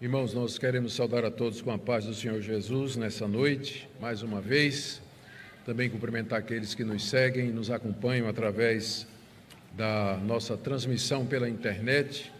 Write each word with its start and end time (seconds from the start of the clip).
Irmãos, 0.00 0.32
nós 0.32 0.56
queremos 0.56 0.92
saudar 0.92 1.24
a 1.24 1.30
todos 1.30 1.60
com 1.60 1.72
a 1.72 1.76
paz 1.76 2.04
do 2.04 2.14
Senhor 2.14 2.40
Jesus 2.40 2.94
nessa 2.94 3.26
noite, 3.26 3.88
mais 4.00 4.22
uma 4.22 4.40
vez. 4.40 5.02
Também 5.66 5.90
cumprimentar 5.90 6.38
aqueles 6.38 6.72
que 6.72 6.84
nos 6.84 7.10
seguem 7.10 7.48
e 7.48 7.52
nos 7.52 7.68
acompanham 7.68 8.28
através 8.28 9.08
da 9.76 10.16
nossa 10.18 10.56
transmissão 10.56 11.26
pela 11.26 11.48
internet. 11.48 12.32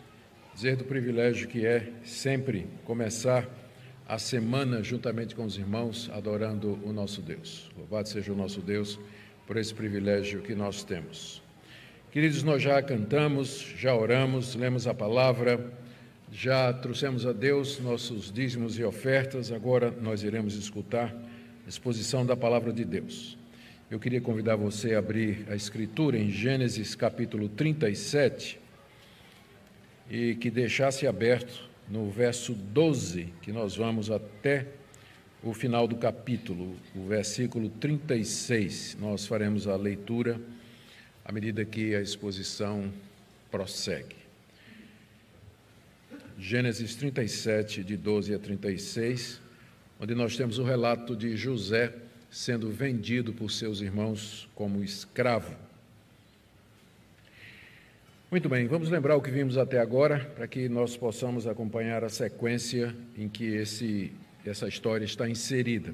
Dizer 0.55 0.77
do 0.77 0.85
privilégio 0.85 1.49
que 1.49 1.67
é 1.67 1.91
sempre 2.05 2.69
começar 2.85 3.45
a 4.07 4.21
semana 4.21 4.81
juntamente 4.81 5.35
com 5.35 5.45
os 5.45 5.59
irmãos, 5.59 6.09
adorando 6.15 6.79
o 6.85 6.93
nosso 6.93 7.21
Deus. 7.21 7.69
Louvado 7.77 8.09
seja 8.09 8.33
o 8.33 8.37
nosso 8.37 8.61
Deus 8.61 9.01
por 9.49 9.57
esse 9.57 9.75
privilégio 9.75 10.43
que 10.43 10.55
nós 10.55 10.85
temos. 10.85 11.43
Queridos, 12.13 12.45
nós 12.45 12.63
já 12.63 12.81
cantamos, 12.81 13.75
já 13.77 13.93
oramos, 13.97 14.55
lemos 14.55 14.87
a 14.87 14.95
palavra, 14.95 15.73
já 16.31 16.73
trouxemos 16.73 17.27
a 17.27 17.33
Deus 17.33 17.81
nossos 17.81 18.31
dízimos 18.31 18.79
e 18.79 18.85
ofertas, 18.85 19.51
agora 19.51 19.91
nós 19.91 20.23
iremos 20.23 20.55
escutar 20.55 21.15
a 21.65 21.69
exposição 21.69 22.25
da 22.25 22.37
palavra 22.37 22.73
de 22.73 22.85
Deus. 22.85 23.37
Eu 23.91 23.99
queria 23.99 24.21
convidar 24.21 24.57
você 24.57 24.95
a 24.95 24.99
abrir 24.99 25.47
a 25.49 25.57
Escritura 25.57 26.19
em 26.19 26.31
Gênesis 26.31 26.95
capítulo 26.95 27.49
37 27.49 28.61
e 30.11 30.35
que 30.35 30.51
deixasse 30.51 31.07
aberto 31.07 31.69
no 31.89 32.11
verso 32.11 32.53
12, 32.53 33.33
que 33.41 33.51
nós 33.51 33.77
vamos 33.77 34.11
até 34.11 34.67
o 35.43 35.55
final 35.55 35.89
do 35.89 35.97
capítulo, 35.97 36.77
o 36.95 37.07
versículo 37.07 37.71
36. 37.71 38.99
Nós 39.01 39.27
faremos 39.27 39.67
a 39.67 39.77
leitura 39.77 40.39
à 41.25 41.33
medida 41.33 41.65
que 41.65 41.95
a 41.95 42.01
exposição 42.01 42.93
prossegue. 43.51 44.18
Gênesis 46.41 46.95
37, 46.95 47.83
de 47.83 47.97
12 47.97 48.33
a 48.33 48.39
36, 48.39 49.41
onde 49.99 50.15
nós 50.15 50.37
temos 50.37 50.57
o 50.61 50.63
relato 50.63 51.17
de 51.17 51.37
José 51.37 51.93
sendo 52.31 52.71
vendido 52.71 53.33
por 53.33 53.51
seus 53.51 53.81
irmãos 53.81 54.49
como 54.55 54.85
escravo. 54.85 55.53
Muito 58.31 58.49
bem, 58.49 58.69
vamos 58.69 58.89
lembrar 58.89 59.17
o 59.17 59.21
que 59.21 59.33
vimos 59.33 59.59
até 59.59 59.81
agora, 59.81 60.31
para 60.37 60.47
que 60.47 60.69
nós 60.69 60.97
possamos 60.97 61.45
acompanhar 61.45 62.05
a 62.05 62.09
sequência 62.09 62.95
em 63.17 63.29
que 63.29 63.45
esse, 63.57 64.13
essa 64.47 64.69
história 64.69 65.05
está 65.05 65.29
inserida. 65.29 65.93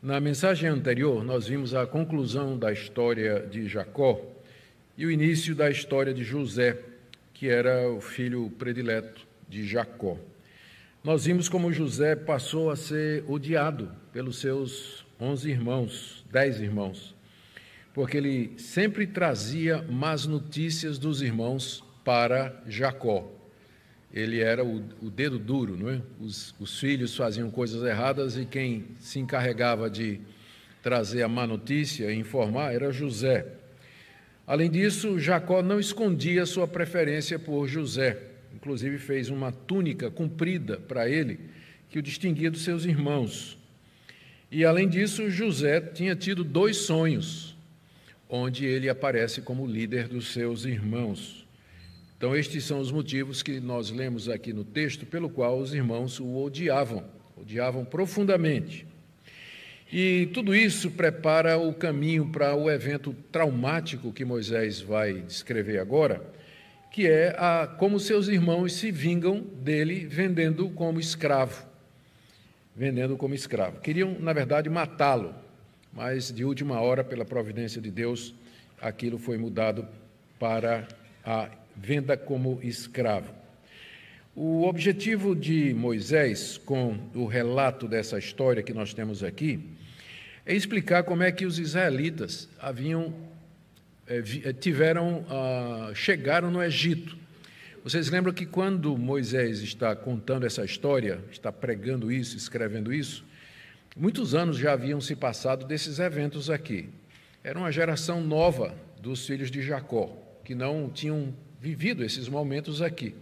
Na 0.00 0.20
mensagem 0.20 0.68
anterior, 0.68 1.24
nós 1.24 1.48
vimos 1.48 1.74
a 1.74 1.84
conclusão 1.84 2.56
da 2.56 2.72
história 2.72 3.40
de 3.40 3.66
Jacó 3.66 4.24
e 4.96 5.04
o 5.04 5.10
início 5.10 5.52
da 5.52 5.68
história 5.68 6.14
de 6.14 6.22
José, 6.22 6.78
que 7.34 7.48
era 7.48 7.90
o 7.90 8.00
filho 8.00 8.48
predileto 8.56 9.31
de 9.52 9.68
Jacó. 9.68 10.16
Nós 11.04 11.26
vimos 11.26 11.48
como 11.48 11.72
José 11.72 12.16
passou 12.16 12.70
a 12.70 12.76
ser 12.76 13.22
odiado 13.28 13.92
pelos 14.12 14.38
seus 14.38 15.04
onze 15.20 15.50
irmãos, 15.50 16.24
dez 16.32 16.58
irmãos, 16.58 17.14
porque 17.92 18.16
ele 18.16 18.54
sempre 18.56 19.06
trazia 19.06 19.82
más 19.82 20.26
notícias 20.26 20.98
dos 20.98 21.20
irmãos 21.20 21.84
para 22.02 22.62
Jacó 22.66 23.30
ele 24.12 24.40
era 24.40 24.62
o, 24.62 24.84
o 25.00 25.10
dedo 25.10 25.38
duro, 25.38 25.76
não 25.76 25.88
é? 25.88 26.02
Os, 26.20 26.54
os, 26.60 26.78
filhos 26.78 27.16
faziam 27.16 27.50
coisas 27.50 27.82
erradas 27.82 28.36
e 28.36 28.44
quem 28.44 28.84
se 29.00 29.18
encarregava 29.18 29.88
de 29.88 30.20
trazer 30.82 31.22
a 31.22 31.28
má 31.28 31.46
notícia 31.46 32.12
e 32.12 32.18
informar 32.18 32.74
era 32.74 32.92
José. 32.92 33.46
Além 34.46 34.70
disso, 34.70 35.18
Jacó 35.18 35.62
não 35.62 35.80
escondia 35.80 36.44
sua 36.44 36.68
preferência 36.68 37.38
por 37.38 37.66
José, 37.66 38.31
inclusive 38.54 38.98
fez 38.98 39.28
uma 39.28 39.52
túnica 39.52 40.10
comprida 40.10 40.78
para 40.78 41.08
ele 41.08 41.40
que 41.90 41.98
o 41.98 42.02
distinguia 42.02 42.50
dos 42.50 42.62
seus 42.62 42.84
irmãos. 42.84 43.58
E 44.50 44.64
além 44.64 44.88
disso, 44.88 45.30
José 45.30 45.80
tinha 45.80 46.14
tido 46.14 46.44
dois 46.44 46.76
sonhos, 46.78 47.56
onde 48.28 48.64
ele 48.64 48.88
aparece 48.88 49.40
como 49.40 49.66
líder 49.66 50.08
dos 50.08 50.32
seus 50.32 50.64
irmãos. 50.64 51.46
Então, 52.16 52.36
estes 52.36 52.64
são 52.64 52.78
os 52.78 52.92
motivos 52.92 53.42
que 53.42 53.58
nós 53.58 53.90
lemos 53.90 54.28
aqui 54.28 54.52
no 54.52 54.62
texto, 54.62 55.04
pelo 55.04 55.28
qual 55.28 55.58
os 55.58 55.74
irmãos 55.74 56.20
o 56.20 56.36
odiavam, 56.36 57.04
odiavam 57.36 57.84
profundamente. 57.84 58.86
E 59.92 60.30
tudo 60.32 60.54
isso 60.54 60.90
prepara 60.90 61.58
o 61.58 61.74
caminho 61.74 62.26
para 62.30 62.54
o 62.54 62.70
evento 62.70 63.14
traumático 63.30 64.12
que 64.12 64.24
Moisés 64.24 64.80
vai 64.80 65.14
descrever 65.14 65.78
agora, 65.78 66.22
que 66.92 67.08
é 67.08 67.34
a, 67.38 67.66
como 67.66 67.98
seus 67.98 68.28
irmãos 68.28 68.74
se 68.74 68.90
vingam 68.90 69.40
dele 69.40 70.06
vendendo 70.06 70.68
como 70.68 71.00
escravo. 71.00 71.66
Vendendo 72.76 73.16
como 73.16 73.34
escravo. 73.34 73.80
Queriam, 73.80 74.14
na 74.20 74.34
verdade, 74.34 74.68
matá-lo, 74.68 75.34
mas 75.90 76.30
de 76.30 76.44
última 76.44 76.80
hora, 76.80 77.02
pela 77.02 77.24
providência 77.24 77.80
de 77.80 77.90
Deus, 77.90 78.34
aquilo 78.80 79.18
foi 79.18 79.38
mudado 79.38 79.88
para 80.38 80.86
a 81.24 81.48
venda 81.74 82.14
como 82.14 82.58
escravo. 82.62 83.32
O 84.36 84.66
objetivo 84.66 85.34
de 85.34 85.72
Moisés, 85.72 86.58
com 86.58 86.98
o 87.14 87.26
relato 87.26 87.88
dessa 87.88 88.18
história 88.18 88.62
que 88.62 88.72
nós 88.74 88.92
temos 88.92 89.22
aqui, 89.22 89.60
é 90.44 90.54
explicar 90.54 91.04
como 91.04 91.22
é 91.22 91.32
que 91.32 91.46
os 91.46 91.58
israelitas 91.58 92.48
haviam 92.60 93.14
tiveram 94.60 95.24
ah, 95.28 95.92
chegaram 95.94 96.50
no 96.50 96.62
Egito. 96.62 97.16
Vocês 97.84 98.08
lembram 98.10 98.32
que 98.32 98.46
quando 98.46 98.96
Moisés 98.96 99.60
está 99.60 99.96
contando 99.96 100.46
essa 100.46 100.64
história, 100.64 101.18
está 101.32 101.50
pregando 101.50 102.12
isso, 102.12 102.36
escrevendo 102.36 102.92
isso, 102.92 103.24
muitos 103.96 104.34
anos 104.34 104.56
já 104.56 104.72
haviam 104.72 105.00
se 105.00 105.16
passado 105.16 105.66
desses 105.66 105.98
eventos 105.98 106.48
aqui. 106.48 106.88
Era 107.42 107.58
uma 107.58 107.72
geração 107.72 108.20
nova 108.20 108.74
dos 109.00 109.26
filhos 109.26 109.50
de 109.50 109.60
Jacó, 109.62 110.16
que 110.44 110.54
não 110.54 110.88
tinham 110.88 111.34
vivido 111.60 112.04
esses 112.04 112.28
momentos 112.28 112.80
aqui. 112.80 113.16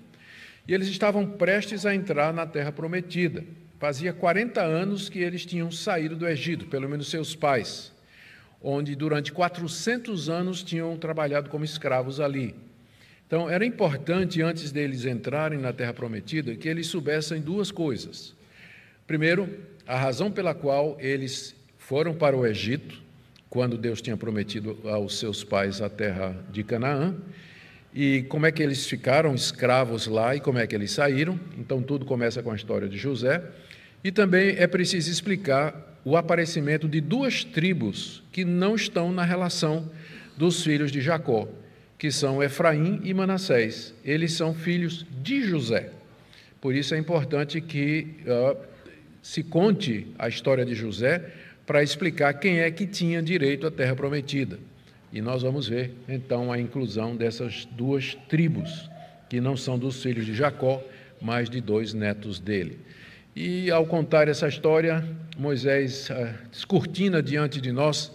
E 0.69 0.75
eles 0.75 0.89
estavam 0.89 1.27
prestes 1.27 1.87
a 1.87 1.95
entrar 1.95 2.33
na 2.33 2.47
terra 2.47 2.71
prometida. 2.71 3.45
Fazia 3.79 4.13
40 4.13 4.61
anos 4.61 5.09
que 5.09 5.21
eles 5.21 5.47
tinham 5.47 5.71
saído 5.71 6.15
do 6.15 6.29
Egito, 6.29 6.67
pelo 6.67 6.87
menos 6.87 7.09
seus 7.09 7.35
pais, 7.35 7.91
onde 8.63 8.95
durante 8.95 9.33
400 9.33 10.29
anos 10.29 10.63
tinham 10.63 10.97
trabalhado 10.97 11.49
como 11.49 11.65
escravos 11.65 12.21
ali. 12.21 12.55
Então, 13.27 13.49
era 13.49 13.65
importante, 13.65 14.43
antes 14.43 14.73
deles 14.73 15.05
entrarem 15.05 15.59
na 15.59 15.73
terra 15.73 15.95
prometida, 15.95 16.55
que 16.57 16.69
eles 16.69 16.89
soubessem 16.89 17.41
duas 17.41 17.71
coisas. 17.71 18.35
Primeiro, 19.07 19.49
a 19.87 19.97
razão 19.97 20.31
pela 20.31 20.53
qual 20.53 20.97
eles 21.01 21.55
foram 21.79 22.13
para 22.13 22.37
o 22.37 22.45
Egito, 22.45 23.01
quando 23.49 23.79
Deus 23.79 24.03
tinha 24.03 24.17
prometido 24.17 24.79
aos 24.85 25.19
seus 25.19 25.45
pais 25.45 25.81
a 25.81 25.89
terra 25.89 26.37
de 26.51 26.63
Canaã, 26.65 27.15
e 27.95 28.23
como 28.29 28.47
é 28.47 28.53
que 28.53 28.63
eles 28.63 28.87
ficaram 28.87 29.35
escravos 29.35 30.07
lá 30.07 30.37
e 30.37 30.41
como 30.41 30.59
é 30.59 30.67
que 30.67 30.75
eles 30.75 30.93
saíram. 30.93 31.39
Então, 31.59 31.83
tudo 31.83 32.05
começa 32.05 32.43
com 32.43 32.51
a 32.51 32.57
história 32.57 32.89
de 32.89 32.97
José. 32.97 33.43
E 34.03 34.13
também 34.13 34.57
é 34.57 34.67
preciso 34.67 35.11
explicar 35.11 35.90
o 36.05 36.17
aparecimento 36.17 36.89
de 36.89 37.01
duas 37.01 37.45
tribos 37.45 38.23
que 38.33 38.45
não 38.45 38.75
estão 38.75 39.13
na 39.13 39.25
relação 39.25 39.91
dos 40.37 40.63
filhos 40.63 40.91
de 40.91 41.01
Jacó, 41.01 41.49
que 41.99 42.11
são 42.11 42.43
Efraim 42.43 43.01
e 43.05 43.13
Manassés. 43.13 43.95
Eles 44.05 44.33
são 44.33 44.55
filhos 44.55 45.05
de 45.23 45.43
José. 45.43 45.91
Por 46.61 46.75
isso 46.75 46.95
é 46.95 46.99
importante 46.99 47.61
que 47.61 48.17
uh, 48.27 48.57
se 49.23 49.43
conte 49.43 50.07
a 50.19 50.29
história 50.29 50.65
de 50.65 50.75
José 50.75 51.31
para 51.67 51.83
explicar 51.83 52.35
quem 52.35 52.61
é 52.61 52.71
que 52.71 52.87
tinha 52.87 53.23
direito 53.23 53.67
à 53.67 53.71
terra 53.71 53.95
prometida. 53.95 54.59
E 55.13 55.21
nós 55.21 55.43
vamos 55.43 55.69
ver 55.69 55.93
então 56.09 56.53
a 56.53 56.59
inclusão 56.59 57.17
dessas 57.17 57.67
duas 57.73 58.15
tribos, 58.29 58.89
que 59.29 59.41
não 59.41 59.57
são 59.57 59.79
dos 59.79 60.03
filhos 60.03 60.25
de 60.25 60.35
Jacó, 60.35 60.83
mas 61.21 61.51
de 61.51 61.61
dois 61.61 61.93
netos 61.93 62.39
dele. 62.41 62.79
E 63.35 63.71
ao 63.71 63.87
contar 63.87 64.27
essa 64.27 64.49
história, 64.49 65.05
Moisés 65.39 66.11
uh, 66.11 66.35
descortina 66.51 67.23
diante 67.23 67.61
de 67.61 67.71
nós 67.71 68.13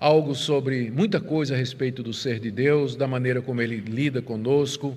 algo 0.00 0.34
sobre 0.34 0.90
muita 0.90 1.20
coisa 1.20 1.54
a 1.54 1.56
respeito 1.56 2.02
do 2.02 2.12
ser 2.12 2.40
de 2.40 2.50
Deus, 2.50 2.96
da 2.96 3.06
maneira 3.06 3.40
como 3.40 3.62
ele 3.62 3.76
lida 3.76 4.20
conosco, 4.20 4.96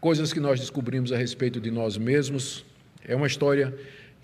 coisas 0.00 0.32
que 0.32 0.40
nós 0.40 0.58
descobrimos 0.58 1.12
a 1.12 1.18
respeito 1.18 1.60
de 1.60 1.70
nós 1.70 1.98
mesmos. 1.98 2.64
É 3.06 3.14
uma 3.14 3.26
história 3.26 3.74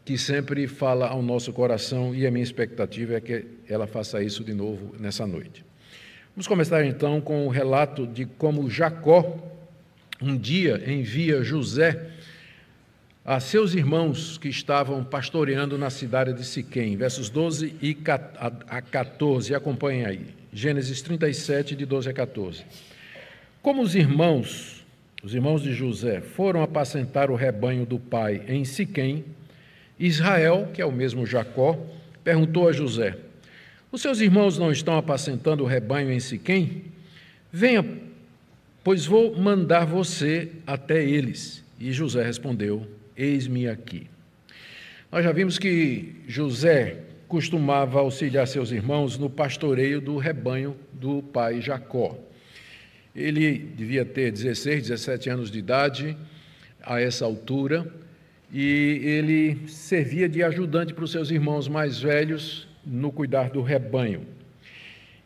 que 0.02 0.16
sempre 0.16 0.66
fala 0.66 1.08
ao 1.08 1.22
nosso 1.22 1.52
coração 1.52 2.14
e 2.14 2.26
a 2.26 2.30
minha 2.30 2.42
expectativa 2.42 3.14
é 3.14 3.20
que 3.20 3.44
ela 3.68 3.86
faça 3.86 4.22
isso 4.22 4.42
de 4.42 4.54
novo 4.54 4.94
nessa 4.98 5.26
noite. 5.26 5.62
Vamos 6.34 6.48
começar 6.48 6.82
então 6.86 7.20
com 7.20 7.46
o 7.46 7.50
relato 7.50 8.06
de 8.06 8.24
como 8.24 8.70
Jacó 8.70 9.38
um 10.22 10.36
dia 10.36 10.82
envia 10.86 11.42
José 11.42 12.10
a 13.30 13.38
seus 13.38 13.74
irmãos 13.74 14.36
que 14.38 14.48
estavam 14.48 15.04
pastoreando 15.04 15.78
na 15.78 15.88
cidade 15.88 16.32
de 16.32 16.44
Siquém, 16.44 16.96
versos 16.96 17.30
12 17.30 17.76
a 18.66 18.82
14. 18.82 19.54
Acompanhem 19.54 20.04
aí. 20.04 20.26
Gênesis 20.52 21.00
37, 21.00 21.76
de 21.76 21.86
12 21.86 22.10
a 22.10 22.12
14. 22.12 22.64
Como 23.62 23.82
os 23.82 23.94
irmãos 23.94 24.84
os 25.22 25.32
irmãos 25.32 25.62
de 25.62 25.72
José, 25.72 26.20
foram 26.20 26.60
apacentar 26.60 27.30
o 27.30 27.36
rebanho 27.36 27.86
do 27.86 28.00
pai 28.00 28.42
em 28.48 28.64
Siquém, 28.64 29.24
Israel, 29.96 30.68
que 30.74 30.82
é 30.82 30.84
o 30.84 30.90
mesmo 30.90 31.24
Jacó, 31.24 31.78
perguntou 32.24 32.68
a 32.68 32.72
José: 32.72 33.16
Os 33.92 34.02
seus 34.02 34.18
irmãos 34.18 34.58
não 34.58 34.72
estão 34.72 34.98
apacentando 34.98 35.62
o 35.62 35.68
rebanho 35.68 36.10
em 36.10 36.18
Siquém? 36.18 36.82
Venha, 37.52 37.86
pois 38.82 39.06
vou 39.06 39.36
mandar 39.36 39.84
você 39.84 40.50
até 40.66 41.04
eles. 41.04 41.62
E 41.78 41.92
José 41.92 42.24
respondeu: 42.24 42.98
Eis-me 43.20 43.68
aqui. 43.68 44.06
Nós 45.12 45.22
já 45.22 45.30
vimos 45.30 45.58
que 45.58 46.22
José 46.26 47.02
costumava 47.28 48.00
auxiliar 48.00 48.48
seus 48.48 48.72
irmãos 48.72 49.18
no 49.18 49.28
pastoreio 49.28 50.00
do 50.00 50.16
rebanho 50.16 50.74
do 50.90 51.22
pai 51.22 51.60
Jacó. 51.60 52.18
Ele 53.14 53.58
devia 53.76 54.06
ter 54.06 54.32
16, 54.32 54.88
17 54.88 55.28
anos 55.28 55.50
de 55.50 55.58
idade 55.58 56.16
a 56.82 56.98
essa 56.98 57.26
altura, 57.26 57.86
e 58.50 59.02
ele 59.04 59.68
servia 59.68 60.26
de 60.26 60.42
ajudante 60.42 60.94
para 60.94 61.04
os 61.04 61.12
seus 61.12 61.30
irmãos 61.30 61.68
mais 61.68 62.00
velhos 62.00 62.66
no 62.86 63.12
cuidar 63.12 63.50
do 63.50 63.60
rebanho. 63.60 64.26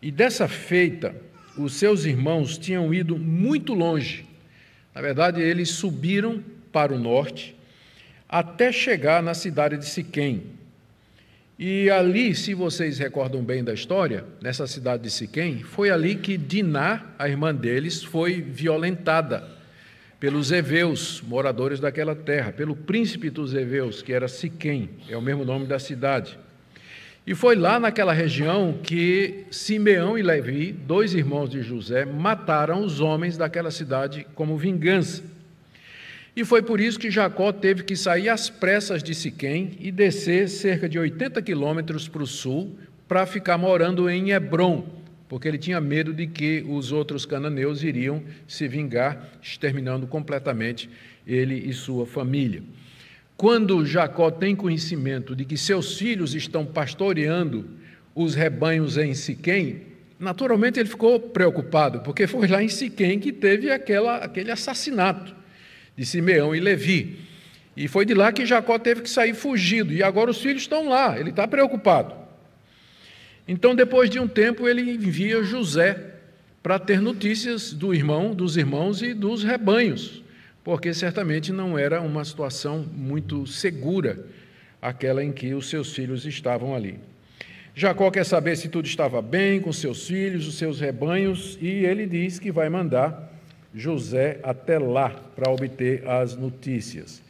E 0.03 0.11
dessa 0.11 0.49
feita, 0.49 1.15
os 1.57 1.75
seus 1.75 2.05
irmãos 2.07 2.59
tinham 2.59 2.93
ido 2.93 3.17
muito 3.17 3.73
longe. 3.73 4.27
Na 4.93 5.01
verdade, 5.01 5.41
eles 5.41 5.71
subiram 5.71 6.43
para 6.73 6.93
o 6.93 6.99
norte 6.99 7.54
até 8.29 8.73
chegar 8.73 9.23
na 9.23 9.35
cidade 9.35 9.77
de 9.77 9.87
Siquém. 9.87 10.43
E 11.59 11.89
ali, 11.89 12.35
se 12.35 12.53
vocês 12.53 12.99
recordam 12.99 13.43
bem 13.43 13.63
da 13.63 13.73
história, 13.73 14.25
nessa 14.43 14.67
cidade 14.67 15.05
de 15.05 15.11
Siquém, 15.11 15.63
foi 15.63 15.91
ali 15.91 16.17
que 16.17 16.37
Diná, 16.37 17.15
a 17.19 17.29
irmã 17.29 17.55
deles, 17.55 18.03
foi 18.03 18.41
violentada 18.41 19.45
pelos 20.19 20.51
heveus, 20.51 21.23
moradores 21.23 21.79
daquela 21.79 22.15
terra, 22.15 22.51
pelo 22.51 22.75
príncipe 22.75 23.31
dos 23.31 23.55
heveus, 23.55 24.03
que 24.03 24.13
era 24.13 24.27
Siquém, 24.27 24.91
é 25.09 25.17
o 25.17 25.23
mesmo 25.23 25.45
nome 25.45 25.67
da 25.67 25.79
cidade. 25.79 26.39
E 27.27 27.35
foi 27.35 27.57
lá 27.57 27.81
naquela 27.81 28.13
região 28.13 28.79
que 28.83 29.45
Simeão 29.51 30.19
e 30.19 30.23
Levi, 30.23 30.73
dois 30.73 31.15
irmãos 31.15 31.49
de 31.49 31.63
José, 31.63 32.05
mataram 32.05 32.85
os 32.85 33.01
homens 33.01 33.37
daquela 33.37 33.71
cidade 33.71 34.27
como 34.35 34.59
vingança. 34.59 35.23
E 36.37 36.45
foi 36.45 36.63
por 36.63 36.81
isso 36.81 36.99
que 36.99 37.13
Jacó 37.13 37.53
teve 37.53 37.85
que 37.85 37.95
sair 37.95 38.29
às 38.29 38.51
pressas 38.51 39.05
de 39.05 39.15
Siquém 39.15 39.77
e 39.79 39.93
descer 39.93 40.49
cerca 40.49 40.89
de 40.89 40.99
80 40.99 41.41
quilômetros 41.43 42.09
para 42.09 42.25
o 42.25 42.27
sul 42.27 42.77
para 43.07 43.25
ficar 43.25 43.57
morando 43.57 44.11
em 44.11 44.31
Hebron, 44.33 44.85
porque 45.29 45.47
ele 45.47 45.59
tinha 45.59 45.81
medo 45.81 46.13
de 46.13 46.27
que 46.27 46.65
os 46.69 46.91
outros 46.91 47.25
cananeus 47.25 47.85
iriam 47.85 48.21
se 48.49 48.67
vingar, 48.67 49.31
exterminando 49.41 50.09
completamente 50.09 50.91
ele 51.25 51.55
e 51.55 51.73
sua 51.73 52.05
família. 52.05 52.65
Quando 53.37 53.87
Jacó 53.87 54.29
tem 54.29 54.57
conhecimento 54.57 55.37
de 55.37 55.45
que 55.45 55.57
seus 55.57 55.97
filhos 55.97 56.35
estão 56.35 56.67
pastoreando 56.67 57.69
os 58.13 58.35
rebanhos 58.35 58.99
em 58.99 59.15
Siquém, 59.15 59.83
naturalmente 60.19 60.81
ele 60.81 60.89
ficou 60.89 61.21
preocupado, 61.21 62.01
porque 62.01 62.27
foi 62.27 62.49
lá 62.49 62.61
em 62.61 62.69
Siquém 62.69 63.21
que 63.21 63.33
teve 63.33 63.71
aquela, 63.71 64.17
aquele 64.17 64.51
assassinato 64.51 65.44
de 65.97 66.05
Simeão 66.05 66.55
e 66.55 66.61
Levi. 66.61 67.19
E 67.77 67.89
foi 67.89 68.05
de 68.05 68.15
lá 68.15 68.33
que 68.33 68.47
Jacó 68.47 68.79
teve 68.79 69.03
que 69.03 69.11
sair 69.11 69.35
fugido, 69.35 69.93
e 69.93 70.03
agora 70.03 70.31
os 70.31 70.41
filhos 70.41 70.63
estão 70.63 70.89
lá, 70.89 71.19
ele 71.19 71.31
está 71.31 71.47
preocupado. 71.47 72.15
Então, 73.47 73.75
depois 73.75 74.09
de 74.09 74.19
um 74.19 74.29
tempo, 74.29 74.69
ele 74.69 74.83
envia 74.83 75.43
José 75.43 76.13
para 76.63 76.79
ter 76.79 77.01
notícias 77.01 77.73
do 77.73 77.93
irmão, 77.93 78.35
dos 78.35 78.57
irmãos 78.57 79.03
e 79.03 79.13
dos 79.13 79.43
rebanhos 79.43 80.25
porque 80.65 80.95
certamente 80.95 81.53
não 81.53 81.79
era 81.79 82.01
uma 82.01 82.25
situação 82.25 82.85
muito 82.91 83.47
segura 83.47 84.25
aquela 84.81 85.23
em 85.23 85.31
que 85.31 85.53
os 85.55 85.69
seus 85.69 85.95
filhos 85.95 86.25
estavam 86.25 86.75
ali. 86.75 86.99
Jacó 87.75 88.11
quer 88.11 88.25
saber 88.25 88.57
se 88.57 88.69
tudo 88.69 88.87
estava 88.87 89.21
bem 89.21 89.61
com 89.61 89.73
seus 89.73 90.07
filhos, 90.07 90.47
os 90.47 90.57
seus 90.57 90.81
rebanhos, 90.81 91.59
e 91.61 91.69
ele 91.69 92.07
diz 92.07 92.39
que 92.39 92.51
vai 92.51 92.69
mandar 92.71 93.34
José 93.75 94.39
até 94.43 94.79
lá 94.79 95.11
para 95.11 95.51
obter 95.51 96.09
as 96.09 96.37
notícias. 96.37 97.23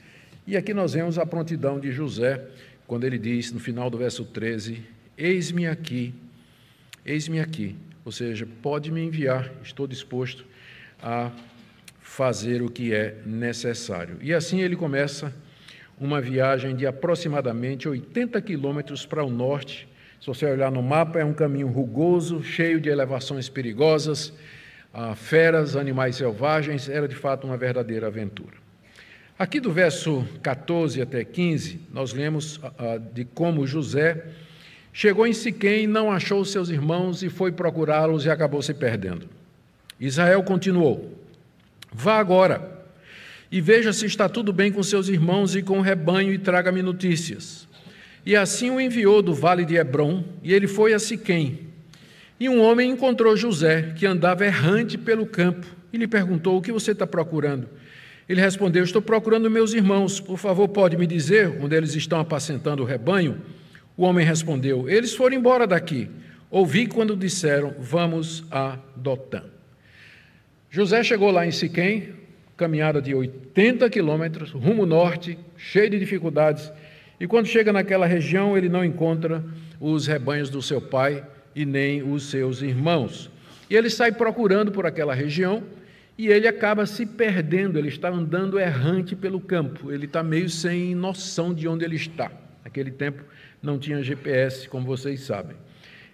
E 0.47 0.57
aqui 0.57 0.75
nós 0.75 0.93
vemos 0.93 1.19
a 1.19 1.25
prontidão 1.25 1.81
de 1.81 1.91
José, 1.91 2.45
quando 2.87 3.05
ele 3.05 3.19
diz 3.19 3.51
no 3.51 3.59
final 3.59 3.89
do 3.89 3.97
verso 3.97 4.25
13: 4.25 4.83
Eis-me 5.17 5.67
aqui, 5.67 6.15
eis-me 7.05 7.41
aqui. 7.41 7.75
Ou 8.05 8.13
seja, 8.13 8.47
pode 8.61 8.93
me 8.93 9.03
enviar, 9.03 9.51
estou 9.63 9.87
disposto 9.87 10.45
a 11.03 11.31
fazer 12.03 12.61
o 12.61 12.71
que 12.71 12.93
é 12.93 13.17
necessário. 13.25 14.19
E 14.21 14.35
assim 14.35 14.61
ele 14.61 14.77
começa 14.77 15.33
uma 15.99 16.21
viagem 16.21 16.77
de 16.77 16.87
aproximadamente 16.87 17.89
80 17.89 18.41
quilômetros 18.43 19.07
para 19.07 19.25
o 19.25 19.31
norte. 19.31 19.89
Se 20.21 20.27
você 20.27 20.45
olhar 20.45 20.71
no 20.71 20.83
mapa, 20.83 21.19
é 21.19 21.25
um 21.25 21.33
caminho 21.33 21.69
rugoso, 21.69 22.43
cheio 22.43 22.81
de 22.81 22.89
elevações 22.89 23.49
perigosas, 23.49 24.33
ah, 24.95 25.15
feras, 25.17 25.75
animais 25.75 26.17
selvagens, 26.17 26.89
era 26.89 27.09
de 27.09 27.17
fato 27.17 27.47
uma 27.47 27.57
verdadeira 27.57 28.07
aventura. 28.07 28.55
Aqui 29.37 29.59
do 29.59 29.73
verso 29.73 30.25
14 30.41 31.03
até 31.03 31.25
15, 31.25 31.81
nós 31.93 32.13
lemos 32.13 32.61
ah, 32.63 32.73
ah, 32.79 32.99
de 32.99 33.25
como 33.25 33.67
José 33.67 34.25
chegou 34.93 35.27
em 35.27 35.33
Siquém, 35.33 35.89
não 35.89 36.13
achou 36.13 36.45
seus 36.45 36.69
irmãos 36.69 37.25
e 37.25 37.29
foi 37.29 37.51
procurá-los 37.51 38.25
e 38.25 38.31
acabou 38.31 38.63
se 38.63 38.73
perdendo. 38.73 39.29
Israel 39.99 40.43
continuou: 40.45 41.19
Vá 41.93 42.19
agora 42.19 42.87
e 43.51 43.61
veja 43.61 43.93
se 43.93 44.07
está 44.07 44.29
tudo 44.29 44.53
bem 44.53 44.71
com 44.71 44.83
seus 44.83 45.09
irmãos 45.09 45.57
e 45.57 45.63
com 45.63 45.79
o 45.79 45.83
rebanho 45.83 46.33
e 46.33 46.39
traga-me 46.39 46.83
notícias. 46.83 47.67
E 48.25 48.35
assim 48.35 48.71
o 48.71 48.81
enviou 48.81 49.21
do 49.21 49.35
vale 49.35 49.65
de 49.65 49.75
Hebron, 49.75 50.25
e 50.43 50.55
ele 50.55 50.67
foi 50.67 50.95
a 50.95 50.99
Siquém. 50.99 51.64
E 52.39 52.49
um 52.49 52.61
homem 52.61 52.91
encontrou 52.91 53.37
José, 53.37 53.93
que 53.97 54.07
andava 54.07 54.45
errante 54.45 54.99
pelo 54.99 55.25
campo, 55.25 55.67
e 55.93 55.97
lhe 55.97 56.07
perguntou: 56.07 56.57
O 56.57 56.63
que 56.63 56.73
você 56.73 56.91
está 56.91 57.07
procurando? 57.07 57.69
Ele 58.29 58.41
respondeu: 58.41 58.83
Estou 58.83 59.01
procurando 59.01 59.51
meus 59.51 59.73
irmãos. 59.73 60.19
Por 60.21 60.39
favor, 60.39 60.69
pode 60.69 60.97
me 60.97 61.07
dizer 61.07 61.49
onde 61.61 61.77
eles 61.77 61.95
estão 61.95 62.19
apacentando 62.19 62.83
o 62.83 62.87
rebanho? 62.87 63.41
O 63.97 64.03
homem 64.05 64.27
respondeu: 64.27 64.89
Eles 64.89 65.15
foram 65.15 65.37
embora 65.37 65.67
daqui. 65.67 66.11
Ouvi 66.51 66.87
quando 66.87 67.17
disseram: 67.17 67.75
Vamos 67.79 68.45
a 68.51 68.79
Dotã. 68.97 69.45
José 70.71 71.05
chegou 71.05 71.31
lá 71.31 71.47
em 71.47 71.53
Siquém, 71.53 72.15
caminhada 72.57 73.01
de 73.01 73.15
80 73.15 73.89
quilômetros, 73.89 74.51
rumo 74.51 74.85
norte, 74.85 75.39
cheio 75.57 75.89
de 75.89 76.01
dificuldades, 76.01 76.73
e 77.21 77.29
quando 77.29 77.47
chega 77.47 77.73
naquela 77.73 78.07
região, 78.07 78.59
ele 78.59 78.69
não 78.69 78.85
encontra 78.85 79.45
os 79.79 80.09
rebanhos 80.09 80.51
do 80.51 80.61
seu 80.61 80.81
pai 80.81 81.25
e 81.55 81.65
nem 81.65 82.03
os 82.03 82.31
seus 82.31 82.63
irmãos. 82.63 83.31
E 83.69 83.77
ele 83.77 83.91
sai 83.91 84.13
procurando 84.13 84.71
por 84.71 84.87
aquela 84.87 85.15
região 85.15 85.63
e 86.17 86.29
ele 86.29 86.47
acaba 86.47 86.87
se 86.87 87.05
perdendo, 87.05 87.79
ele 87.79 87.89
está 87.89 88.09
andando 88.09 88.59
errante 88.59 89.17
pelo 89.17 89.41
campo, 89.41 89.91
ele 89.91 90.05
está 90.05 90.23
meio 90.23 90.49
sem 90.49 90.95
noção 90.95 91.53
de 91.53 91.67
onde 91.67 91.85
ele 91.85 91.97
está. 91.97 92.31
Naquele 92.63 92.91
tempo 92.91 93.23
não 93.63 93.79
tinha 93.79 94.03
GPS, 94.03 94.69
como 94.69 94.87
vocês 94.87 95.21
sabem. 95.21 95.57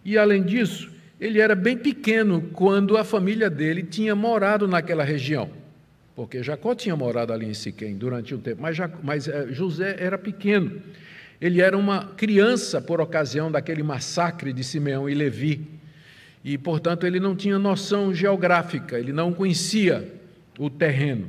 E 0.04 0.16
além 0.16 0.42
disso, 0.42 0.90
ele 1.20 1.38
era 1.38 1.54
bem 1.54 1.76
pequeno 1.76 2.49
quando 2.52 2.97
a 2.97 3.04
família 3.04 3.50
dele 3.50 3.82
tinha 3.82 4.14
morado 4.14 4.66
naquela 4.66 5.04
região, 5.04 5.50
porque 6.16 6.42
Jacó 6.42 6.75
tinha 6.75 6.97
morado 6.97 7.32
ali 7.32 7.47
em 7.47 7.54
Siquém 7.54 7.94
durante 7.94 8.35
um 8.35 8.40
tempo, 8.40 8.62
mas, 8.62 8.78
mas 9.02 9.28
eh, 9.28 9.49
José 9.50 9.97
era 9.99 10.16
pequeno. 10.16 10.80
Ele 11.40 11.61
era 11.61 11.76
uma 11.76 12.04
criança 12.16 12.80
por 12.80 13.00
ocasião 13.00 13.50
daquele 13.50 13.82
massacre 13.82 14.52
de 14.52 14.62
Simeão 14.62 15.09
e 15.09 15.14
Levi, 15.14 15.66
e, 16.44 16.56
portanto, 16.56 17.06
ele 17.06 17.20
não 17.20 17.37
tinha 17.37 17.59
noção 17.59 18.14
geográfica, 18.14 18.99
ele 18.99 19.12
não 19.12 19.32
conhecia 19.32 20.06
o 20.59 20.70
terreno. 20.70 21.28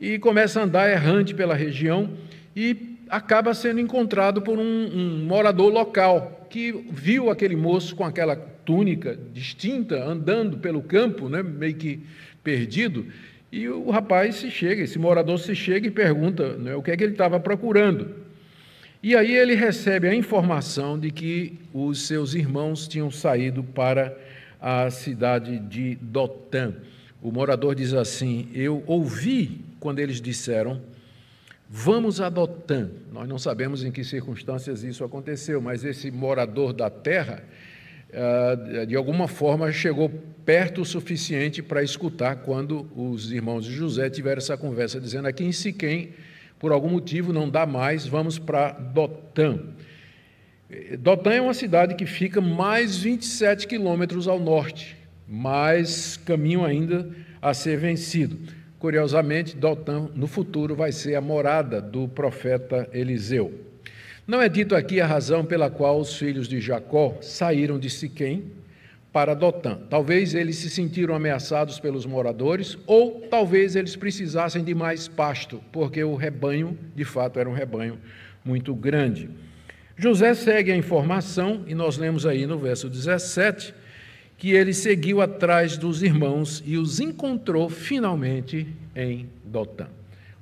E 0.00 0.18
começa 0.18 0.60
a 0.60 0.64
andar 0.64 0.90
errante 0.90 1.34
pela 1.34 1.54
região 1.54 2.10
e 2.54 2.96
acaba 3.08 3.52
sendo 3.54 3.80
encontrado 3.80 4.40
por 4.40 4.58
um, 4.58 4.62
um 4.62 5.24
morador 5.24 5.72
local 5.72 6.46
que 6.48 6.72
viu 6.90 7.30
aquele 7.30 7.56
moço 7.56 7.94
com 7.94 8.04
aquela 8.04 8.36
túnica 8.36 9.18
distinta, 9.32 10.02
andando 10.04 10.58
pelo 10.58 10.82
campo, 10.82 11.28
né, 11.28 11.42
meio 11.42 11.74
que 11.74 12.00
perdido, 12.42 13.06
e 13.52 13.68
o 13.68 13.90
rapaz 13.90 14.36
se 14.36 14.50
chega, 14.50 14.82
esse 14.82 14.98
morador 14.98 15.38
se 15.38 15.54
chega 15.54 15.86
e 15.86 15.90
pergunta 15.90 16.56
né, 16.56 16.74
o 16.74 16.82
que 16.82 16.90
é 16.90 16.96
que 16.96 17.02
ele 17.02 17.12
estava 17.12 17.40
procurando. 17.40 18.14
E 19.02 19.16
aí 19.16 19.34
ele 19.34 19.54
recebe 19.54 20.08
a 20.08 20.14
informação 20.14 20.98
de 20.98 21.10
que 21.10 21.58
os 21.72 22.06
seus 22.06 22.34
irmãos 22.34 22.86
tinham 22.86 23.10
saído 23.10 23.64
para 23.64 24.14
a 24.60 24.90
cidade 24.90 25.58
de 25.58 25.94
Dotã. 25.94 26.74
O 27.22 27.32
morador 27.32 27.74
diz 27.74 27.94
assim: 27.94 28.48
Eu 28.52 28.84
ouvi 28.86 29.64
quando 29.80 30.00
eles 30.00 30.20
disseram, 30.20 30.82
vamos 31.68 32.20
a 32.20 32.28
Dotã. 32.28 32.90
Nós 33.10 33.26
não 33.26 33.38
sabemos 33.38 33.82
em 33.82 33.90
que 33.90 34.04
circunstâncias 34.04 34.84
isso 34.84 35.02
aconteceu, 35.02 35.62
mas 35.62 35.82
esse 35.82 36.10
morador 36.10 36.74
da 36.74 36.90
terra 36.90 37.42
ah, 38.12 38.84
de 38.86 38.96
alguma 38.96 39.28
forma 39.28 39.70
chegou 39.72 40.10
perto 40.44 40.82
o 40.82 40.84
suficiente 40.84 41.62
para 41.62 41.82
escutar 41.82 42.36
quando 42.36 42.90
os 42.96 43.30
irmãos 43.30 43.64
de 43.64 43.72
José 43.72 44.10
tiveram 44.10 44.38
essa 44.38 44.56
conversa, 44.56 45.00
dizendo 45.00 45.28
aqui 45.28 45.44
em 45.44 45.52
Siquém, 45.52 46.10
por 46.60 46.72
algum 46.72 46.90
motivo 46.90 47.32
não 47.32 47.48
dá 47.48 47.64
mais, 47.64 48.06
vamos 48.06 48.38
para 48.38 48.72
Dotã. 48.72 49.58
Dotã 50.98 51.32
é 51.32 51.40
uma 51.40 51.54
cidade 51.54 51.94
que 51.94 52.04
fica 52.04 52.38
mais 52.40 52.98
27 52.98 53.66
quilômetros 53.66 54.28
ao 54.28 54.38
norte, 54.38 54.94
mais 55.26 56.18
caminho 56.18 56.62
ainda 56.62 57.08
a 57.40 57.54
ser 57.54 57.78
vencido. 57.78 58.38
Curiosamente, 58.78 59.56
Dotã 59.56 60.10
no 60.14 60.26
futuro 60.26 60.76
vai 60.76 60.92
ser 60.92 61.14
a 61.14 61.20
morada 61.20 61.80
do 61.80 62.06
profeta 62.06 62.88
Eliseu. 62.92 63.52
Não 64.26 64.40
é 64.40 64.48
dito 64.48 64.76
aqui 64.76 65.00
a 65.00 65.06
razão 65.06 65.44
pela 65.44 65.70
qual 65.70 65.98
os 65.98 66.14
filhos 66.14 66.46
de 66.46 66.60
Jacó 66.60 67.16
saíram 67.22 67.78
de 67.78 67.88
Siquém 67.88 68.59
para 69.12 69.34
Dotã. 69.34 69.78
Talvez 69.88 70.34
eles 70.34 70.56
se 70.56 70.70
sentiram 70.70 71.14
ameaçados 71.14 71.80
pelos 71.80 72.06
moradores, 72.06 72.78
ou 72.86 73.26
talvez 73.30 73.74
eles 73.74 73.96
precisassem 73.96 74.62
de 74.62 74.74
mais 74.74 75.08
pasto, 75.08 75.62
porque 75.72 76.02
o 76.02 76.14
rebanho, 76.14 76.78
de 76.94 77.04
fato, 77.04 77.38
era 77.38 77.48
um 77.48 77.54
rebanho 77.54 77.98
muito 78.44 78.74
grande. 78.74 79.28
José 79.96 80.32
segue 80.34 80.72
a 80.72 80.76
informação, 80.76 81.64
e 81.66 81.74
nós 81.74 81.98
lemos 81.98 82.24
aí 82.24 82.46
no 82.46 82.58
verso 82.58 82.88
17, 82.88 83.74
que 84.38 84.52
ele 84.52 84.72
seguiu 84.72 85.20
atrás 85.20 85.76
dos 85.76 86.02
irmãos 86.02 86.62
e 86.64 86.78
os 86.78 86.98
encontrou 86.98 87.68
finalmente 87.68 88.66
em 88.96 89.28
Dotã. 89.44 89.88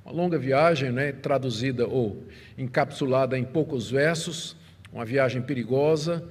Uma 0.05 0.13
longa 0.13 0.39
viagem, 0.39 0.93
né, 0.93 1.11
traduzida 1.11 1.85
ou 1.87 2.23
encapsulada 2.57 3.37
em 3.37 3.43
poucos 3.43 3.91
versos, 3.91 4.57
uma 4.93 5.05
viagem 5.05 5.43
perigosa, 5.43 6.25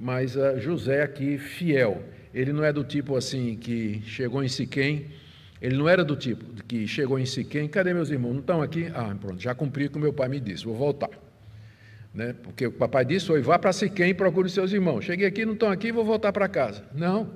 mas 0.00 0.36
uh, 0.36 0.58
José 0.58 1.02
aqui 1.02 1.38
fiel. 1.38 2.02
Ele 2.34 2.52
não 2.52 2.64
é 2.64 2.72
do 2.72 2.82
tipo 2.82 3.16
assim 3.16 3.56
que 3.56 4.02
chegou 4.06 4.42
em 4.42 4.48
Siquém, 4.48 5.06
ele 5.60 5.76
não 5.76 5.88
era 5.88 6.04
do 6.04 6.16
tipo 6.16 6.44
que 6.64 6.88
chegou 6.88 7.18
em 7.18 7.26
Siquém, 7.26 7.68
cadê 7.68 7.94
meus 7.94 8.10
irmãos? 8.10 8.32
Não 8.32 8.40
estão 8.40 8.62
aqui? 8.62 8.90
Ah, 8.94 9.14
pronto, 9.20 9.40
já 9.40 9.54
cumpri 9.54 9.86
o 9.86 9.90
que 9.90 9.98
meu 9.98 10.12
pai 10.12 10.28
me 10.28 10.40
disse, 10.40 10.64
vou 10.64 10.74
voltar. 10.74 11.10
Né? 12.14 12.34
Porque 12.42 12.66
o 12.66 12.72
papai 12.72 13.04
disse 13.04 13.26
foi, 13.26 13.40
vá 13.40 13.58
para 13.58 13.72
Siquém 13.72 14.10
e 14.10 14.14
procure 14.14 14.48
seus 14.48 14.72
irmãos. 14.72 15.04
Cheguei 15.04 15.26
aqui, 15.26 15.46
não 15.46 15.54
estão 15.54 15.70
aqui, 15.70 15.92
vou 15.92 16.04
voltar 16.04 16.32
para 16.32 16.48
casa. 16.48 16.84
Não. 16.94 17.30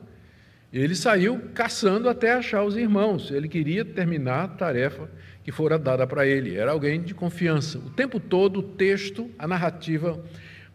Ele 0.73 0.95
saiu 0.95 1.41
caçando 1.55 2.09
até 2.09 2.33
achar 2.33 2.63
os 2.65 2.77
irmãos. 2.77 3.31
Ele 3.31 3.49
queria 3.49 3.85
terminar 3.85 4.45
a 4.45 4.49
tarefa 4.49 5.09
que 5.45 5.53
fora 5.53 5.79
dada 5.79 6.07
para 6.07 6.27
ele. 6.27 6.57
Era 6.57 6.73
alguém 6.73 7.01
de 7.01 7.15
confiança. 7.15 7.79
O 7.79 7.91
tempo 7.91 8.19
todo, 8.19 8.59
o 8.59 8.63
texto, 8.63 9.31
a 9.39 9.47
narrativa, 9.47 10.23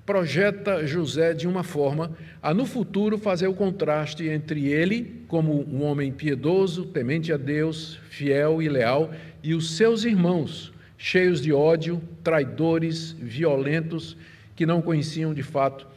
projeta 0.06 0.86
José 0.86 1.34
de 1.34 1.48
uma 1.48 1.64
forma 1.64 2.12
a, 2.42 2.54
no 2.54 2.66
futuro, 2.66 3.18
fazer 3.18 3.48
o 3.48 3.54
contraste 3.54 4.28
entre 4.28 4.68
ele, 4.68 5.24
como 5.28 5.68
um 5.70 5.84
homem 5.84 6.12
piedoso, 6.12 6.86
temente 6.86 7.32
a 7.32 7.38
Deus, 7.38 8.00
fiel 8.10 8.62
e 8.62 8.68
leal, 8.68 9.12
e 9.44 9.54
os 9.54 9.78
seus 9.78 10.04
irmãos, 10.04 10.74
cheios 10.98 11.42
de 11.42 11.54
ódio, 11.54 12.02
traidores, 12.24 13.12
violentos, 13.14 14.18
que 14.56 14.66
não 14.66 14.82
conheciam 14.82 15.34
de 15.34 15.44
fato 15.44 15.88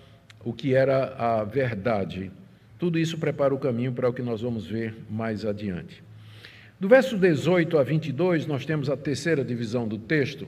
o 0.45 0.53
que 0.53 0.75
era 0.75 1.15
a 1.19 1.45
verdade. 1.45 2.31
Tudo 2.79 2.99
isso 2.99 3.19
prepara 3.19 3.55
o 3.55 3.59
caminho 3.59 3.93
para 3.93 4.09
o 4.09 4.13
que 4.13 4.23
nós 4.23 4.43
vamos 4.43 4.67
ver 4.67 4.95
mais 5.11 5.45
adiante. 5.45 6.03
Do 6.79 6.89
verso 6.89 7.17
18 7.17 7.79
a 7.79 7.83
22, 7.83 8.47
nós 8.47 8.67
temos 8.67 8.91
a 8.91 8.97
terceira 8.97 9.45
divisão 9.45 9.89
do 9.89 9.97
texto. 9.97 10.47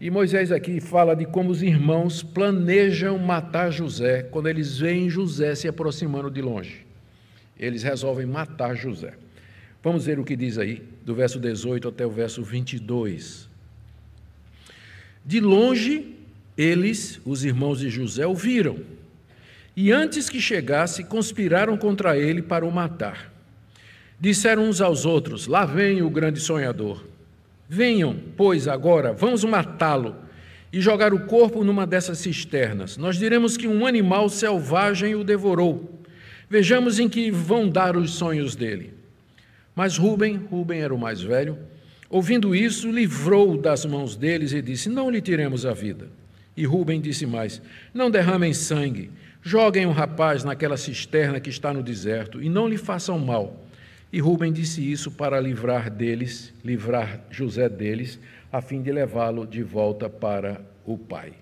E 0.00 0.10
Moisés 0.10 0.50
aqui 0.50 0.80
fala 0.80 1.14
de 1.14 1.26
como 1.26 1.50
os 1.50 1.62
irmãos 1.62 2.22
planejam 2.22 3.18
matar 3.18 3.70
José 3.70 4.22
quando 4.22 4.48
eles 4.48 4.78
veem 4.78 5.10
José 5.10 5.54
se 5.54 5.68
aproximando 5.68 6.30
de 6.30 6.40
longe. 6.40 6.86
Eles 7.58 7.82
resolvem 7.82 8.24
matar 8.24 8.74
José. 8.74 9.12
Vamos 9.82 10.06
ver 10.06 10.18
o 10.18 10.24
que 10.24 10.34
diz 10.34 10.56
aí, 10.56 10.82
do 11.04 11.14
verso 11.14 11.38
18 11.38 11.88
até 11.88 12.06
o 12.06 12.10
verso 12.10 12.42
22. 12.42 13.46
De 15.22 15.38
longe, 15.38 16.16
eles, 16.56 17.20
os 17.26 17.44
irmãos 17.44 17.80
de 17.80 17.90
José, 17.90 18.26
o 18.26 18.34
viram. 18.34 18.78
E 19.76 19.92
antes 19.92 20.30
que 20.30 20.40
chegasse, 20.40 21.04
conspiraram 21.04 21.76
contra 21.76 22.16
ele 22.16 22.40
para 22.40 22.64
o 22.64 22.72
matar. 22.72 23.30
Disseram 24.18 24.64
uns 24.64 24.80
aos 24.80 25.04
outros: 25.04 25.46
Lá 25.46 25.66
vem 25.66 26.00
o 26.00 26.08
grande 26.08 26.40
sonhador. 26.40 27.09
Venham, 27.72 28.16
pois, 28.36 28.66
agora, 28.66 29.12
vamos 29.12 29.44
matá-lo 29.44 30.16
e 30.72 30.80
jogar 30.80 31.14
o 31.14 31.26
corpo 31.26 31.62
numa 31.62 31.86
dessas 31.86 32.18
cisternas. 32.18 32.96
Nós 32.96 33.16
diremos 33.16 33.56
que 33.56 33.68
um 33.68 33.86
animal 33.86 34.28
selvagem 34.28 35.14
o 35.14 35.22
devorou. 35.22 36.02
Vejamos 36.48 36.98
em 36.98 37.08
que 37.08 37.30
vão 37.30 37.68
dar 37.68 37.96
os 37.96 38.10
sonhos 38.10 38.56
dele. 38.56 38.92
Mas 39.74 39.96
Rubem, 39.96 40.36
Rubem 40.50 40.80
era 40.80 40.92
o 40.92 40.98
mais 40.98 41.22
velho, 41.22 41.56
Ouvindo 42.10 42.56
isso, 42.56 42.90
livrou 42.90 43.56
das 43.56 43.86
mãos 43.86 44.16
deles 44.16 44.52
e 44.52 44.60
disse: 44.60 44.88
Não 44.88 45.08
lhe 45.08 45.20
tiremos 45.20 45.64
a 45.64 45.72
vida. 45.72 46.08
E 46.56 46.66
Rubem 46.66 47.00
disse 47.00 47.24
mais: 47.24 47.62
Não 47.94 48.10
derramem 48.10 48.52
sangue, 48.52 49.12
joguem 49.40 49.86
o 49.86 49.92
rapaz 49.92 50.42
naquela 50.42 50.76
cisterna 50.76 51.38
que 51.38 51.48
está 51.48 51.72
no 51.72 51.84
deserto 51.84 52.42
e 52.42 52.48
não 52.48 52.66
lhe 52.66 52.76
façam 52.76 53.16
mal. 53.16 53.64
E 54.12 54.18
Rubem 54.20 54.52
disse 54.52 54.80
isso 54.80 55.10
para 55.10 55.38
livrar 55.38 55.88
deles, 55.88 56.52
livrar 56.64 57.20
José 57.30 57.68
deles, 57.68 58.18
a 58.52 58.60
fim 58.60 58.82
de 58.82 58.90
levá-lo 58.90 59.46
de 59.46 59.62
volta 59.62 60.10
para 60.10 60.60
o 60.84 60.98
pai. 60.98 61.32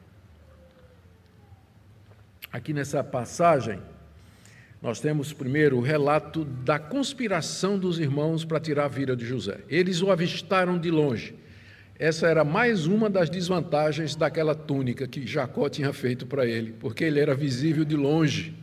Aqui 2.52 2.72
nessa 2.72 3.02
passagem, 3.02 3.78
nós 4.80 5.00
temos 5.00 5.32
primeiro 5.32 5.78
o 5.78 5.80
relato 5.80 6.44
da 6.44 6.78
conspiração 6.78 7.78
dos 7.78 7.98
irmãos 7.98 8.44
para 8.44 8.60
tirar 8.60 8.84
a 8.84 8.88
vida 8.88 9.16
de 9.16 9.26
José. 9.26 9.58
Eles 9.68 10.02
o 10.02 10.10
avistaram 10.10 10.78
de 10.78 10.90
longe. 10.90 11.34
Essa 11.98 12.28
era 12.28 12.44
mais 12.44 12.86
uma 12.86 13.10
das 13.10 13.28
desvantagens 13.28 14.14
daquela 14.14 14.54
túnica 14.54 15.08
que 15.08 15.26
Jacó 15.26 15.68
tinha 15.68 15.92
feito 15.92 16.26
para 16.26 16.46
ele, 16.46 16.72
porque 16.78 17.02
ele 17.02 17.18
era 17.18 17.34
visível 17.34 17.84
de 17.84 17.96
longe. 17.96 18.54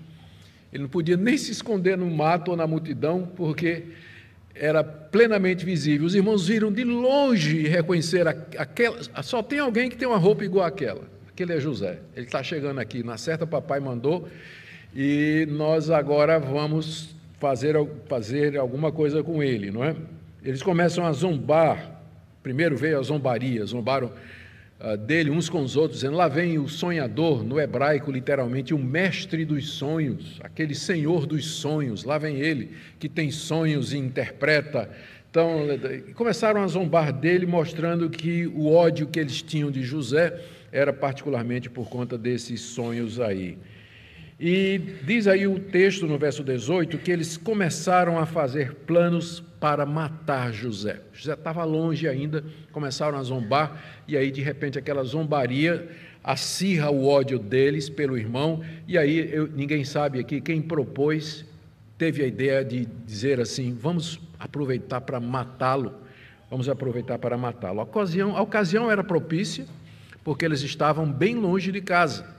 Ele 0.75 0.83
não 0.83 0.89
podia 0.89 1.15
nem 1.15 1.37
se 1.37 1.53
esconder 1.53 1.97
no 1.97 2.11
mato 2.11 2.51
ou 2.51 2.57
na 2.57 2.67
multidão, 2.67 3.25
porque 3.33 3.83
era 4.53 4.83
plenamente 4.83 5.63
visível. 5.63 6.05
Os 6.05 6.13
irmãos 6.13 6.49
viram 6.49 6.69
de 6.69 6.83
longe 6.83 7.59
e 7.59 7.67
reconheceram 7.69 8.31
aquela. 8.57 8.99
Só 9.23 9.41
tem 9.41 9.59
alguém 9.59 9.89
que 9.89 9.95
tem 9.95 10.05
uma 10.05 10.17
roupa 10.17 10.43
igual 10.43 10.65
àquela. 10.65 11.03
Aquele 11.29 11.53
é 11.53 11.61
José. 11.61 11.99
Ele 12.13 12.25
está 12.25 12.43
chegando 12.43 12.79
aqui. 12.79 13.03
Na 13.03 13.17
certa, 13.17 13.47
papai 13.47 13.79
mandou 13.79 14.27
e 14.93 15.47
nós 15.49 15.89
agora 15.89 16.39
vamos 16.39 17.15
fazer, 17.39 17.77
fazer 18.09 18.57
alguma 18.57 18.91
coisa 18.91 19.23
com 19.23 19.41
ele, 19.41 19.71
não 19.71 19.81
é? 19.81 19.95
Eles 20.43 20.61
começam 20.61 21.05
a 21.05 21.13
zombar. 21.13 22.01
Primeiro 22.43 22.75
veio 22.75 22.99
a 22.99 23.01
zombaria, 23.01 23.65
zombaram 23.65 24.11
dele 25.05 25.29
uns 25.29 25.49
com 25.49 25.61
os 25.61 25.75
outros, 25.75 26.01
dizendo: 26.01 26.17
lá 26.17 26.27
vem 26.27 26.57
o 26.59 26.67
sonhador, 26.67 27.43
no 27.43 27.59
hebraico, 27.59 28.11
literalmente, 28.11 28.73
o 28.73 28.77
mestre 28.77 29.45
dos 29.45 29.69
sonhos, 29.69 30.39
aquele 30.43 30.75
senhor 30.75 31.25
dos 31.25 31.45
sonhos, 31.45 32.03
lá 32.03 32.17
vem 32.17 32.37
ele 32.37 32.71
que 32.99 33.07
tem 33.07 33.31
sonhos 33.31 33.93
e 33.93 33.97
interpreta. 33.97 34.89
Então, 35.29 35.67
começaram 36.13 36.63
a 36.63 36.67
zombar 36.67 37.11
dele, 37.11 37.45
mostrando 37.45 38.09
que 38.09 38.47
o 38.47 38.71
ódio 38.71 39.07
que 39.07 39.19
eles 39.19 39.41
tinham 39.41 39.69
de 39.69 39.83
José 39.83 40.41
era 40.71 40.93
particularmente 40.93 41.69
por 41.69 41.89
conta 41.89 42.17
desses 42.17 42.61
sonhos 42.61 43.19
aí. 43.19 43.57
E 44.39 44.77
diz 45.03 45.27
aí 45.27 45.47
o 45.47 45.57
texto 45.57 46.05
no 46.05 46.17
verso 46.17 46.43
18 46.43 46.97
que 46.97 47.09
eles 47.09 47.37
começaram 47.37 48.19
a 48.19 48.25
fazer 48.25 48.73
planos 48.73 49.41
para 49.61 49.85
matar 49.85 50.51
José. 50.51 50.99
José 51.13 51.33
estava 51.33 51.63
longe 51.63 52.07
ainda, 52.07 52.43
começaram 52.71 53.17
a 53.17 53.23
zombar, 53.23 53.81
e 54.05 54.17
aí 54.17 54.29
de 54.31 54.41
repente 54.41 54.77
aquela 54.77 55.03
zombaria 55.05 55.87
acirra 56.21 56.89
o 56.89 57.07
ódio 57.07 57.39
deles 57.39 57.89
pelo 57.89 58.17
irmão, 58.17 58.61
e 58.85 58.97
aí 58.97 59.31
eu, 59.33 59.47
ninguém 59.47 59.85
sabe 59.85 60.19
aqui 60.19 60.41
quem 60.41 60.61
propôs, 60.61 61.45
teve 61.97 62.21
a 62.21 62.27
ideia 62.27 62.63
de 62.65 62.85
dizer 63.05 63.39
assim: 63.39 63.73
vamos 63.73 64.19
aproveitar 64.37 64.99
para 64.99 65.17
matá-lo, 65.17 65.95
vamos 66.49 66.67
aproveitar 66.67 67.17
para 67.19 67.37
matá-lo. 67.37 67.79
A 67.79 67.83
ocasião, 67.83 68.35
a 68.35 68.41
ocasião 68.41 68.91
era 68.91 69.03
propícia, 69.03 69.65
porque 70.25 70.43
eles 70.43 70.61
estavam 70.61 71.09
bem 71.09 71.35
longe 71.35 71.71
de 71.71 71.79
casa 71.79 72.34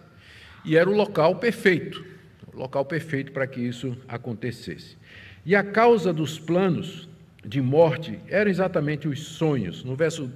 e 0.67 0.77
era 0.77 0.91
o 0.91 0.95
local 0.95 1.37
perfeito, 1.37 2.05
o 2.53 2.59
local 2.59 2.85
perfeito 2.85 3.31
para 3.31 3.47
que 3.47 3.61
isso 3.61 3.97
acontecesse. 4.09 4.97
E 5.45 5.55
a 5.55 5.63
causa 5.63 6.13
dos 6.13 6.41
planos 6.41 7.09
de 7.45 7.63
morte 7.63 8.19
eram 8.27 8.51
exatamente 8.51 9.07
os 9.07 9.21
sonhos. 9.21 9.85
No 9.85 9.95
verso 9.95 10.29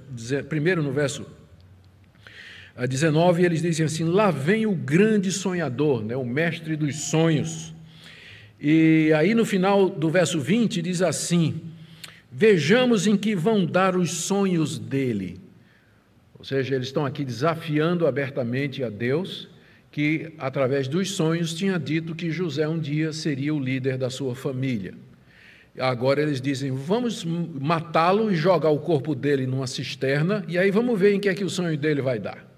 primeiro 0.47 0.81
no 0.81 0.93
verso 0.93 1.25
19, 2.87 3.43
eles 3.43 3.61
dizem 3.61 3.85
assim: 3.85 4.05
Lá 4.05 4.31
vem 4.31 4.65
o 4.65 4.73
grande 4.73 5.29
sonhador, 5.33 6.01
né, 6.01 6.15
o 6.15 6.23
mestre 6.23 6.77
dos 6.77 6.95
sonhos. 7.09 7.75
E 8.57 9.11
aí 9.13 9.35
no 9.35 9.43
final 9.43 9.89
do 9.89 10.09
verso 10.09 10.39
20 10.39 10.81
diz 10.81 11.01
assim: 11.01 11.59
Vejamos 12.31 13.05
em 13.05 13.17
que 13.17 13.35
vão 13.35 13.65
dar 13.65 13.97
os 13.97 14.11
sonhos 14.11 14.79
dele. 14.79 15.41
Ou 16.39 16.45
seja, 16.45 16.73
eles 16.73 16.87
estão 16.87 17.05
aqui 17.05 17.25
desafiando 17.25 18.07
abertamente 18.07 18.81
a 18.81 18.89
Deus 18.89 19.50
que, 19.91 20.33
através 20.39 20.87
dos 20.87 21.11
sonhos, 21.11 21.53
tinha 21.53 21.77
dito 21.77 22.15
que 22.15 22.31
José 22.31 22.67
um 22.67 22.79
dia 22.79 23.11
seria 23.11 23.53
o 23.53 23.59
líder 23.59 23.97
da 23.97 24.09
sua 24.09 24.33
família. 24.33 24.93
Agora 25.77 26.21
eles 26.21 26.41
dizem: 26.41 26.71
vamos 26.71 27.23
matá-lo 27.25 28.31
e 28.31 28.35
jogar 28.35 28.69
o 28.69 28.79
corpo 28.79 29.13
dele 29.13 29.45
numa 29.45 29.67
cisterna, 29.67 30.43
e 30.47 30.57
aí 30.57 30.71
vamos 30.71 30.99
ver 30.99 31.13
em 31.13 31.19
que 31.19 31.29
é 31.29 31.33
que 31.33 31.43
o 31.43 31.49
sonho 31.49 31.77
dele 31.77 32.01
vai 32.01 32.19
dar. 32.19 32.49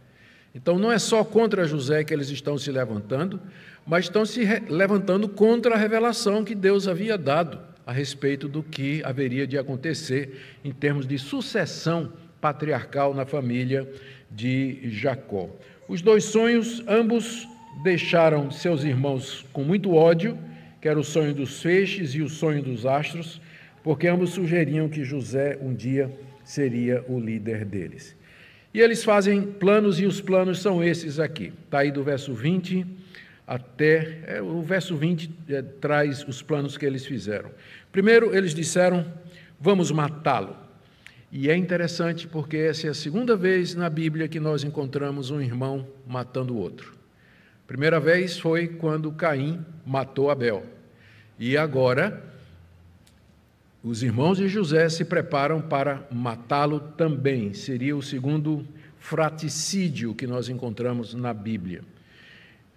Então 0.53 0.77
não 0.77 0.91
é 0.91 0.99
só 0.99 1.23
contra 1.23 1.65
José 1.65 2.03
que 2.03 2.13
eles 2.13 2.29
estão 2.29 2.57
se 2.57 2.71
levantando, 2.71 3.41
mas 3.85 4.05
estão 4.05 4.25
se 4.25 4.45
levantando 4.69 5.27
contra 5.27 5.73
a 5.73 5.77
revelação 5.77 6.43
que 6.43 6.53
Deus 6.53 6.87
havia 6.87 7.17
dado 7.17 7.59
a 7.85 7.91
respeito 7.91 8.47
do 8.47 8.61
que 8.61 9.03
haveria 9.03 9.45
de 9.45 9.57
acontecer 9.57 10.39
em 10.63 10.71
termos 10.71 11.07
de 11.07 11.17
sucessão 11.17 12.13
patriarcal 12.39 13.13
na 13.13 13.25
família 13.25 13.89
de 14.29 14.79
Jacó. 14.89 15.49
Os 15.87 16.01
dois 16.01 16.23
sonhos, 16.23 16.81
ambos 16.87 17.45
deixaram 17.83 18.49
seus 18.49 18.85
irmãos 18.85 19.45
com 19.51 19.65
muito 19.65 19.93
ódio, 19.93 20.37
que 20.81 20.87
era 20.87 20.97
o 20.97 21.03
sonho 21.03 21.33
dos 21.33 21.61
feixes 21.61 22.15
e 22.15 22.21
o 22.21 22.29
sonho 22.29 22.63
dos 22.63 22.85
astros, 22.85 23.41
porque 23.83 24.07
ambos 24.07 24.29
sugeriam 24.29 24.87
que 24.87 25.03
José 25.03 25.57
um 25.61 25.73
dia 25.73 26.09
seria 26.45 27.03
o 27.09 27.19
líder 27.19 27.65
deles. 27.65 28.15
E 28.73 28.79
eles 28.79 29.03
fazem 29.03 29.41
planos, 29.41 29.99
e 29.99 30.05
os 30.05 30.21
planos 30.21 30.61
são 30.61 30.81
esses 30.81 31.19
aqui. 31.19 31.51
Está 31.65 31.79
aí 31.79 31.91
do 31.91 32.01
verso 32.01 32.33
20 32.33 32.87
até. 33.45 34.19
É, 34.25 34.41
o 34.41 34.61
verso 34.61 34.95
20 34.95 35.29
é, 35.49 35.61
traz 35.61 36.25
os 36.25 36.41
planos 36.41 36.77
que 36.77 36.85
eles 36.85 37.05
fizeram. 37.05 37.51
Primeiro, 37.91 38.33
eles 38.33 38.53
disseram: 38.53 39.05
vamos 39.59 39.91
matá-lo. 39.91 40.62
E 41.35 41.49
é 41.49 41.57
interessante 41.57 42.27
porque 42.27 42.57
essa 42.57 42.85
é 42.85 42.91
a 42.91 42.93
segunda 42.93 43.35
vez 43.35 43.73
na 43.73 43.89
Bíblia 43.89 44.27
que 44.27 44.39
nós 44.39 44.63
encontramos 44.63 45.31
um 45.31 45.41
irmão 45.41 45.87
matando 46.05 46.53
o 46.53 46.57
outro. 46.57 46.93
Primeira 47.65 47.99
vez 47.99 48.37
foi 48.37 48.67
quando 48.67 49.11
Caim 49.11 49.65
matou 49.83 50.29
Abel. 50.29 50.63
E 51.39 51.57
agora, 51.57 52.23
os 53.83 54.03
irmãos 54.03 54.37
de 54.37 54.47
José 54.47 54.87
se 54.89 55.03
preparam 55.03 55.59
para 55.59 56.07
matá-lo 56.11 56.79
também. 56.79 57.51
Seria 57.55 57.97
o 57.97 58.03
segundo 58.03 58.63
fraticídio 58.99 60.13
que 60.13 60.27
nós 60.27 60.49
encontramos 60.49 61.15
na 61.15 61.33
Bíblia. 61.33 61.81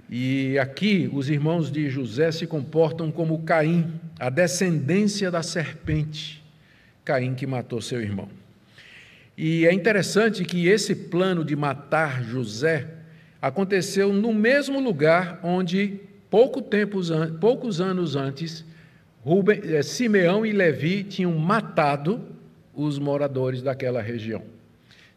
E 0.08 0.58
aqui 0.58 1.10
os 1.12 1.28
irmãos 1.28 1.70
de 1.70 1.90
José 1.90 2.32
se 2.32 2.46
comportam 2.46 3.12
como 3.12 3.42
Caim, 3.42 4.00
a 4.18 4.30
descendência 4.30 5.30
da 5.30 5.42
serpente. 5.42 6.42
Caim 7.04 7.34
que 7.34 7.46
matou 7.46 7.82
seu 7.82 8.00
irmão. 8.00 8.45
E 9.36 9.66
é 9.66 9.72
interessante 9.72 10.44
que 10.44 10.66
esse 10.66 10.94
plano 10.94 11.44
de 11.44 11.54
matar 11.54 12.24
José 12.24 12.88
aconteceu 13.40 14.12
no 14.12 14.32
mesmo 14.32 14.80
lugar 14.80 15.40
onde, 15.42 16.00
pouco 16.30 16.62
tempo, 16.62 17.00
poucos 17.38 17.80
anos 17.80 18.16
antes, 18.16 18.64
eh, 19.64 19.82
Simeão 19.82 20.46
e 20.46 20.52
Levi 20.52 21.04
tinham 21.04 21.36
matado 21.36 22.20
os 22.74 22.98
moradores 22.98 23.60
daquela 23.60 24.00
região. 24.00 24.42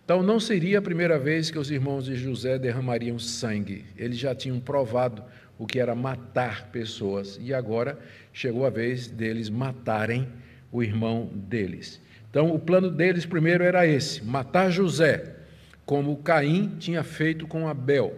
Então, 0.04 0.24
não 0.24 0.40
seria 0.40 0.80
a 0.80 0.82
primeira 0.82 1.20
vez 1.20 1.52
que 1.52 1.60
os 1.60 1.70
irmãos 1.70 2.06
de 2.06 2.16
José 2.16 2.58
derramariam 2.58 3.20
sangue. 3.20 3.86
Eles 3.96 4.18
já 4.18 4.34
tinham 4.34 4.60
provado 4.60 5.24
o 5.58 5.68
que 5.68 5.80
era 5.80 5.94
matar 5.94 6.70
pessoas. 6.72 7.40
E 7.40 7.54
agora 7.54 8.00
chegou 8.34 8.66
a 8.66 8.72
vez 8.72 9.08
deles 9.08 9.50
matarem 9.50 10.28
o 10.72 10.82
irmão 10.82 11.30
deles. 11.32 12.02
Então, 12.30 12.54
o 12.54 12.60
plano 12.60 12.92
deles 12.92 13.26
primeiro 13.26 13.64
era 13.64 13.88
esse: 13.88 14.24
matar 14.24 14.70
José, 14.70 15.36
como 15.86 16.16
Caim 16.18 16.76
tinha 16.80 17.04
feito 17.04 17.48
com 17.48 17.68
Abel, 17.68 18.16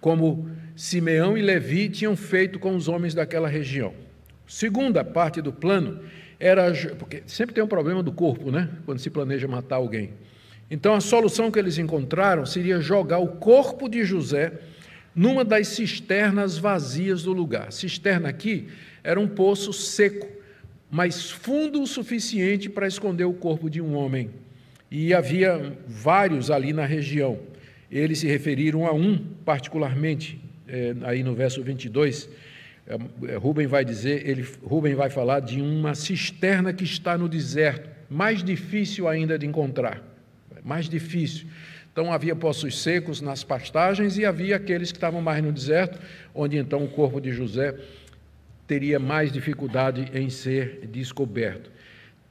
como 0.00 0.48
Simeão 0.76 1.38
e 1.38 1.42
Levi 1.42 1.88
tinham 1.88 2.14
feito 2.16 2.58
com 2.58 2.76
os 2.76 2.88
homens 2.88 3.14
daquela 3.14 3.48
região. 3.48 3.94
Segunda 4.46 5.02
parte 5.02 5.40
do 5.40 5.52
plano 5.52 6.00
era. 6.38 6.70
Porque 6.98 7.22
sempre 7.26 7.54
tem 7.54 7.64
um 7.64 7.68
problema 7.68 8.02
do 8.02 8.12
corpo, 8.12 8.50
né? 8.50 8.68
Quando 8.84 8.98
se 8.98 9.08
planeja 9.08 9.48
matar 9.48 9.76
alguém. 9.76 10.12
Então, 10.70 10.94
a 10.94 11.00
solução 11.00 11.50
que 11.50 11.58
eles 11.58 11.78
encontraram 11.78 12.44
seria 12.44 12.80
jogar 12.80 13.18
o 13.18 13.28
corpo 13.28 13.88
de 13.88 14.04
José 14.04 14.52
numa 15.14 15.44
das 15.44 15.68
cisternas 15.68 16.58
vazias 16.58 17.22
do 17.22 17.32
lugar. 17.32 17.72
Cisterna 17.72 18.28
aqui 18.28 18.68
era 19.02 19.20
um 19.20 19.28
poço 19.28 19.72
seco 19.72 20.26
mas 20.94 21.28
fundo 21.28 21.82
o 21.82 21.88
suficiente 21.88 22.68
para 22.68 22.86
esconder 22.86 23.24
o 23.24 23.32
corpo 23.32 23.68
de 23.68 23.80
um 23.80 23.96
homem. 23.96 24.30
E 24.88 25.12
havia 25.12 25.76
vários 25.88 26.52
ali 26.52 26.72
na 26.72 26.86
região. 26.86 27.40
Eles 27.90 28.20
se 28.20 28.28
referiram 28.28 28.86
a 28.86 28.92
um 28.92 29.18
particularmente, 29.44 30.40
é, 30.68 30.94
aí 31.02 31.24
no 31.24 31.34
verso 31.34 31.60
22. 31.64 32.28
É, 32.86 32.96
é, 33.32 33.34
Rubem 33.34 33.66
vai 33.66 33.84
dizer, 33.84 34.24
ele, 34.24 34.46
Rubem 34.62 34.94
vai 34.94 35.10
falar 35.10 35.40
de 35.40 35.60
uma 35.60 35.96
cisterna 35.96 36.72
que 36.72 36.84
está 36.84 37.18
no 37.18 37.28
deserto, 37.28 37.90
mais 38.08 38.44
difícil 38.44 39.08
ainda 39.08 39.36
de 39.36 39.46
encontrar, 39.46 40.00
mais 40.62 40.88
difícil. 40.88 41.48
Então 41.92 42.12
havia 42.12 42.36
poços 42.36 42.80
secos 42.80 43.20
nas 43.20 43.42
pastagens 43.42 44.16
e 44.16 44.24
havia 44.24 44.54
aqueles 44.54 44.92
que 44.92 44.98
estavam 44.98 45.20
mais 45.20 45.42
no 45.42 45.50
deserto, 45.50 45.98
onde 46.32 46.56
então 46.56 46.84
o 46.84 46.88
corpo 46.88 47.20
de 47.20 47.32
José 47.32 47.74
teria 48.66 48.98
mais 48.98 49.32
dificuldade 49.32 50.10
em 50.14 50.30
ser 50.30 50.86
descoberto. 50.86 51.70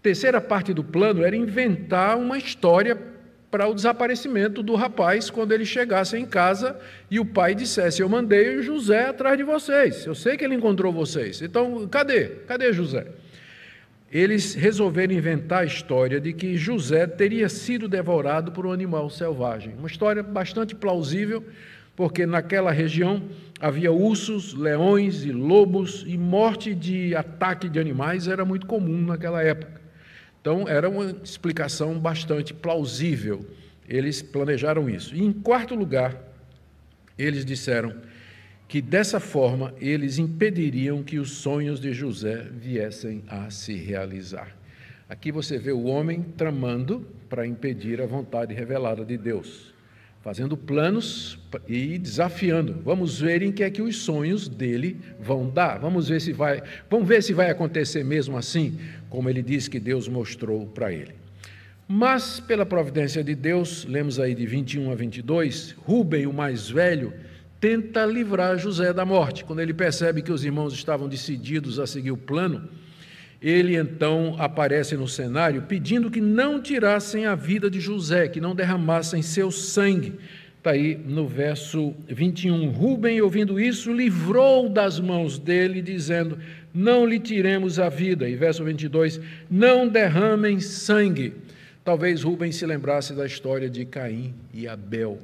Terceira 0.01 0.41
parte 0.41 0.73
do 0.73 0.83
plano 0.83 1.23
era 1.23 1.35
inventar 1.35 2.17
uma 2.17 2.37
história 2.37 2.97
para 3.49 3.67
o 3.67 3.73
desaparecimento 3.75 4.63
do 4.63 4.73
rapaz 4.73 5.29
quando 5.29 5.51
ele 5.51 5.63
chegasse 5.63 6.17
em 6.17 6.25
casa 6.25 6.75
e 7.09 7.19
o 7.19 7.25
pai 7.25 7.53
dissesse: 7.53 8.01
Eu 8.01 8.09
mandei 8.09 8.57
o 8.57 8.63
José 8.63 9.05
atrás 9.05 9.37
de 9.37 9.43
vocês, 9.43 10.05
eu 10.05 10.15
sei 10.15 10.35
que 10.35 10.43
ele 10.43 10.55
encontrou 10.55 10.91
vocês. 10.91 11.41
Então, 11.41 11.87
cadê? 11.87 12.29
Cadê 12.47 12.73
José? 12.73 13.05
Eles 14.11 14.53
resolveram 14.53 15.13
inventar 15.13 15.63
a 15.63 15.65
história 15.65 16.19
de 16.19 16.33
que 16.33 16.57
José 16.57 17.07
teria 17.07 17.47
sido 17.49 17.87
devorado 17.87 18.51
por 18.51 18.65
um 18.65 18.71
animal 18.71 19.09
selvagem. 19.09 19.73
Uma 19.77 19.87
história 19.87 20.21
bastante 20.21 20.75
plausível, 20.75 21.43
porque 21.95 22.25
naquela 22.25 22.71
região 22.71 23.21
havia 23.59 23.91
ursos, 23.91 24.53
leões 24.53 25.23
e 25.23 25.31
lobos, 25.31 26.03
e 26.07 26.17
morte 26.17 26.73
de 26.73 27.15
ataque 27.15 27.69
de 27.69 27.79
animais 27.79 28.27
era 28.27 28.43
muito 28.43 28.65
comum 28.65 29.05
naquela 29.05 29.41
época. 29.41 29.81
Então, 30.41 30.67
era 30.67 30.89
uma 30.89 31.11
explicação 31.23 31.97
bastante 31.97 32.53
plausível. 32.53 33.45
Eles 33.87 34.21
planejaram 34.21 34.89
isso. 34.89 35.15
E, 35.15 35.21
em 35.21 35.31
quarto 35.31 35.75
lugar, 35.75 36.17
eles 37.17 37.45
disseram 37.45 37.95
que 38.67 38.81
dessa 38.81 39.19
forma 39.19 39.73
eles 39.79 40.17
impediriam 40.17 41.03
que 41.03 41.19
os 41.19 41.31
sonhos 41.31 41.79
de 41.79 41.93
José 41.93 42.47
viessem 42.51 43.23
a 43.27 43.49
se 43.49 43.75
realizar. 43.75 44.53
Aqui 45.07 45.31
você 45.31 45.57
vê 45.57 45.71
o 45.71 45.83
homem 45.83 46.23
tramando 46.35 47.07
para 47.29 47.45
impedir 47.45 48.01
a 48.01 48.05
vontade 48.05 48.53
revelada 48.53 49.05
de 49.05 49.15
Deus 49.15 49.72
fazendo 50.23 50.55
planos 50.55 51.37
e 51.67 51.97
desafiando. 51.97 52.81
Vamos 52.85 53.19
ver 53.19 53.41
em 53.43 53.51
que 53.51 53.61
é 53.61 53.69
que 53.69 53.81
os 53.81 53.97
sonhos 53.97 54.47
dele 54.47 54.97
vão 55.19 55.49
dar. 55.49 55.77
Vamos 55.79 56.07
ver 56.07 56.21
se 56.21 56.31
vai, 56.31 56.63
vamos 56.89 57.05
ver 57.05 57.21
se 57.21 57.33
vai 57.33 57.51
acontecer 57.51 58.05
mesmo 58.05 58.37
assim, 58.37 58.79
como 59.09 59.29
ele 59.29 59.41
disse 59.41 59.69
que 59.69 59.81
Deus 59.81 60.07
mostrou 60.07 60.65
para 60.67 60.93
ele. 60.93 61.13
Mas 61.85 62.39
pela 62.39 62.65
providência 62.65 63.21
de 63.21 63.35
Deus, 63.35 63.83
lemos 63.83 64.17
aí 64.17 64.33
de 64.33 64.45
21 64.45 64.91
a 64.91 64.95
22, 64.95 65.75
Rubem, 65.85 66.25
o 66.25 66.31
mais 66.31 66.69
velho, 66.69 67.13
tenta 67.59 68.05
livrar 68.05 68.57
José 68.57 68.93
da 68.93 69.03
morte. 69.03 69.43
Quando 69.43 69.59
ele 69.59 69.73
percebe 69.73 70.21
que 70.21 70.31
os 70.31 70.45
irmãos 70.45 70.73
estavam 70.73 71.09
decididos 71.09 71.79
a 71.79 71.85
seguir 71.85 72.11
o 72.11 72.17
plano, 72.17 72.69
ele 73.43 73.75
então 73.75 74.35
aparece 74.39 74.95
no 74.95 75.05
cenário 75.05 75.63
pedindo 75.63 76.09
que 76.09 76.21
não 76.21 76.61
tirassem 76.61 77.25
a 77.25 77.35
vida 77.35 77.69
de 77.69 77.81
José, 77.81 78.29
que 78.29 78.39
não 78.39 78.55
derramassem 78.55 79.21
seu 79.21 79.51
sangue. 79.51 80.13
Está 80.57 80.71
aí 80.71 80.95
no 80.95 81.27
verso 81.27 81.93
21. 82.07 82.69
Rubem, 82.69 83.21
ouvindo 83.21 83.59
isso, 83.59 83.91
livrou 83.91 84.69
das 84.69 84.97
mãos 84.97 85.37
dele, 85.37 85.81
dizendo: 85.81 86.39
Não 86.73 87.05
lhe 87.05 87.19
tiremos 87.19 87.79
a 87.79 87.89
vida. 87.89 88.29
E 88.29 88.35
verso 88.37 88.63
22, 88.63 89.19
não 89.51 89.89
derramem 89.89 90.61
sangue. 90.61 91.33
Talvez 91.83 92.23
Rubem 92.23 92.49
se 92.53 92.65
lembrasse 92.65 93.13
da 93.13 93.25
história 93.25 93.69
de 93.69 93.83
Caim 93.83 94.33
e 94.53 94.65
Abel. 94.69 95.19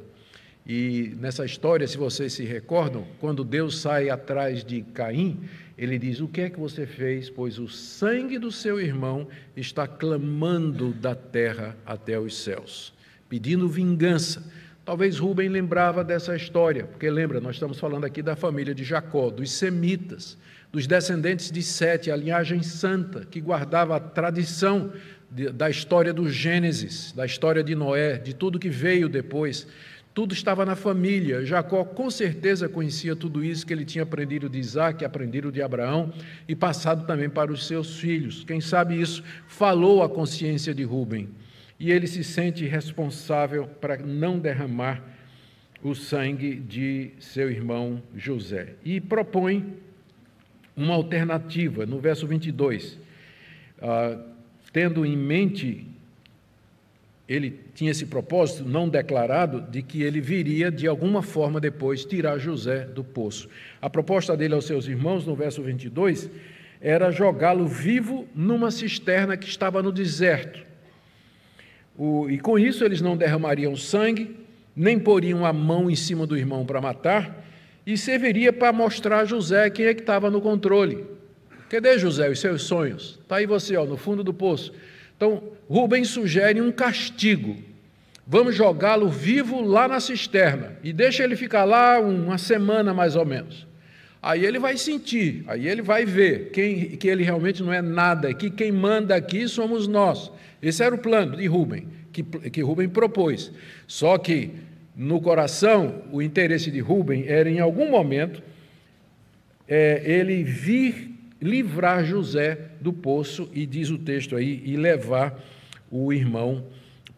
E 0.67 1.15
nessa 1.21 1.45
história, 1.45 1.87
se 1.87 1.97
vocês 1.97 2.33
se 2.33 2.43
recordam, 2.43 3.05
quando 3.21 3.45
Deus 3.45 3.79
sai 3.79 4.09
atrás 4.09 4.61
de 4.61 4.81
Caim, 4.93 5.39
ele 5.79 5.97
diz: 5.97 6.19
O 6.19 6.27
que 6.27 6.41
é 6.41 6.49
que 6.49 6.59
você 6.59 6.85
fez? 6.85 7.29
Pois 7.29 7.57
o 7.57 7.69
sangue 7.69 8.37
do 8.37 8.51
seu 8.51 8.81
irmão 8.81 9.27
está 9.55 9.87
clamando 9.87 10.91
da 10.91 11.15
terra 11.15 11.75
até 11.85 12.19
os 12.19 12.37
céus, 12.37 12.93
pedindo 13.29 13.69
vingança. 13.69 14.43
Talvez 14.83 15.17
Rubem 15.17 15.47
lembrava 15.47 16.03
dessa 16.03 16.35
história, 16.35 16.85
porque 16.85 17.09
lembra, 17.09 17.39
nós 17.39 17.55
estamos 17.55 17.79
falando 17.79 18.03
aqui 18.03 18.21
da 18.21 18.35
família 18.35 18.75
de 18.75 18.83
Jacó, 18.83 19.29
dos 19.29 19.51
semitas, 19.51 20.37
dos 20.71 20.85
descendentes 20.85 21.49
de 21.49 21.63
Sete, 21.63 22.11
a 22.11 22.15
linhagem 22.15 22.61
santa, 22.61 23.25
que 23.25 23.39
guardava 23.39 23.95
a 23.95 23.99
tradição 23.99 24.91
da 25.53 25.69
história 25.69 26.11
do 26.11 26.27
Gênesis, 26.29 27.11
da 27.13 27.25
história 27.25 27.63
de 27.63 27.75
Noé, 27.75 28.17
de 28.17 28.33
tudo 28.33 28.59
que 28.59 28.69
veio 28.69 29.07
depois 29.07 29.67
tudo 30.19 30.33
estava 30.33 30.65
na 30.65 30.75
família. 30.75 31.45
Jacó 31.45 31.85
com 31.85 32.11
certeza 32.11 32.67
conhecia 32.67 33.15
tudo 33.15 33.41
isso 33.41 33.65
que 33.65 33.71
ele 33.71 33.85
tinha 33.85 34.03
aprendido 34.03 34.49
de 34.49 34.59
Isaac, 34.59 35.05
aprendido 35.05 35.49
de 35.49 35.61
Abraão 35.61 36.11
e 36.45 36.53
passado 36.53 37.07
também 37.07 37.29
para 37.29 37.53
os 37.53 37.65
seus 37.65 37.97
filhos. 38.01 38.43
Quem 38.43 38.59
sabe 38.59 38.99
isso 38.99 39.23
falou 39.47 40.03
à 40.03 40.09
consciência 40.09 40.75
de 40.75 40.83
Rubem. 40.83 41.29
E 41.79 41.89
ele 41.89 42.05
se 42.05 42.21
sente 42.21 42.65
responsável 42.65 43.65
para 43.65 43.95
não 43.95 44.37
derramar 44.37 45.01
o 45.81 45.95
sangue 45.95 46.55
de 46.55 47.11
seu 47.21 47.49
irmão 47.49 48.03
José. 48.13 48.73
E 48.83 48.99
propõe 48.99 49.73
uma 50.75 50.95
alternativa 50.95 51.85
no 51.85 51.97
verso 51.97 52.27
22. 52.27 52.99
Ah, 53.81 54.19
tendo 54.73 55.05
em 55.05 55.15
mente 55.15 55.87
ele 57.29 57.59
tinha 57.75 57.91
esse 57.91 58.07
propósito 58.07 58.67
não 58.67 58.89
declarado 58.89 59.61
de 59.61 59.83
que 59.83 60.01
ele 60.01 60.19
viria 60.19 60.71
de 60.71 60.87
alguma 60.87 61.21
forma 61.21 61.59
depois 61.61 62.03
tirar 62.03 62.39
José 62.39 62.85
do 62.85 63.03
poço. 63.03 63.47
A 63.79 63.87
proposta 63.87 64.35
dele 64.35 64.55
aos 64.55 64.65
seus 64.65 64.87
irmãos, 64.87 65.27
no 65.27 65.35
verso 65.35 65.61
22, 65.61 66.27
era 66.81 67.11
jogá-lo 67.11 67.67
vivo 67.67 68.27
numa 68.33 68.71
cisterna 68.71 69.37
que 69.37 69.47
estava 69.47 69.83
no 69.83 69.91
deserto. 69.91 70.65
O, 71.95 72.27
e 72.27 72.39
com 72.39 72.57
isso 72.57 72.83
eles 72.83 72.99
não 72.99 73.15
derramariam 73.15 73.75
sangue, 73.75 74.35
nem 74.75 74.97
poriam 74.97 75.45
a 75.45 75.53
mão 75.53 75.91
em 75.91 75.95
cima 75.95 76.25
do 76.25 76.35
irmão 76.35 76.65
para 76.65 76.81
matar, 76.81 77.45
e 77.85 77.95
serviria 77.95 78.51
para 78.51 78.73
mostrar 78.73 79.19
a 79.19 79.25
José 79.25 79.69
quem 79.69 79.85
é 79.85 79.93
que 79.93 80.01
estava 80.01 80.31
no 80.31 80.41
controle. 80.41 81.05
Cadê 81.69 81.99
José, 81.99 82.27
os 82.27 82.39
seus 82.39 82.63
sonhos? 82.63 83.19
Está 83.21 83.35
aí 83.35 83.45
você, 83.45 83.77
ó, 83.77 83.85
no 83.85 83.97
fundo 83.97 84.23
do 84.23 84.33
poço. 84.33 84.73
Então, 85.19 85.43
Rubem 85.67 86.05
sugere 86.05 86.61
um 86.61 86.71
castigo. 86.71 87.57
Vamos 88.25 88.55
jogá-lo 88.55 89.09
vivo 89.09 89.59
lá 89.59 89.85
na 89.85 89.99
cisterna 89.99 90.77
e 90.81 90.93
deixa 90.93 91.25
ele 91.25 91.35
ficar 91.35 91.65
lá 91.65 91.99
uma 91.99 92.37
semana 92.37 92.93
mais 92.93 93.17
ou 93.17 93.25
menos. 93.25 93.67
Aí 94.21 94.45
ele 94.45 94.57
vai 94.59 94.77
sentir, 94.77 95.43
aí 95.45 95.67
ele 95.67 95.81
vai 95.81 96.05
ver 96.05 96.51
quem, 96.51 96.91
que 96.95 97.09
ele 97.09 97.21
realmente 97.21 97.61
não 97.61 97.73
é 97.73 97.81
nada, 97.81 98.33
que 98.33 98.49
quem 98.49 98.71
manda 98.71 99.13
aqui 99.13 99.45
somos 99.49 99.89
nós. 99.89 100.31
Esse 100.61 100.83
era 100.83 100.95
o 100.95 100.97
plano 100.97 101.35
de 101.35 101.45
Rubem, 101.47 101.89
que, 102.13 102.23
que 102.23 102.61
Rubem 102.61 102.87
propôs. 102.87 103.51
Só 103.87 104.17
que 104.17 104.51
no 104.95 105.19
coração, 105.19 106.01
o 106.13 106.21
interesse 106.21 106.71
de 106.71 106.79
Rubem 106.79 107.25
era 107.27 107.49
em 107.49 107.59
algum 107.59 107.89
momento 107.89 108.41
é, 109.67 110.01
ele 110.05 110.45
vir 110.45 111.08
livrar 111.41 112.03
José 112.05 112.57
do 112.81 112.91
poço, 112.91 113.49
e 113.53 113.65
diz 113.65 113.89
o 113.89 113.97
texto 113.97 114.35
aí, 114.35 114.61
e 114.65 114.75
levar 114.75 115.39
o 115.89 116.11
irmão 116.13 116.65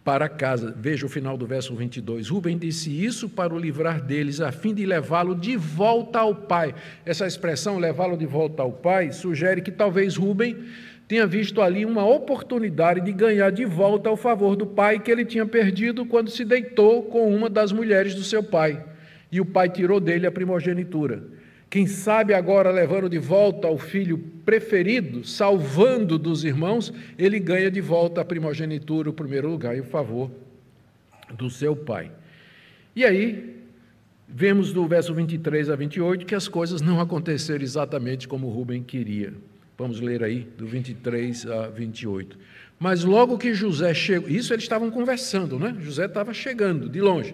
para 0.03 0.27
casa. 0.27 0.73
Veja 0.77 1.05
o 1.05 1.09
final 1.09 1.37
do 1.37 1.45
verso 1.45 1.75
22. 1.75 2.29
Rubem 2.29 2.57
disse 2.57 2.89
isso 2.89 3.29
para 3.29 3.53
o 3.53 3.59
livrar 3.59 4.01
deles, 4.01 4.41
a 4.41 4.51
fim 4.51 4.73
de 4.73 4.85
levá-lo 4.85 5.35
de 5.35 5.55
volta 5.55 6.19
ao 6.19 6.33
pai. 6.33 6.73
Essa 7.05 7.27
expressão, 7.27 7.77
levá-lo 7.77 8.17
de 8.17 8.25
volta 8.25 8.63
ao 8.63 8.71
pai, 8.71 9.11
sugere 9.11 9.61
que 9.61 9.71
talvez 9.71 10.15
Rubem 10.15 10.57
tenha 11.07 11.27
visto 11.27 11.61
ali 11.61 11.85
uma 11.85 12.05
oportunidade 12.05 13.01
de 13.01 13.11
ganhar 13.11 13.51
de 13.51 13.65
volta 13.65 14.09
o 14.09 14.15
favor 14.15 14.55
do 14.55 14.65
pai 14.65 14.97
que 14.97 15.11
ele 15.11 15.25
tinha 15.25 15.45
perdido 15.45 16.05
quando 16.05 16.31
se 16.31 16.45
deitou 16.45 17.03
com 17.03 17.35
uma 17.35 17.49
das 17.49 17.71
mulheres 17.71 18.15
do 18.15 18.23
seu 18.23 18.41
pai. 18.41 18.83
E 19.31 19.39
o 19.39 19.45
pai 19.45 19.69
tirou 19.69 19.99
dele 19.99 20.25
a 20.25 20.31
primogenitura. 20.31 21.21
Quem 21.71 21.87
sabe 21.87 22.33
agora, 22.33 22.69
levando 22.69 23.07
de 23.07 23.17
volta 23.17 23.69
o 23.69 23.77
filho 23.77 24.17
preferido, 24.43 25.25
salvando 25.25 26.19
dos 26.19 26.43
irmãos, 26.43 26.93
ele 27.17 27.39
ganha 27.39 27.71
de 27.71 27.79
volta 27.79 28.19
a 28.19 28.25
primogenitura, 28.25 29.09
o 29.09 29.13
primeiro 29.13 29.49
lugar 29.49 29.77
e 29.77 29.79
o 29.79 29.85
favor 29.85 30.29
do 31.33 31.49
seu 31.49 31.73
pai. 31.73 32.11
E 32.93 33.05
aí, 33.05 33.55
vemos 34.27 34.73
do 34.73 34.85
verso 34.85 35.13
23 35.13 35.69
a 35.69 35.75
28 35.77 36.25
que 36.25 36.35
as 36.35 36.49
coisas 36.49 36.81
não 36.81 36.99
aconteceram 36.99 37.63
exatamente 37.63 38.27
como 38.27 38.49
Rubem 38.49 38.83
queria. 38.83 39.33
Vamos 39.77 40.01
ler 40.01 40.25
aí, 40.25 40.45
do 40.57 40.67
23 40.67 41.47
a 41.47 41.67
28. 41.67 42.37
Mas 42.77 43.05
logo 43.05 43.37
que 43.37 43.53
José 43.53 43.93
chegou, 43.93 44.29
isso 44.29 44.53
eles 44.53 44.65
estavam 44.65 44.91
conversando, 44.91 45.57
né? 45.57 45.73
José 45.79 46.05
estava 46.05 46.33
chegando 46.33 46.89
de 46.89 46.99
longe. 46.99 47.33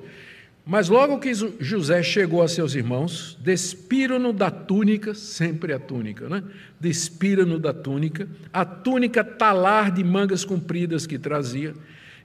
Mas 0.67 0.89
logo 0.89 1.17
que 1.17 1.33
José 1.33 2.03
chegou 2.03 2.43
a 2.43 2.47
seus 2.49 2.75
irmãos, 2.75 3.37
despiram-no 3.39 4.33
da 4.33 4.51
túnica, 4.51 5.13
sempre 5.13 5.71
a 5.71 5.79
túnica, 5.79 6.27
né? 6.27 6.43
Despiram-no 6.77 7.57
da 7.57 7.71
túnica, 7.71 8.27
a 8.51 8.65
túnica 8.65 9.23
talar 9.23 9.89
de 9.91 10.03
mangas 10.03 10.43
compridas 10.43 11.07
que 11.07 11.17
trazia, 11.17 11.73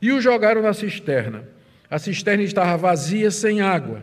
e 0.01 0.11
o 0.11 0.21
jogaram 0.21 0.61
na 0.61 0.75
cisterna. 0.75 1.45
A 1.89 2.01
cisterna 2.01 2.43
estava 2.43 2.77
vazia, 2.77 3.31
sem 3.31 3.61
água. 3.61 4.03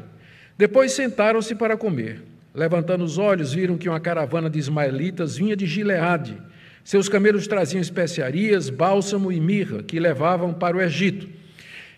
Depois 0.57 0.93
sentaram-se 0.93 1.53
para 1.53 1.75
comer. 1.75 2.23
Levantando 2.55 3.03
os 3.03 3.17
olhos, 3.17 3.53
viram 3.53 3.77
que 3.77 3.89
uma 3.89 3.99
caravana 3.99 4.49
de 4.49 4.57
ismaelitas 4.57 5.35
vinha 5.35 5.55
de 5.55 5.65
Gileade. 5.65 6.37
Seus 6.81 7.09
camelos 7.09 7.45
traziam 7.45 7.81
especiarias, 7.81 8.69
bálsamo 8.69 9.33
e 9.33 9.39
mirra, 9.41 9.83
que 9.83 9.99
levavam 9.99 10.53
para 10.53 10.77
o 10.77 10.81
Egito. 10.81 11.38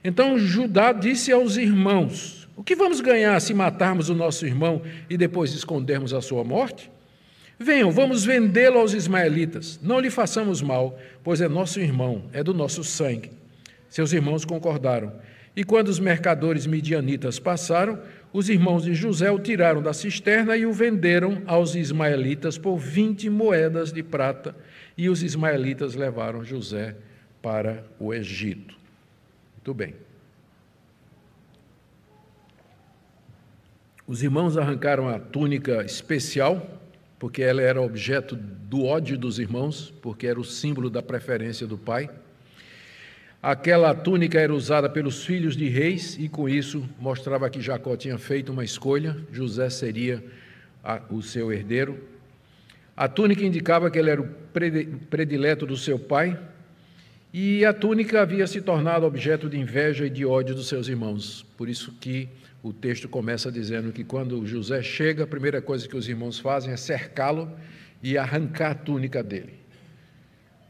Então 0.04 0.38
Judá 0.38 0.92
disse 0.92 1.32
aos 1.32 1.58
irmãos: 1.58 2.48
O 2.56 2.64
que 2.64 2.76
vamos 2.76 3.02
ganhar 3.02 3.40
se 3.40 3.54
matarmos 3.54 4.10
o 4.10 4.16
nosso 4.16 4.46
irmão 4.46 4.82
e 5.10 5.18
depois 5.18 5.54
escondermos 5.54 6.14
a 6.14 6.22
sua 6.22 6.44
morte? 6.44 6.90
Venham, 7.60 7.92
vamos 7.92 8.26
vendê-lo 8.26 8.80
aos 8.80 8.94
ismaelitas. 8.94 9.80
Não 9.84 10.00
lhe 10.00 10.10
façamos 10.10 10.64
mal, 10.64 10.98
pois 11.24 11.42
é 11.42 11.48
nosso 11.48 11.80
irmão, 11.80 12.24
é 12.34 12.44
do 12.44 12.56
nosso 12.56 12.84
sangue. 12.84 13.32
Seus 13.88 14.12
irmãos 14.14 14.44
concordaram. 14.44 15.14
E 15.56 15.64
quando 15.64 15.90
os 15.90 16.00
mercadores 16.00 16.66
midianitas 16.66 17.38
passaram, 17.38 18.00
os 18.34 18.50
irmãos 18.50 18.84
de 18.84 18.96
José 18.96 19.30
o 19.30 19.38
tiraram 19.38 19.82
da 19.82 19.94
cisterna 19.94 20.58
e 20.58 20.66
o 20.66 20.74
venderam 20.74 21.44
aos 21.46 21.76
ismaelitas 21.76 22.58
por 22.58 22.78
vinte 22.78 23.30
moedas 23.30 23.92
de 23.92 24.02
prata. 24.02 24.56
E 24.98 25.08
os 25.08 25.22
ismaelitas 25.22 25.94
levaram 25.94 26.44
José 26.44 26.96
para 27.44 27.84
o 28.00 28.12
Egito. 28.12 28.81
Muito 29.62 29.76
bem. 29.76 29.94
Os 34.08 34.24
irmãos 34.24 34.58
arrancaram 34.58 35.08
a 35.08 35.20
túnica 35.20 35.86
especial, 35.86 36.82
porque 37.20 37.44
ela 37.44 37.62
era 37.62 37.80
objeto 37.80 38.36
do 38.36 38.86
ódio 38.86 39.20
dos 39.20 39.38
irmãos, 39.38 39.94
porque 40.02 40.26
era 40.26 40.40
o 40.40 40.44
símbolo 40.44 40.90
da 40.90 41.04
preferência 41.04 41.68
do 41.68 41.78
pai. 41.78 42.10
Aquela 43.40 43.94
túnica 43.94 44.40
era 44.40 44.52
usada 44.52 44.90
pelos 44.90 45.24
filhos 45.24 45.56
de 45.56 45.70
reis 45.70 46.18
e 46.18 46.28
com 46.28 46.50
isso 46.50 46.90
mostrava 46.98 47.48
que 47.48 47.62
Jacó 47.62 47.96
tinha 47.96 48.18
feito 48.18 48.52
uma 48.52 48.64
escolha, 48.64 49.16
José 49.32 49.70
seria 49.70 50.24
a, 50.84 51.04
o 51.12 51.22
seu 51.22 51.54
herdeiro. 51.54 52.04
A 52.98 53.08
túnica 53.08 53.44
indicava 53.44 53.92
que 53.92 54.00
ele 54.00 54.10
era 54.10 54.22
o 54.22 54.28
predileto 55.08 55.68
do 55.68 55.78
seu 55.78 56.00
pai, 56.00 56.36
e 57.34 57.64
a 57.64 57.74
túnica 57.74 58.22
havia 58.22 58.46
se 58.46 58.62
tornado 58.62 59.06
objeto 59.06 59.50
de 59.50 59.58
inveja 59.58 60.06
e 60.06 60.10
de 60.10 60.26
ódio 60.26 60.54
dos 60.54 60.68
seus 60.68 60.88
irmãos. 60.90 61.46
Por 61.58 61.70
isso 61.70 61.94
que 62.00 62.28
o 62.62 62.74
texto 62.74 63.08
começa 63.08 63.52
dizendo 63.52 63.92
que 63.92 64.04
quando 64.04 64.46
José 64.46 64.84
chega, 64.84 65.24
a 65.24 65.28
primeira 65.28 65.62
coisa 65.62 65.88
que 65.88 65.96
os 65.96 66.10
irmãos 66.10 66.40
fazem 66.40 66.74
é 66.74 66.78
cercá-lo 66.78 67.50
e 68.04 68.18
arrancar 68.18 68.72
a 68.72 68.76
túnica 68.76 69.24
dele. 69.24 69.54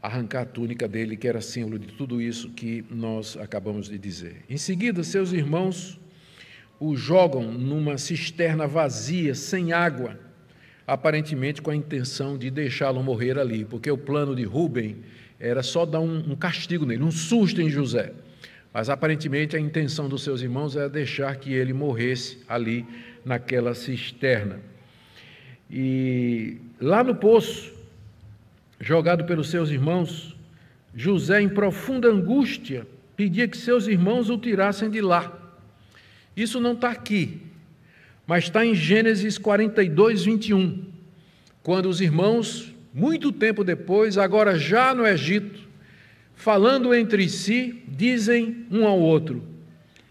Arrancar 0.00 0.42
a 0.42 0.46
túnica 0.46 0.86
dele, 0.86 1.16
que 1.16 1.26
era 1.26 1.40
símbolo 1.40 1.78
de 1.78 1.88
tudo 1.88 2.20
isso 2.20 2.50
que 2.50 2.84
nós 2.90 3.36
acabamos 3.36 3.88
de 3.88 3.98
dizer. 3.98 4.44
Em 4.48 4.56
seguida, 4.56 5.02
seus 5.02 5.32
irmãos 5.32 5.98
o 6.78 6.96
jogam 6.96 7.52
numa 7.52 7.98
cisterna 7.98 8.66
vazia, 8.66 9.34
sem 9.34 9.72
água, 9.72 10.18
aparentemente 10.86 11.62
com 11.62 11.70
a 11.70 11.76
intenção 11.76 12.36
de 12.36 12.50
deixá-lo 12.50 13.02
morrer 13.02 13.38
ali, 13.38 13.64
porque 13.64 13.90
o 13.90 13.98
plano 13.98 14.34
de 14.34 14.42
Rubem 14.42 14.96
era 15.42 15.60
só 15.60 15.84
dar 15.84 15.98
um, 15.98 16.30
um 16.30 16.36
castigo 16.36 16.86
nele, 16.86 17.02
um 17.02 17.10
susto 17.10 17.60
em 17.60 17.68
José. 17.68 18.12
Mas 18.72 18.88
aparentemente 18.88 19.56
a 19.56 19.60
intenção 19.60 20.08
dos 20.08 20.22
seus 20.22 20.40
irmãos 20.40 20.76
era 20.76 20.88
deixar 20.88 21.34
que 21.34 21.52
ele 21.52 21.72
morresse 21.72 22.38
ali 22.48 22.86
naquela 23.24 23.74
cisterna. 23.74 24.60
E 25.68 26.58
lá 26.80 27.02
no 27.02 27.16
poço, 27.16 27.72
jogado 28.80 29.24
pelos 29.24 29.50
seus 29.50 29.68
irmãos, 29.68 30.36
José, 30.94 31.42
em 31.42 31.48
profunda 31.48 32.08
angústia, 32.08 32.86
pedia 33.16 33.48
que 33.48 33.56
seus 33.56 33.88
irmãos 33.88 34.30
o 34.30 34.38
tirassem 34.38 34.88
de 34.88 35.00
lá. 35.00 35.38
Isso 36.36 36.60
não 36.60 36.74
está 36.74 36.90
aqui, 36.90 37.42
mas 38.26 38.44
está 38.44 38.64
em 38.64 38.76
Gênesis 38.76 39.38
42, 39.38 40.24
21, 40.24 40.84
quando 41.62 41.88
os 41.88 42.00
irmãos 42.00 42.71
muito 42.92 43.32
tempo 43.32 43.64
depois, 43.64 44.18
agora 44.18 44.58
já 44.58 44.94
no 44.94 45.06
Egito, 45.06 45.60
falando 46.34 46.94
entre 46.94 47.28
si, 47.28 47.82
dizem 47.88 48.66
um 48.70 48.86
ao 48.86 48.98
outro, 48.98 49.42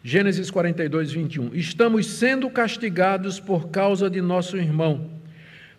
Gênesis 0.04 0.50
42, 0.50 1.12
21, 1.12 1.54
estamos 1.54 2.08
sendo 2.08 2.50
castigados 2.50 3.40
por 3.40 3.70
causa 3.70 4.10
de 4.10 4.20
nosso 4.20 4.58
irmão, 4.58 5.12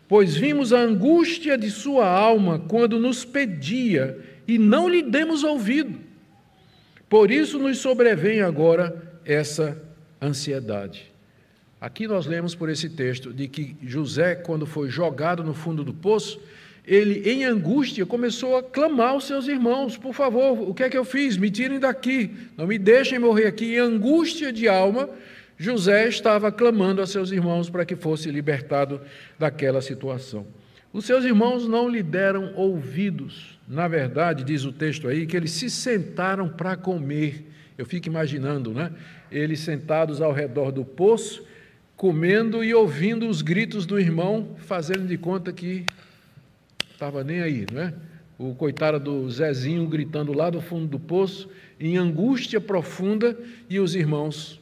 pois 0.07 0.37
vimos 0.37 0.73
a 0.73 0.79
angústia 0.79 1.59
de 1.59 1.71
sua 1.71 2.07
alma 2.07 2.61
quando 2.61 3.01
nos 3.01 3.25
pedia 3.25 4.17
e 4.47 4.59
não 4.59 4.88
lhe 4.88 5.03
demos 5.03 5.43
ouvido. 5.43 5.99
Por 7.09 7.31
isso 7.31 7.59
nos 7.59 7.79
sobrevém 7.79 8.43
agora 8.43 9.21
essa 9.25 9.77
ansiedade. 10.21 11.12
Aqui 11.81 12.07
nós 12.07 12.27
lemos 12.27 12.55
por 12.55 12.69
esse 12.69 12.88
texto 12.88 13.33
de 13.33 13.49
que 13.49 13.77
José, 13.83 14.37
quando 14.37 14.65
foi 14.65 14.88
jogado 14.88 15.43
no 15.43 15.53
fundo 15.53 15.83
do 15.83 15.93
poço, 15.93 16.41
ele, 16.85 17.31
em 17.31 17.45
angústia, 17.45 18.05
começou 18.05 18.57
a 18.57 18.62
clamar 18.62 19.11
aos 19.11 19.25
seus 19.25 19.47
irmãos: 19.47 19.97
Por 19.97 20.12
favor, 20.12 20.68
o 20.68 20.75
que 20.75 20.83
é 20.83 20.90
que 20.90 20.99
eu 20.99 21.05
fiz? 21.05 21.37
Me 21.37 21.51
tirem 21.51 21.79
daqui, 21.79 22.31
não 22.57 22.66
me 22.66 22.77
deixem 22.77 23.18
morrer 23.18 23.47
aqui. 23.47 23.77
Em 23.77 23.79
angústia 23.79 24.53
de 24.53 24.68
alma, 24.68 25.09
José 25.57 26.09
estava 26.09 26.51
clamando 26.51 27.01
a 27.01 27.07
seus 27.07 27.31
irmãos 27.31 27.71
para 27.71 27.85
que 27.85 27.95
fosse 27.95 28.31
libertado 28.31 29.01
daquela 29.38 29.81
situação. 29.81 30.45
Os 30.92 31.05
seus 31.05 31.25
irmãos 31.25 31.68
não 31.68 31.88
lhe 31.88 32.03
deram 32.03 32.53
ouvidos. 32.57 33.59
Na 33.68 33.87
verdade, 33.87 34.42
diz 34.42 34.64
o 34.64 34.73
texto 34.73 35.07
aí, 35.07 35.25
que 35.25 35.37
eles 35.37 35.53
se 35.53 35.71
sentaram 35.71 36.49
para 36.49 36.77
comer. 36.77 37.49
Eu 37.79 37.87
fico 37.87 38.09
imaginando, 38.09 38.73
né? 38.75 38.90
Eles 39.31 39.61
sentados 39.61 40.21
ao 40.21 40.33
redor 40.33 40.73
do 40.73 40.85
poço, 40.85 41.45
comendo 41.97 42.64
e 42.64 42.75
ouvindo 42.75 43.29
os 43.29 43.40
gritos 43.40 43.87
do 43.87 44.01
irmão, 44.01 44.57
fazendo 44.59 45.07
de 45.07 45.16
conta 45.16 45.53
que 45.53 45.87
estava 47.03 47.25
nem 47.25 47.43
aí, 47.43 47.67
não 47.73 47.83
é? 47.83 47.93
O 48.38 48.55
coitado 48.55 49.01
do 49.01 49.29
Zezinho 49.29 49.87
gritando 49.88 50.33
lá 50.33 50.49
do 50.49 50.61
fundo 50.61 50.87
do 50.87 51.01
poço, 51.01 51.49
em 51.81 51.97
angústia 51.97 52.61
profunda, 52.61 53.37
e 53.69 53.81
os 53.81 53.97
irmãos 53.97 54.61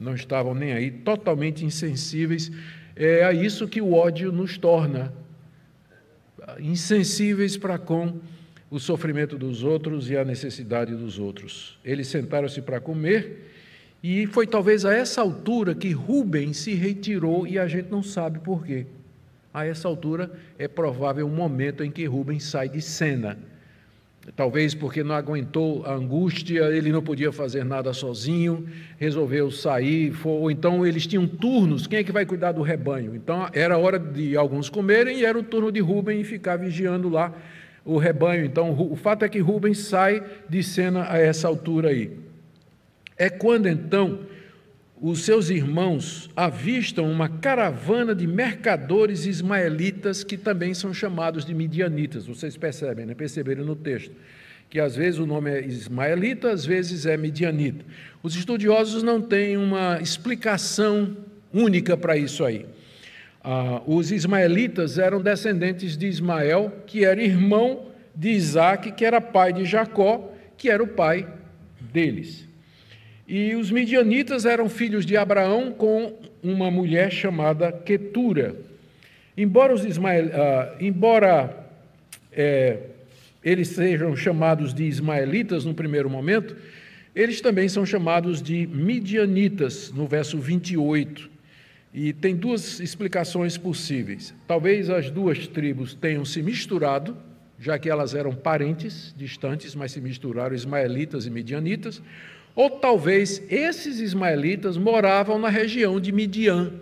não 0.00 0.14
estavam 0.14 0.54
nem 0.54 0.72
aí, 0.72 0.90
totalmente 0.90 1.62
insensíveis. 1.62 2.50
É 2.96 3.24
a 3.24 3.32
isso 3.32 3.68
que 3.68 3.80
o 3.80 3.92
ódio 3.92 4.32
nos 4.32 4.56
torna, 4.56 5.12
insensíveis 6.58 7.58
para 7.58 7.78
com 7.78 8.18
o 8.70 8.78
sofrimento 8.78 9.36
dos 9.36 9.62
outros 9.62 10.08
e 10.08 10.16
a 10.16 10.24
necessidade 10.24 10.94
dos 10.94 11.18
outros. 11.18 11.78
Eles 11.84 12.08
sentaram-se 12.08 12.62
para 12.62 12.80
comer 12.80 13.50
e 14.02 14.26
foi 14.26 14.46
talvez 14.46 14.86
a 14.86 14.94
essa 14.94 15.20
altura 15.20 15.74
que 15.74 15.92
Rubem 15.92 16.54
se 16.54 16.72
retirou 16.72 17.46
e 17.46 17.58
a 17.58 17.66
gente 17.66 17.90
não 17.90 18.02
sabe 18.02 18.38
por 18.38 18.64
quê. 18.64 18.86
A 19.52 19.66
essa 19.66 19.88
altura 19.88 20.30
é 20.58 20.68
provável 20.68 21.26
um 21.26 21.34
momento 21.34 21.82
em 21.82 21.90
que 21.90 22.04
Rubens 22.06 22.44
sai 22.44 22.68
de 22.68 22.80
cena. 22.80 23.36
Talvez 24.36 24.74
porque 24.74 25.02
não 25.02 25.14
aguentou 25.14 25.84
a 25.84 25.94
angústia, 25.94 26.66
ele 26.66 26.92
não 26.92 27.02
podia 27.02 27.32
fazer 27.32 27.64
nada 27.64 27.92
sozinho, 27.92 28.68
resolveu 28.98 29.50
sair, 29.50 30.14
ou 30.24 30.50
então 30.50 30.86
eles 30.86 31.06
tinham 31.06 31.26
turnos, 31.26 31.86
quem 31.86 32.00
é 32.00 32.04
que 32.04 32.12
vai 32.12 32.26
cuidar 32.26 32.52
do 32.52 32.62
rebanho? 32.62 33.16
Então 33.16 33.48
era 33.52 33.78
hora 33.78 33.98
de 33.98 34.36
alguns 34.36 34.68
comerem 34.68 35.20
e 35.20 35.24
era 35.24 35.38
o 35.38 35.42
turno 35.42 35.72
de 35.72 35.80
Rubens 35.80 36.28
ficar 36.28 36.56
vigiando 36.56 37.08
lá 37.08 37.32
o 37.84 37.96
rebanho. 37.96 38.44
Então 38.44 38.70
o 38.78 38.94
fato 38.94 39.24
é 39.24 39.28
que 39.28 39.40
Rubens 39.40 39.78
sai 39.78 40.22
de 40.48 40.62
cena 40.62 41.10
a 41.10 41.18
essa 41.18 41.48
altura 41.48 41.88
aí. 41.88 42.16
É 43.16 43.28
quando 43.30 43.68
então 43.68 44.20
os 45.00 45.24
seus 45.24 45.48
irmãos 45.48 46.28
avistam 46.36 47.10
uma 47.10 47.26
caravana 47.26 48.14
de 48.14 48.26
mercadores 48.26 49.24
ismaelitas 49.24 50.22
que 50.22 50.36
também 50.36 50.74
são 50.74 50.92
chamados 50.92 51.44
de 51.44 51.54
midianitas. 51.54 52.26
Vocês 52.26 52.54
percebem, 52.56 53.06
né? 53.06 53.14
perceberam 53.14 53.64
no 53.64 53.74
texto, 53.74 54.12
que 54.68 54.78
às 54.78 54.96
vezes 54.96 55.18
o 55.18 55.24
nome 55.24 55.50
é 55.50 55.64
ismaelita, 55.64 56.50
às 56.52 56.66
vezes 56.66 57.06
é 57.06 57.16
midianita. 57.16 57.82
Os 58.22 58.36
estudiosos 58.36 59.02
não 59.02 59.22
têm 59.22 59.56
uma 59.56 59.98
explicação 60.02 61.16
única 61.50 61.96
para 61.96 62.18
isso 62.18 62.44
aí. 62.44 62.66
Ah, 63.42 63.80
os 63.86 64.12
ismaelitas 64.12 64.98
eram 64.98 65.22
descendentes 65.22 65.96
de 65.96 66.06
Ismael, 66.06 66.70
que 66.86 67.06
era 67.06 67.22
irmão 67.22 67.86
de 68.14 68.28
Isaac, 68.28 68.92
que 68.92 69.04
era 69.04 69.18
pai 69.18 69.54
de 69.54 69.64
Jacó, 69.64 70.30
que 70.58 70.68
era 70.68 70.82
o 70.82 70.86
pai 70.86 71.26
deles. 71.80 72.49
E 73.32 73.54
os 73.54 73.70
midianitas 73.70 74.44
eram 74.44 74.68
filhos 74.68 75.06
de 75.06 75.16
Abraão 75.16 75.70
com 75.70 76.18
uma 76.42 76.68
mulher 76.68 77.12
chamada 77.12 77.70
Ketura. 77.70 78.56
Embora, 79.36 79.72
os 79.72 79.84
Ismael, 79.84 80.26
uh, 80.26 80.84
embora 80.84 81.64
é, 82.32 82.78
eles 83.44 83.68
sejam 83.68 84.16
chamados 84.16 84.74
de 84.74 84.82
ismaelitas 84.82 85.64
no 85.64 85.72
primeiro 85.72 86.10
momento, 86.10 86.56
eles 87.14 87.40
também 87.40 87.68
são 87.68 87.86
chamados 87.86 88.42
de 88.42 88.66
midianitas, 88.66 89.92
no 89.92 90.08
verso 90.08 90.36
28. 90.36 91.30
E 91.94 92.12
tem 92.12 92.34
duas 92.34 92.80
explicações 92.80 93.56
possíveis. 93.56 94.34
Talvez 94.48 94.90
as 94.90 95.08
duas 95.08 95.46
tribos 95.46 95.94
tenham 95.94 96.24
se 96.24 96.42
misturado, 96.42 97.16
já 97.60 97.78
que 97.78 97.88
elas 97.88 98.12
eram 98.12 98.34
parentes 98.34 99.14
distantes, 99.16 99.76
mas 99.76 99.92
se 99.92 100.00
misturaram 100.00 100.52
ismaelitas 100.52 101.26
e 101.26 101.30
midianitas, 101.30 102.02
ou 102.54 102.70
talvez 102.70 103.42
esses 103.48 104.00
ismaelitas 104.00 104.76
moravam 104.76 105.38
na 105.38 105.48
região 105.48 106.00
de 106.00 106.12
Midian, 106.12 106.72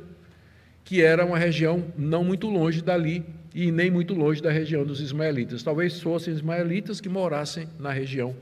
que 0.84 1.02
era 1.02 1.24
uma 1.24 1.38
região 1.38 1.84
não 1.96 2.24
muito 2.24 2.48
longe 2.48 2.82
dali 2.82 3.24
e 3.54 3.70
nem 3.70 3.90
muito 3.90 4.14
longe 4.14 4.42
da 4.42 4.50
região 4.50 4.84
dos 4.84 5.00
ismaelitas. 5.00 5.62
Talvez 5.62 6.00
fossem 6.00 6.32
ismaelitas 6.32 7.00
que 7.00 7.08
morassem 7.08 7.68
na 7.78 7.92
região 7.92 8.34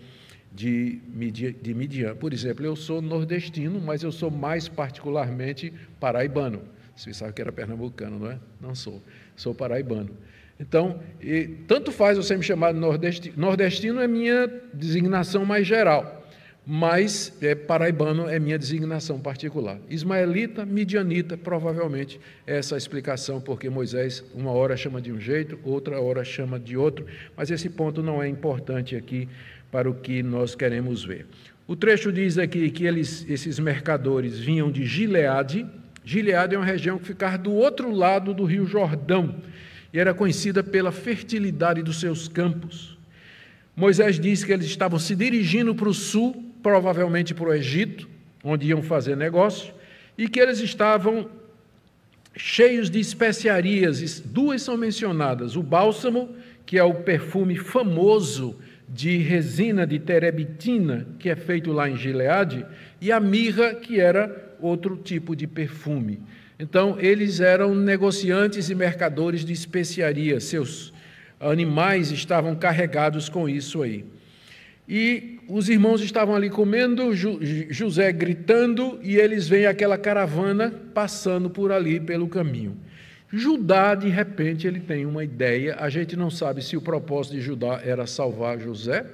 de 0.53 1.01
Midian. 1.75 2.15
Por 2.15 2.33
exemplo, 2.33 2.65
eu 2.65 2.77
sou 2.77 3.03
nordestino, 3.03 3.81
mas 3.81 4.03
eu 4.03 4.13
sou 4.13 4.31
mais 4.31 4.69
particularmente 4.69 5.73
paraibano. 6.01 6.63
Você 6.95 7.13
sabe 7.13 7.35
que 7.35 7.43
era 7.43 7.53
pernambucano, 7.53 8.19
não 8.19 8.31
é? 8.31 8.39
Não 8.61 8.75
sou. 8.75 9.03
Sou 9.35 9.55
paraibano. 9.55 10.11
Então, 10.59 11.01
tanto 11.67 11.93
faz 11.93 12.17
você 12.17 12.35
me 12.37 12.43
chamar 12.43 12.73
de 12.73 12.79
nordestino, 12.79 13.35
nordestino 13.37 14.01
é 14.01 14.09
minha 14.09 14.51
designação 14.73 15.45
mais 15.45 15.67
geral 15.67 16.26
mas 16.69 17.33
é, 17.41 17.55
paraibano 17.55 18.29
é 18.29 18.41
minha 18.41 18.59
designação 18.59 19.21
particular. 19.21 19.79
Ismaelita, 19.89 20.67
midianita, 20.67 21.37
provavelmente 21.37 22.21
é 22.45 22.59
essa 22.59 22.75
a 22.75 22.79
explicação, 22.79 23.41
porque 23.41 23.71
Moisés 23.71 24.25
uma 24.35 24.51
hora 24.51 24.77
chama 24.77 25.01
de 25.01 25.13
um 25.13 25.21
jeito, 25.21 25.57
outra 25.63 26.01
hora 26.01 26.25
chama 26.25 26.59
de 26.59 26.77
outro, 26.77 27.07
mas 27.37 27.53
esse 27.53 27.71
ponto 27.71 28.03
não 28.03 28.21
é 28.21 28.27
importante 28.27 28.97
aqui 28.97 29.29
para 29.71 29.89
o 29.89 29.95
que 29.95 30.25
nós 30.25 30.57
queremos 30.57 31.05
ver. 31.05 31.27
O 31.69 31.77
trecho 31.77 32.11
diz 32.11 32.37
aqui 32.37 32.69
que 32.71 32.85
eles, 32.85 33.25
esses 33.29 33.61
mercadores 33.61 34.37
vinham 34.37 34.71
de 34.71 34.85
Gileade. 34.85 35.65
Gileade 36.05 36.57
é 36.57 36.59
uma 36.59 36.65
região 36.65 36.99
que 36.99 37.07
ficava 37.07 37.39
do 37.39 37.53
outro 37.53 37.93
lado 37.93 38.35
do 38.35 38.45
rio 38.45 38.67
Jordão 38.67 39.37
e 39.93 40.01
era 40.01 40.13
conhecida 40.13 40.65
pela 40.65 40.91
fertilidade 40.91 41.81
dos 41.81 42.01
seus 42.01 42.27
campos. 42.27 42.99
Moisés 43.77 44.19
disse 44.19 44.45
que 44.45 44.53
eles 44.53 44.67
estavam 44.67 44.99
se 44.99 45.15
dirigindo 45.15 45.75
para 45.75 45.89
o 45.89 45.95
sul 45.95 46.46
provavelmente 46.67 47.33
para 47.33 47.51
o 47.51 47.55
Egito, 47.55 48.09
onde 48.43 48.67
iam 48.67 48.83
fazer 48.83 49.17
negócio, 49.17 49.73
e 50.19 50.29
que 50.29 50.41
eles 50.41 50.59
estavam 50.59 51.31
cheios 52.37 52.91
de 52.91 52.99
especiarias. 52.99 54.19
Duas 54.19 54.63
são 54.63 54.77
mencionadas: 54.77 55.55
o 55.55 55.63
bálsamo, 55.63 56.35
que 56.67 56.77
é 56.77 56.83
o 56.83 56.93
perfume 56.93 57.57
famoso 57.57 58.59
de 58.89 59.17
resina 59.19 59.87
de 59.87 60.01
terebitina, 60.01 61.07
que 61.21 61.31
é 61.31 61.37
feito 61.37 61.71
lá 61.71 61.89
em 61.89 61.97
Gileade, 61.97 62.67
e 63.01 63.13
a 63.13 63.21
mirra, 63.21 63.73
que 63.73 64.01
era 64.01 64.57
outro 64.61 64.97
tipo 64.97 65.37
de 65.37 65.47
perfume. 65.47 66.19
Então, 66.59 66.97
eles 66.99 67.39
eram 67.39 67.77
negociantes 67.77 68.71
e 68.71 68.75
mercadores 68.75 69.45
de 69.45 69.53
especiarias, 69.53 70.43
seus 70.43 70.93
animais 71.39 72.11
estavam 72.11 72.57
carregados 72.57 73.29
com 73.29 73.49
isso 73.49 73.85
aí. 73.85 74.05
E 74.89 75.41
os 75.49 75.69
irmãos 75.69 76.01
estavam 76.01 76.35
ali 76.35 76.49
comendo, 76.49 77.13
José 77.15 78.13
gritando, 78.13 78.99
e 79.03 79.17
eles 79.17 79.49
veem 79.49 79.67
aquela 79.67 79.99
caravana 79.99 80.73
passando 80.95 81.51
por 81.51 81.73
ali 81.73 81.99
pelo 81.99 82.29
caminho. 82.29 82.77
Judá, 83.33 83.95
de 83.95 84.09
repente, 84.09 84.67
ele 84.67 84.79
tem 84.79 85.05
uma 85.05 85.25
ideia, 85.25 85.77
a 85.81 85.89
gente 85.89 86.17
não 86.17 86.31
sabe 86.31 86.63
se 86.63 86.77
o 86.77 86.81
propósito 86.81 87.35
de 87.35 87.41
Judá 87.41 87.81
era 87.85 88.07
salvar 88.07 88.61
José, 88.61 89.05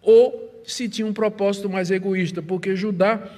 ou 0.00 0.62
se 0.64 0.88
tinha 0.88 1.06
um 1.06 1.12
propósito 1.12 1.68
mais 1.68 1.90
egoísta, 1.90 2.40
porque 2.40 2.74
Judá, 2.74 3.30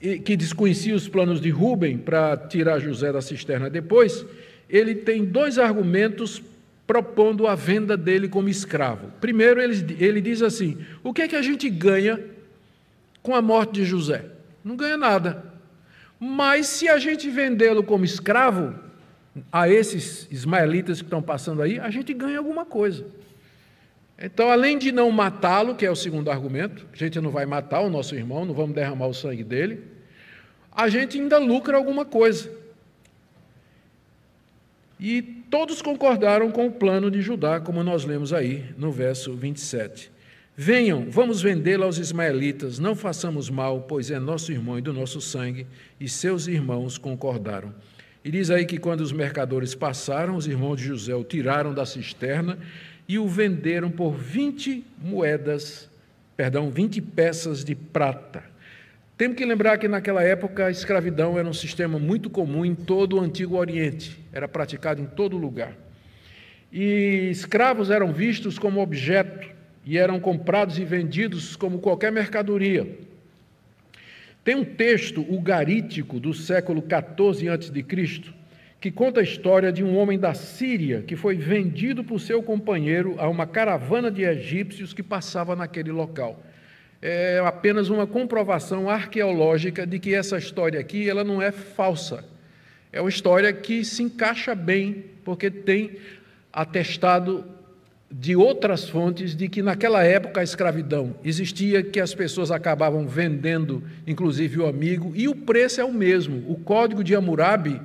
que 0.00 0.36
desconhecia 0.36 0.94
os 0.94 1.06
planos 1.06 1.40
de 1.40 1.50
Rubem 1.50 1.98
para 1.98 2.36
tirar 2.36 2.78
José 2.78 3.12
da 3.12 3.20
cisterna 3.20 3.68
depois, 3.68 4.24
ele 4.68 4.94
tem 4.94 5.24
dois 5.24 5.58
argumentos 5.58 6.42
propondo 6.86 7.46
a 7.46 7.54
venda 7.54 7.96
dele 7.96 8.28
como 8.28 8.48
escravo. 8.48 9.10
Primeiro, 9.20 9.60
ele, 9.60 9.96
ele 9.98 10.20
diz 10.20 10.42
assim: 10.42 10.78
o 11.02 11.12
que 11.12 11.22
é 11.22 11.28
que 11.28 11.36
a 11.36 11.42
gente 11.42 11.68
ganha 11.68 12.20
com 13.22 13.34
a 13.34 13.42
morte 13.42 13.74
de 13.74 13.84
José? 13.84 14.24
Não 14.64 14.76
ganha 14.76 14.96
nada. 14.96 15.44
Mas 16.18 16.66
se 16.66 16.88
a 16.88 16.98
gente 16.98 17.28
vendê-lo 17.28 17.82
como 17.82 18.04
escravo 18.04 18.74
a 19.52 19.68
esses 19.68 20.26
ismaelitas 20.30 21.00
que 21.00 21.06
estão 21.06 21.20
passando 21.20 21.60
aí, 21.60 21.78
a 21.78 21.90
gente 21.90 22.14
ganha 22.14 22.38
alguma 22.38 22.64
coisa. 22.64 23.04
Então, 24.18 24.50
além 24.50 24.78
de 24.78 24.90
não 24.90 25.10
matá-lo, 25.10 25.74
que 25.74 25.84
é 25.84 25.90
o 25.90 25.96
segundo 25.96 26.30
argumento, 26.30 26.86
a 26.90 26.96
gente 26.96 27.20
não 27.20 27.30
vai 27.30 27.44
matar 27.44 27.80
o 27.80 27.90
nosso 27.90 28.14
irmão, 28.14 28.46
não 28.46 28.54
vamos 28.54 28.74
derramar 28.74 29.08
o 29.08 29.12
sangue 29.12 29.44
dele, 29.44 29.84
a 30.72 30.88
gente 30.88 31.20
ainda 31.20 31.36
lucra 31.36 31.76
alguma 31.76 32.04
coisa. 32.04 32.50
E 34.98 35.35
todos 35.50 35.82
concordaram 35.82 36.50
com 36.50 36.66
o 36.66 36.72
plano 36.72 37.10
de 37.10 37.20
Judá, 37.20 37.60
como 37.60 37.82
nós 37.82 38.04
lemos 38.04 38.32
aí 38.32 38.64
no 38.76 38.90
verso 38.90 39.34
27. 39.34 40.10
Venham, 40.56 41.06
vamos 41.10 41.42
vendê-lo 41.42 41.84
aos 41.84 41.98
ismaelitas, 41.98 42.78
não 42.78 42.94
façamos 42.96 43.50
mal, 43.50 43.82
pois 43.82 44.10
é 44.10 44.18
nosso 44.18 44.50
irmão 44.50 44.78
e 44.78 44.82
do 44.82 44.92
nosso 44.92 45.20
sangue. 45.20 45.66
E 46.00 46.08
seus 46.08 46.46
irmãos 46.46 46.96
concordaram. 46.96 47.74
E 48.24 48.30
diz 48.30 48.50
aí 48.50 48.64
que 48.64 48.78
quando 48.78 49.02
os 49.02 49.12
mercadores 49.12 49.74
passaram, 49.74 50.34
os 50.34 50.46
irmãos 50.46 50.76
de 50.78 50.84
José 50.84 51.14
o 51.14 51.22
tiraram 51.22 51.74
da 51.74 51.84
cisterna 51.84 52.58
e 53.06 53.18
o 53.18 53.28
venderam 53.28 53.90
por 53.90 54.16
20 54.16 54.84
moedas, 55.00 55.88
perdão, 56.36 56.70
20 56.70 57.00
peças 57.02 57.62
de 57.62 57.74
prata. 57.74 58.42
Temos 59.16 59.36
que 59.36 59.44
lembrar 59.44 59.78
que 59.78 59.88
naquela 59.88 60.22
época 60.22 60.66
a 60.66 60.70
escravidão 60.70 61.38
era 61.38 61.48
um 61.48 61.54
sistema 61.54 61.98
muito 61.98 62.28
comum 62.28 62.64
em 62.64 62.74
todo 62.74 63.16
o 63.16 63.20
Antigo 63.20 63.56
Oriente, 63.56 64.18
era 64.36 64.46
praticado 64.46 65.00
em 65.00 65.06
todo 65.06 65.38
lugar. 65.38 65.72
E 66.70 67.28
escravos 67.30 67.90
eram 67.90 68.12
vistos 68.12 68.58
como 68.58 68.80
objeto 68.80 69.48
e 69.84 69.96
eram 69.96 70.20
comprados 70.20 70.78
e 70.78 70.84
vendidos 70.84 71.56
como 71.56 71.78
qualquer 71.78 72.12
mercadoria. 72.12 72.86
Tem 74.44 74.54
um 74.54 74.64
texto 74.64 75.22
ugarítico 75.22 76.20
do 76.20 76.34
século 76.34 76.82
14 76.82 77.48
a.C., 77.48 77.82
que 78.78 78.90
conta 78.90 79.20
a 79.20 79.22
história 79.22 79.72
de 79.72 79.82
um 79.82 79.96
homem 79.96 80.18
da 80.18 80.34
Síria 80.34 81.02
que 81.02 81.16
foi 81.16 81.36
vendido 81.36 82.04
por 82.04 82.20
seu 82.20 82.42
companheiro 82.42 83.16
a 83.18 83.28
uma 83.28 83.46
caravana 83.46 84.10
de 84.10 84.22
egípcios 84.22 84.92
que 84.92 85.02
passava 85.02 85.56
naquele 85.56 85.90
local. 85.90 86.44
É 87.00 87.40
apenas 87.44 87.88
uma 87.88 88.06
comprovação 88.06 88.88
arqueológica 88.88 89.86
de 89.86 89.98
que 89.98 90.14
essa 90.14 90.36
história 90.36 90.78
aqui 90.78 91.08
ela 91.08 91.24
não 91.24 91.40
é 91.40 91.50
falsa. 91.50 92.35
É 92.92 93.00
uma 93.00 93.10
história 93.10 93.52
que 93.52 93.84
se 93.84 94.02
encaixa 94.02 94.54
bem, 94.54 95.04
porque 95.24 95.50
tem 95.50 95.96
atestado 96.52 97.44
de 98.10 98.36
outras 98.36 98.88
fontes 98.88 99.34
de 99.34 99.48
que 99.48 99.62
naquela 99.62 100.02
época 100.04 100.40
a 100.40 100.44
escravidão 100.44 101.16
existia, 101.24 101.82
que 101.82 102.00
as 102.00 102.14
pessoas 102.14 102.50
acabavam 102.50 103.06
vendendo, 103.06 103.82
inclusive 104.06 104.60
o 104.60 104.66
amigo, 104.66 105.12
e 105.14 105.28
o 105.28 105.34
preço 105.34 105.80
é 105.80 105.84
o 105.84 105.92
mesmo. 105.92 106.44
O 106.50 106.56
Código 106.56 107.02
de 107.02 107.14
Hammurabi 107.14 107.80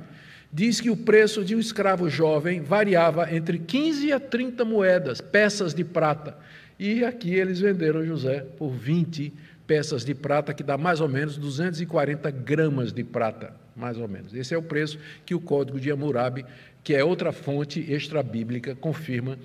diz 0.52 0.80
que 0.80 0.90
o 0.90 0.96
preço 0.96 1.44
de 1.44 1.56
um 1.56 1.58
escravo 1.58 2.08
jovem 2.08 2.60
variava 2.60 3.34
entre 3.34 3.58
15 3.58 4.12
a 4.12 4.20
30 4.20 4.64
moedas, 4.64 5.20
peças 5.20 5.74
de 5.74 5.82
prata. 5.82 6.36
E 6.78 7.04
aqui 7.04 7.34
eles 7.34 7.60
venderam 7.60 8.04
José 8.04 8.44
por 8.56 8.70
20 8.70 9.32
peças 9.72 10.04
de 10.04 10.14
prata, 10.14 10.52
que 10.52 10.62
dá 10.62 10.76
mais 10.76 11.00
ou 11.00 11.08
menos 11.08 11.38
240 11.38 12.30
gramas 12.30 12.92
de 12.92 13.02
prata, 13.02 13.54
mais 13.74 13.96
ou 13.96 14.06
menos. 14.06 14.34
Esse 14.34 14.52
é 14.52 14.58
o 14.58 14.60
preço 14.62 14.98
que 15.24 15.34
o 15.34 15.40
Código 15.40 15.80
de 15.80 15.90
Hammurabi, 15.90 16.44
que 16.84 16.94
é 16.94 17.02
outra 17.02 17.32
fonte 17.32 17.80
extra-bíblica, 17.90 18.74
confirma 18.74 19.38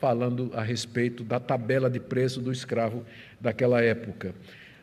falando 0.00 0.52
a 0.54 0.62
respeito 0.62 1.24
da 1.24 1.40
tabela 1.40 1.90
de 1.90 1.98
preço 1.98 2.40
do 2.40 2.52
escravo 2.52 3.04
daquela 3.40 3.82
época. 3.82 4.36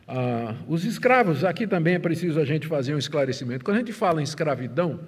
Ah, 0.06 0.54
os 0.68 0.84
escravos, 0.84 1.44
aqui 1.44 1.66
também 1.66 1.94
é 1.94 1.98
preciso 1.98 2.38
a 2.38 2.44
gente 2.44 2.66
fazer 2.66 2.94
um 2.94 2.98
esclarecimento. 2.98 3.64
Quando 3.64 3.78
a 3.78 3.80
gente 3.80 3.94
fala 3.94 4.20
em 4.20 4.24
escravidão, 4.24 5.00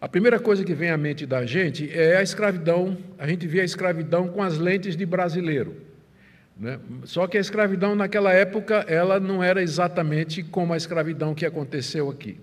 a 0.00 0.08
primeira 0.08 0.38
coisa 0.38 0.62
que 0.62 0.72
vem 0.72 0.90
à 0.90 0.96
mente 0.96 1.26
da 1.26 1.44
gente 1.44 1.90
é 1.92 2.16
a 2.16 2.22
escravidão, 2.22 2.96
a 3.18 3.26
gente 3.26 3.44
vê 3.44 3.60
a 3.60 3.64
escravidão 3.64 4.28
com 4.28 4.40
as 4.40 4.56
lentes 4.56 4.96
de 4.96 5.04
brasileiro. 5.04 5.93
Né? 6.56 6.78
Só 7.04 7.26
que 7.26 7.36
a 7.36 7.40
escravidão 7.40 7.94
naquela 7.94 8.32
época, 8.32 8.84
ela 8.88 9.18
não 9.18 9.42
era 9.42 9.62
exatamente 9.62 10.42
como 10.42 10.72
a 10.72 10.76
escravidão 10.76 11.34
que 11.34 11.44
aconteceu 11.44 12.08
aqui. 12.10 12.40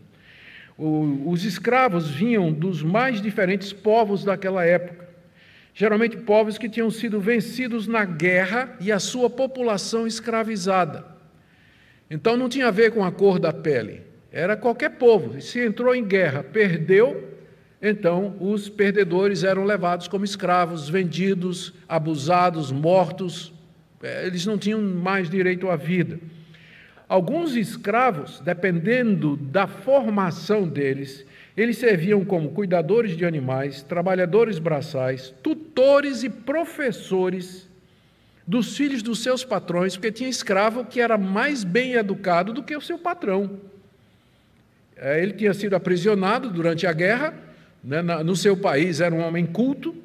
O, 0.78 1.30
os 1.30 1.46
escravos 1.46 2.10
vinham 2.10 2.52
dos 2.52 2.82
mais 2.84 3.22
diferentes 3.22 3.72
povos 3.72 4.24
daquela 4.24 4.66
época 4.66 5.12
geralmente 5.74 6.18
povos 6.18 6.58
que 6.58 6.70
tinham 6.70 6.90
sido 6.92 7.20
vencidos 7.20 7.88
na 7.88 8.04
guerra 8.06 8.76
e 8.80 8.92
a 8.92 9.00
sua 9.00 9.30
população 9.30 10.06
escravizada. 10.06 11.06
Então 12.10 12.36
não 12.36 12.50
tinha 12.50 12.68
a 12.68 12.72
ver 12.72 12.92
com 12.92 13.04
a 13.04 13.12
cor 13.12 13.40
da 13.40 13.54
pele, 13.54 14.02
era 14.32 14.58
qualquer 14.58 14.92
povo. 14.92 15.40
Se 15.42 15.60
entrou 15.60 15.96
em 15.96 16.04
guerra, 16.04 16.44
perdeu, 16.44 17.30
então 17.82 18.36
os 18.40 18.70
perdedores 18.70 19.44
eram 19.44 19.64
levados 19.64 20.08
como 20.08 20.26
escravos, 20.26 20.90
vendidos, 20.90 21.74
abusados, 21.88 22.72
mortos. 22.72 23.54
É, 24.04 24.26
eles 24.26 24.46
não 24.46 24.58
tinham 24.58 24.82
mais 24.82 25.30
direito 25.30 25.70
à 25.70 25.76
vida. 25.76 26.20
Alguns 27.08 27.56
escravos, 27.56 28.40
dependendo 28.40 29.36
da 29.36 29.68
formação 29.68 30.68
deles, 30.68 31.26
eles 31.56 31.78
serviam 31.78 32.24
como 32.24 32.52
cuidadores 32.52 33.18
de 33.18 33.26
animais, 33.26 33.84
trabalhadores 33.84 34.58
braçais, 34.60 35.34
tutores 35.44 36.24
e 36.24 36.30
professores 36.30 37.70
dos 38.48 38.76
filhos 38.76 39.02
dos 39.02 39.22
seus 39.22 39.44
patrões, 39.44 39.96
porque 39.96 40.12
tinha 40.12 40.30
escravo 40.30 40.86
que 40.86 41.00
era 41.00 41.18
mais 41.18 41.64
bem 41.64 41.94
educado 41.94 42.54
do 42.54 42.64
que 42.64 42.76
o 42.76 42.82
seu 42.82 42.98
patrão. 42.98 43.60
É, 44.96 45.22
ele 45.22 45.34
tinha 45.34 45.54
sido 45.54 45.76
aprisionado 45.76 46.50
durante 46.50 46.88
a 46.88 46.94
guerra, 46.94 47.34
né, 47.84 48.02
no 48.02 48.36
seu 48.36 48.56
país 48.56 49.02
era 49.02 49.14
um 49.14 49.22
homem 49.22 49.46
culto, 49.46 49.96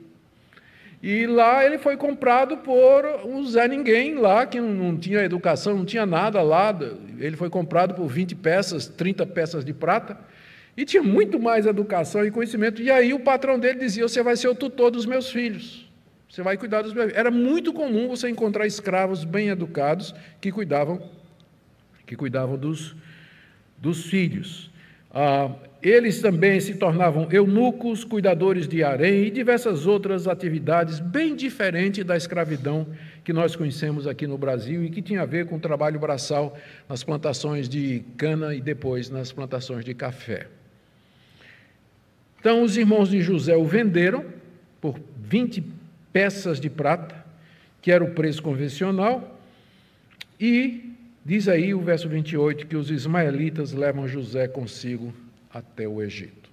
e 1.08 1.24
lá 1.24 1.64
ele 1.64 1.78
foi 1.78 1.96
comprado 1.96 2.56
por 2.56 3.06
um 3.24 3.46
Zé 3.46 3.68
Ninguém, 3.68 4.16
lá 4.16 4.44
que 4.44 4.60
não 4.60 4.96
tinha 4.98 5.20
educação, 5.20 5.76
não 5.76 5.84
tinha 5.84 6.04
nada 6.04 6.42
lá. 6.42 6.76
Ele 7.20 7.36
foi 7.36 7.48
comprado 7.48 7.94
por 7.94 8.08
20 8.08 8.34
peças, 8.34 8.88
30 8.88 9.24
peças 9.24 9.64
de 9.64 9.72
prata. 9.72 10.18
E 10.76 10.84
tinha 10.84 11.04
muito 11.04 11.38
mais 11.38 11.64
educação 11.64 12.26
e 12.26 12.30
conhecimento. 12.32 12.82
E 12.82 12.90
aí 12.90 13.14
o 13.14 13.20
patrão 13.20 13.56
dele 13.56 13.78
dizia: 13.78 14.02
Você 14.02 14.20
vai 14.20 14.34
ser 14.34 14.48
o 14.48 14.54
tutor 14.56 14.90
dos 14.90 15.06
meus 15.06 15.30
filhos. 15.30 15.88
Você 16.28 16.42
vai 16.42 16.56
cuidar 16.56 16.82
dos 16.82 16.92
meus 16.92 17.04
filhos. 17.06 17.20
Era 17.20 17.30
muito 17.30 17.72
comum 17.72 18.08
você 18.08 18.28
encontrar 18.28 18.66
escravos 18.66 19.22
bem 19.22 19.46
educados 19.48 20.12
que 20.40 20.50
cuidavam, 20.50 21.00
que 22.04 22.16
cuidavam 22.16 22.58
dos, 22.58 22.96
dos 23.78 24.06
filhos. 24.06 24.72
Ah, 25.18 25.50
eles 25.82 26.20
também 26.20 26.60
se 26.60 26.74
tornavam 26.74 27.26
eunucos, 27.32 28.04
cuidadores 28.04 28.68
de 28.68 28.84
harém 28.84 29.24
e 29.24 29.30
diversas 29.30 29.86
outras 29.86 30.28
atividades 30.28 31.00
bem 31.00 31.34
diferentes 31.34 32.04
da 32.04 32.18
escravidão 32.18 32.86
que 33.24 33.32
nós 33.32 33.56
conhecemos 33.56 34.06
aqui 34.06 34.26
no 34.26 34.36
Brasil 34.36 34.84
e 34.84 34.90
que 34.90 35.00
tinha 35.00 35.22
a 35.22 35.24
ver 35.24 35.46
com 35.46 35.56
o 35.56 35.58
trabalho 35.58 35.98
braçal 35.98 36.54
nas 36.86 37.02
plantações 37.02 37.66
de 37.66 38.04
cana 38.18 38.54
e 38.54 38.60
depois 38.60 39.08
nas 39.08 39.32
plantações 39.32 39.86
de 39.86 39.94
café. 39.94 40.48
Então, 42.38 42.62
os 42.62 42.76
irmãos 42.76 43.08
de 43.08 43.22
José 43.22 43.56
o 43.56 43.64
venderam 43.64 44.22
por 44.82 45.00
20 45.16 45.64
peças 46.12 46.60
de 46.60 46.68
prata, 46.68 47.24
que 47.80 47.90
era 47.90 48.04
o 48.04 48.10
preço 48.10 48.42
convencional, 48.42 49.40
e 50.38 50.85
diz 51.26 51.48
aí 51.48 51.74
o 51.74 51.80
verso 51.80 52.08
28 52.08 52.68
que 52.68 52.76
os 52.76 52.88
ismaelitas 52.88 53.72
levam 53.72 54.06
José 54.06 54.46
consigo 54.46 55.12
até 55.52 55.88
o 55.88 56.00
Egito. 56.00 56.48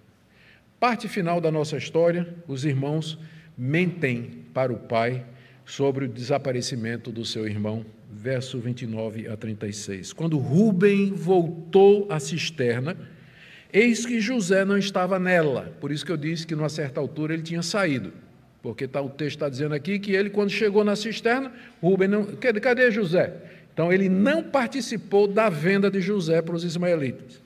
Parte 0.79 1.07
final 1.07 1.39
da 1.39 1.51
nossa 1.51 1.77
história: 1.77 2.27
os 2.47 2.65
irmãos 2.65 3.19
mentem 3.55 4.43
para 4.51 4.73
o 4.73 4.77
pai 4.77 5.23
sobre 5.63 6.05
o 6.05 6.09
desaparecimento 6.09 7.11
do 7.11 7.23
seu 7.23 7.47
irmão, 7.47 7.85
verso 8.11 8.59
29 8.59 9.27
a 9.27 9.37
36. 9.37 10.11
Quando 10.11 10.39
Rubem 10.39 11.13
voltou 11.13 12.07
à 12.09 12.19
cisterna, 12.19 12.97
Eis 13.71 14.05
que 14.05 14.21
José 14.21 14.63
não 14.63 14.77
estava 14.77 15.17
nela, 15.17 15.75
por 15.81 15.91
isso 15.91 16.05
que 16.05 16.11
eu 16.11 16.17
disse 16.17 16.45
que, 16.45 16.55
numa 16.55 16.69
certa 16.69 16.99
altura, 16.99 17.33
ele 17.33 17.41
tinha 17.41 17.63
saído, 17.63 18.13
porque 18.61 18.87
tá, 18.87 19.01
o 19.01 19.09
texto 19.09 19.37
está 19.37 19.49
dizendo 19.49 19.73
aqui 19.73 19.97
que 19.97 20.11
ele, 20.11 20.29
quando 20.29 20.51
chegou 20.51 20.83
na 20.83 20.95
cisterna, 20.95 21.51
Rubem 21.81 22.07
não. 22.07 22.23
Cadê, 22.35 22.91
José? 22.91 23.33
Então, 23.73 23.91
ele 23.91 24.07
não 24.07 24.43
participou 24.43 25.27
da 25.27 25.49
venda 25.49 25.89
de 25.89 25.99
José 25.99 26.41
para 26.41 26.55
os 26.55 26.63
ismaelitas. 26.63 27.43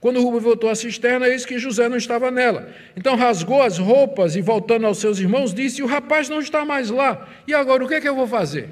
Quando 0.00 0.22
Rubem 0.22 0.40
voltou 0.40 0.70
à 0.70 0.74
cisterna, 0.74 1.28
eis 1.28 1.44
que 1.44 1.58
José 1.58 1.86
não 1.86 1.98
estava 1.98 2.30
nela. 2.30 2.70
Então 2.96 3.16
rasgou 3.16 3.62
as 3.62 3.76
roupas 3.76 4.34
e, 4.34 4.40
voltando 4.40 4.86
aos 4.86 4.96
seus 4.96 5.18
irmãos, 5.18 5.52
disse: 5.52 5.82
O 5.82 5.86
rapaz 5.86 6.28
não 6.30 6.40
está 6.40 6.64
mais 6.64 6.88
lá. 6.88 7.28
E 7.46 7.52
agora 7.52 7.84
o 7.84 7.88
que 7.88 7.94
é 7.94 8.00
que 8.00 8.08
eu 8.08 8.16
vou 8.16 8.26
fazer? 8.26 8.70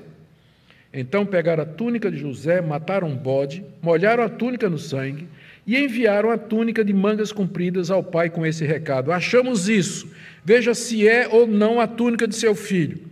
Então 0.90 1.27
pegaram 1.27 1.62
a 1.62 1.66
túnica 1.66 2.11
de 2.11 2.16
José, 2.16 2.62
mataram 2.62 3.09
um 3.09 3.14
bode, 3.14 3.62
molharam 3.83 4.25
a 4.25 4.29
túnica 4.31 4.71
no 4.71 4.79
sangue, 4.79 5.29
e 5.66 5.77
enviaram 5.77 6.31
a 6.31 6.38
túnica 6.38 6.83
de 6.83 6.94
mangas 6.94 7.31
compridas 7.31 7.90
ao 7.90 8.03
pai 8.03 8.31
com 8.31 8.47
esse 8.47 8.64
recado: 8.64 9.12
Achamos 9.12 9.68
isso, 9.68 10.11
veja 10.42 10.75
se 10.75 11.07
é 11.07 11.29
ou 11.29 11.47
não 11.47 11.79
a 11.79 11.87
túnica 11.87 12.27
de 12.27 12.35
seu 12.35 12.55
filho. 12.55 13.03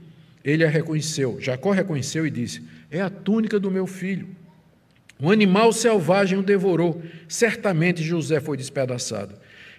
Ele 0.42 0.64
a 0.64 0.70
reconheceu. 0.70 1.36
Jacó 1.38 1.70
reconheceu 1.70 2.26
e 2.26 2.30
disse: 2.30 2.62
É 2.96 3.02
a 3.02 3.10
túnica 3.10 3.60
do 3.60 3.70
meu 3.70 3.86
filho. 3.86 4.26
Um 5.20 5.30
animal 5.30 5.70
selvagem 5.70 6.38
o 6.38 6.42
devorou. 6.42 7.02
Certamente 7.28 8.02
José 8.02 8.40
foi 8.40 8.56
despedaçado. 8.56 9.34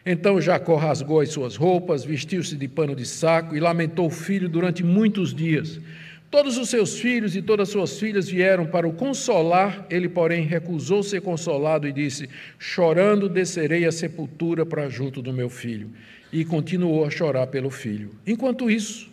Então 0.06 0.40
Jacó 0.40 0.76
rasgou 0.76 1.20
as 1.20 1.30
suas 1.30 1.56
roupas, 1.56 2.06
vestiu-se 2.06 2.56
de 2.56 2.68
pano 2.68 2.96
de 2.96 3.08
saco 3.08 3.56
e 3.56 3.60
lamentou 3.60 4.06
o 4.06 4.12
filho 4.12 4.48
durante 4.48 4.84
muitos 4.84 5.34
dias. 5.34 5.82
Todos 6.30 6.60
os 6.60 6.70
seus 6.70 7.00
filhos 7.00 7.36
e 7.36 7.42
todas 7.42 7.70
as 7.70 7.74
suas 7.74 8.00
filhas 8.00 8.30
vieram 8.30 8.68
para 8.68 8.88
o 8.88 8.94
consolar, 8.94 9.88
ele, 9.90 10.08
porém, 10.08 10.46
recusou 10.46 11.02
ser 11.02 11.22
consolado 11.22 11.88
e 11.88 11.92
disse: 11.92 12.30
Chorando 12.60 13.28
descerei 13.28 13.84
a 13.86 13.92
sepultura 13.92 14.64
para 14.64 14.90
junto 14.90 15.24
do 15.24 15.34
meu 15.34 15.50
filho. 15.50 15.90
E 16.32 16.46
continuou 16.46 17.04
a 17.04 17.10
chorar 17.10 17.48
pelo 17.48 17.72
filho. 17.72 18.12
Enquanto 18.28 18.70
isso, 18.70 19.10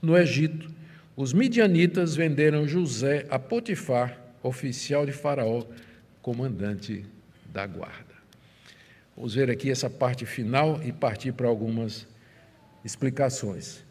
no 0.00 0.16
Egito, 0.16 0.71
os 1.16 1.32
midianitas 1.32 2.16
venderam 2.16 2.66
José 2.66 3.26
a 3.30 3.38
Potifar, 3.38 4.18
oficial 4.42 5.04
de 5.04 5.12
Faraó, 5.12 5.64
comandante 6.20 7.04
da 7.52 7.66
guarda. 7.66 8.12
Vamos 9.16 9.34
ver 9.34 9.50
aqui 9.50 9.70
essa 9.70 9.90
parte 9.90 10.24
final 10.24 10.80
e 10.82 10.90
partir 10.90 11.32
para 11.32 11.48
algumas 11.48 12.06
explicações. 12.84 13.84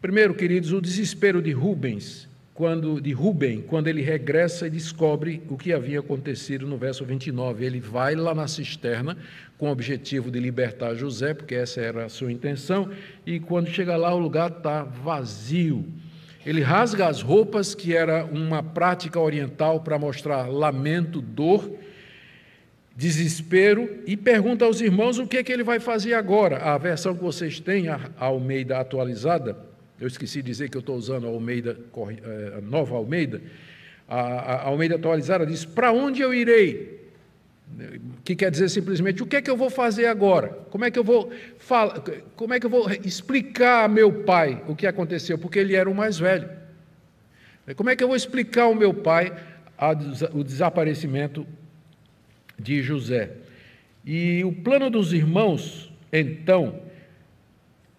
Primeiro, 0.00 0.34
queridos, 0.34 0.72
o 0.72 0.80
desespero 0.80 1.40
de 1.40 1.52
Rubens, 1.52 2.28
quando 2.54 3.00
de 3.00 3.12
Rubem, 3.12 3.62
quando 3.62 3.88
ele 3.88 4.00
regressa 4.00 4.66
e 4.66 4.70
descobre 4.70 5.42
o 5.48 5.56
que 5.56 5.72
havia 5.72 5.98
acontecido 6.00 6.66
no 6.66 6.76
verso 6.76 7.04
29. 7.04 7.64
Ele 7.64 7.80
vai 7.80 8.14
lá 8.14 8.34
na 8.34 8.46
cisterna 8.46 9.16
com 9.58 9.68
o 9.68 9.72
objetivo 9.72 10.30
de 10.30 10.38
libertar 10.38 10.94
José, 10.94 11.34
porque 11.34 11.54
essa 11.54 11.80
era 11.80 12.04
a 12.04 12.08
sua 12.08 12.30
intenção, 12.30 12.90
e 13.26 13.40
quando 13.40 13.68
chega 13.68 13.96
lá 13.96 14.14
o 14.14 14.18
lugar 14.18 14.50
está 14.50 14.84
vazio. 14.84 15.84
Ele 16.44 16.60
rasga 16.60 17.06
as 17.06 17.22
roupas, 17.22 17.74
que 17.74 17.96
era 17.96 18.24
uma 18.24 18.62
prática 18.62 19.18
oriental 19.18 19.80
para 19.80 19.98
mostrar 19.98 20.46
lamento, 20.48 21.20
dor, 21.20 21.70
desespero, 22.94 24.02
e 24.06 24.16
pergunta 24.16 24.64
aos 24.64 24.80
irmãos 24.80 25.18
o 25.18 25.26
que, 25.26 25.38
é 25.38 25.42
que 25.42 25.52
ele 25.52 25.64
vai 25.64 25.80
fazer 25.80 26.14
agora. 26.14 26.58
A 26.58 26.76
versão 26.76 27.16
que 27.16 27.22
vocês 27.22 27.60
têm, 27.60 27.88
a 27.88 28.10
Almeida 28.18 28.78
atualizada, 28.78 29.56
eu 29.98 30.06
esqueci 30.06 30.42
de 30.42 30.48
dizer 30.48 30.68
que 30.68 30.76
eu 30.76 30.80
estou 30.80 30.96
usando 30.96 31.26
a 31.26 31.30
Almeida, 31.30 31.78
a 32.56 32.60
nova 32.60 32.94
Almeida, 32.94 33.40
a 34.06 34.66
Almeida 34.66 34.96
atualizada 34.96 35.46
diz: 35.46 35.64
Para 35.64 35.92
onde 35.92 36.20
eu 36.20 36.34
irei? 36.34 36.93
Que 38.24 38.36
quer 38.36 38.50
dizer 38.50 38.68
simplesmente 38.68 39.22
o 39.22 39.26
que 39.26 39.36
é 39.36 39.42
que 39.42 39.50
eu 39.50 39.56
vou 39.56 39.70
fazer 39.70 40.06
agora? 40.06 40.48
Como 40.70 40.84
é 40.84 40.90
que 40.90 40.98
eu 40.98 41.04
vou 41.04 41.32
falar, 41.58 42.02
como 42.36 42.54
é 42.54 42.60
que 42.60 42.66
eu 42.66 42.70
vou 42.70 42.90
explicar 43.04 43.84
a 43.84 43.88
meu 43.88 44.22
pai 44.22 44.62
o 44.68 44.76
que 44.76 44.86
aconteceu? 44.86 45.38
Porque 45.38 45.58
ele 45.58 45.74
era 45.74 45.90
o 45.90 45.94
mais 45.94 46.18
velho. 46.18 46.48
Como 47.76 47.90
é 47.90 47.96
que 47.96 48.04
eu 48.04 48.08
vou 48.08 48.16
explicar 48.16 48.64
ao 48.64 48.74
meu 48.74 48.92
pai 48.92 49.32
a, 49.76 49.90
o 50.32 50.44
desaparecimento 50.44 51.46
de 52.58 52.82
José? 52.82 53.30
E 54.04 54.44
o 54.44 54.52
plano 54.52 54.90
dos 54.90 55.12
irmãos, 55.12 55.92
então, 56.12 56.80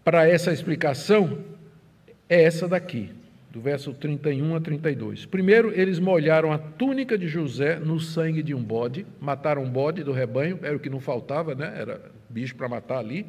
para 0.04 0.30
essa 0.30 0.54
explicação 0.54 1.40
é 2.30 2.44
essa 2.44 2.68
daqui 2.68 3.12
do 3.56 3.62
verso 3.62 3.94
31 3.94 4.54
a 4.54 4.60
32. 4.60 5.26
Primeiro, 5.26 5.72
eles 5.74 5.98
molharam 5.98 6.52
a 6.52 6.58
túnica 6.58 7.18
de 7.18 7.26
José 7.26 7.80
no 7.80 8.02
sangue 8.02 8.44
de 8.44 8.54
um 8.54 8.62
bode, 8.62 9.06
mataram 9.18 9.64
um 9.64 9.70
bode 9.70 10.04
do 10.04 10.12
rebanho, 10.12 10.60
era 10.62 10.76
o 10.76 10.80
que 10.80 10.90
não 10.90 11.00
faltava, 11.00 11.56
né? 11.56 11.74
Era 11.74 12.02
bicho 12.30 12.54
para 12.54 12.68
matar 12.68 12.98
ali. 12.98 13.26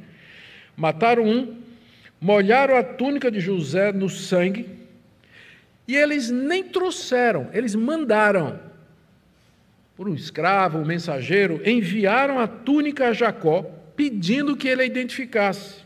Mataram 0.77 1.25
um, 1.25 1.57
molharam 2.21 2.75
a 2.75 2.83
túnica 2.83 3.31
de 3.31 3.39
José 3.39 3.93
no 3.93 4.09
sangue, 4.09 4.69
e 5.87 5.95
eles 5.95 6.29
nem 6.29 6.65
trouxeram, 6.65 7.49
eles 7.53 7.77
mandaram 7.77 8.59
por 9.97 10.09
um 10.09 10.15
escravo, 10.15 10.79
um 10.79 10.85
mensageiro, 10.85 11.61
enviaram 11.65 12.41
a 12.41 12.49
túnica 12.49 13.11
a 13.11 13.13
Jacó, 13.13 13.63
pedindo 13.95 14.57
que 14.57 14.67
ele 14.67 14.83
a 14.83 14.87
identificasse. 14.87 15.83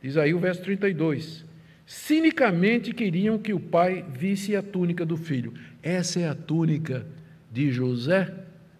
Diz 0.00 0.16
aí 0.16 0.32
o 0.32 0.38
verso 0.38 0.62
32. 0.62 1.49
Cinicamente 1.90 2.92
queriam 2.92 3.36
que 3.36 3.52
o 3.52 3.58
pai 3.58 4.04
visse 4.16 4.54
a 4.54 4.62
túnica 4.62 5.04
do 5.04 5.16
filho. 5.16 5.52
Essa 5.82 6.20
é 6.20 6.28
a 6.28 6.36
túnica 6.36 7.04
de 7.50 7.72
José? 7.72 8.32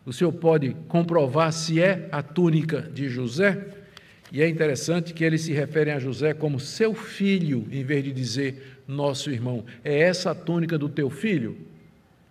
O 0.06 0.12
senhor 0.12 0.30
pode 0.30 0.76
comprovar 0.86 1.52
se 1.52 1.82
é 1.82 2.08
a 2.12 2.22
túnica 2.22 2.80
de 2.82 3.08
José? 3.08 3.66
E 4.30 4.40
é 4.40 4.48
interessante 4.48 5.12
que 5.12 5.24
eles 5.24 5.40
se 5.40 5.52
referem 5.52 5.92
a 5.92 5.98
José 5.98 6.32
como 6.32 6.60
seu 6.60 6.94
filho, 6.94 7.66
em 7.72 7.82
vez 7.82 8.04
de 8.04 8.12
dizer 8.12 8.78
nosso 8.86 9.28
irmão. 9.28 9.64
É 9.82 10.02
essa 10.02 10.30
a 10.30 10.34
túnica 10.34 10.78
do 10.78 10.88
teu 10.88 11.10
filho? 11.10 11.58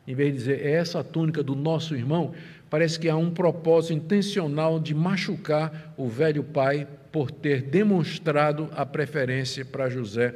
Em 0.08 0.16
vez 0.16 0.32
de 0.32 0.38
dizer 0.38 0.66
é 0.66 0.72
essa 0.72 1.02
a 1.02 1.04
túnica 1.04 1.44
do 1.44 1.56
nosso 1.56 1.94
irmão, 1.94 2.34
parece 2.70 2.98
que 2.98 3.10
há 3.10 3.18
um 3.18 3.32
propósito 3.32 3.96
intencional 3.96 4.80
de 4.80 4.96
machucar 4.96 5.94
o 5.98 6.08
velho 6.08 6.42
pai 6.42 6.88
por 7.12 7.30
ter 7.30 7.64
demonstrado 7.64 8.70
a 8.72 8.86
preferência 8.86 9.66
para 9.66 9.90
José 9.90 10.34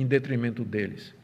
em 0.00 0.06
detrimento 0.06 0.64
deles. 0.64 1.14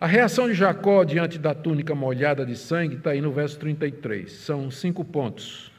A 0.00 0.06
reação 0.06 0.48
de 0.48 0.54
Jacó 0.54 1.04
diante 1.04 1.38
da 1.38 1.54
túnica 1.54 1.94
molhada 1.94 2.44
de 2.44 2.56
sangue 2.56 2.96
está 2.96 3.10
aí 3.10 3.20
no 3.20 3.32
verso 3.32 3.58
33. 3.58 4.30
São 4.30 4.70
cinco 4.70 5.04
pontos, 5.04 5.70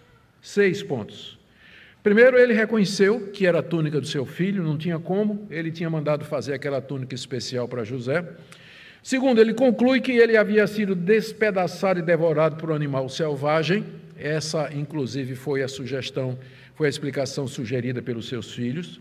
seis 0.41 0.82
pontos. 0.82 1.38
Primeiro, 2.02 2.38
ele 2.38 2.54
reconheceu 2.54 3.32
que 3.32 3.48
era 3.48 3.60
a 3.60 3.64
túnica 3.64 4.00
do 4.00 4.08
seu 4.08 4.26
filho, 4.26 4.64
não 4.64 4.78
tinha 4.78 5.00
como, 5.00 5.48
ele 5.50 5.72
tinha 5.72 5.89
mandado 5.89 6.24
fazer 6.24 6.54
aquela 6.54 6.80
túnica 6.80 7.16
especial 7.16 7.68
para 7.68 7.84
José. 7.84 8.24
Segundo, 9.02 9.41
ele 9.41 9.54
conclui 9.54 10.00
que 10.00 10.12
ele 10.12 10.38
havia 10.38 10.66
sido 10.68 10.96
despedaçado 10.96 12.00
e 12.00 12.04
devorado 12.04 12.56
por 12.56 12.72
um 12.72 12.76
animal 12.76 13.10
selvagem. 13.10 13.86
Essa, 14.18 14.72
inclusive, 14.74 15.36
foi 15.36 15.62
a 15.62 15.68
sugestão, 15.68 16.38
foi 16.74 16.88
a 16.88 16.89
explicação 16.89 17.48
sugerida 17.48 18.02
pelos 18.02 18.28
seus 18.28 18.54
filhos. 18.54 19.00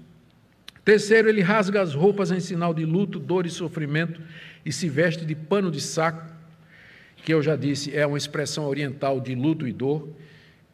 Terceiro, 0.85 1.29
ele 1.29 1.41
rasga 1.41 1.81
as 1.81 1.95
roupas 1.95 2.31
em 2.31 2.41
sinal 2.41 2.75
de 2.75 2.85
luto, 2.85 3.19
dor 3.19 3.47
e 3.47 3.51
sofrimento 3.51 4.21
e 4.65 4.73
se 4.73 4.89
veste 4.89 5.25
de 5.25 5.35
pano 5.35 5.71
de 5.71 5.81
saco, 5.81 6.23
que 7.25 7.33
eu 7.33 7.43
já 7.43 7.57
disse 7.57 7.97
é 7.97 8.07
uma 8.07 8.19
expressão 8.19 8.67
oriental 8.67 9.19
de 9.21 9.35
luto 9.35 9.67
e 9.67 9.73
dor. 9.73 10.09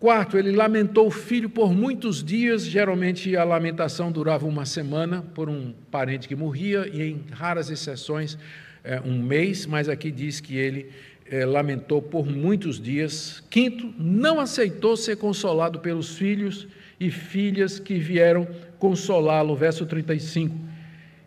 Quarto, 0.01 0.39
ele 0.39 0.51
lamentou 0.51 1.07
o 1.07 1.11
filho 1.11 1.49
por 1.49 1.73
muitos 1.73 2.25
dias, 2.25 2.65
geralmente 2.65 3.37
a 3.37 3.45
lamentação 3.45 4.11
durava 4.11 4.47
uma 4.47 4.65
semana 4.65 5.23
por 5.35 5.49
um 5.49 5.75
parente 5.91 6.27
que 6.27 6.35
morria, 6.35 6.89
e 6.93 7.03
em 7.03 7.25
raras 7.31 7.71
exceções, 7.71 8.39
é, 8.83 9.01
um 9.01 9.23
mês, 9.23 9.67
mas 9.67 9.89
aqui 9.91 10.11
diz 10.11 10.41
que 10.41 10.57
ele 10.57 10.91
é, 11.31 11.45
lamentou 11.45 12.01
por 12.01 12.27
muitos 12.27 12.81
dias. 12.81 13.45
Quinto, 13.51 13.95
não 13.99 14.41
aceitou 14.41 14.97
ser 14.97 15.17
consolado 15.17 15.81
pelos 15.81 16.17
filhos 16.17 16.67
e 16.99 17.11
filhas 17.11 17.79
que 17.79 17.99
vieram 17.99 18.49
consolá-lo, 18.81 19.55
verso 19.55 19.87
35. 19.87 20.53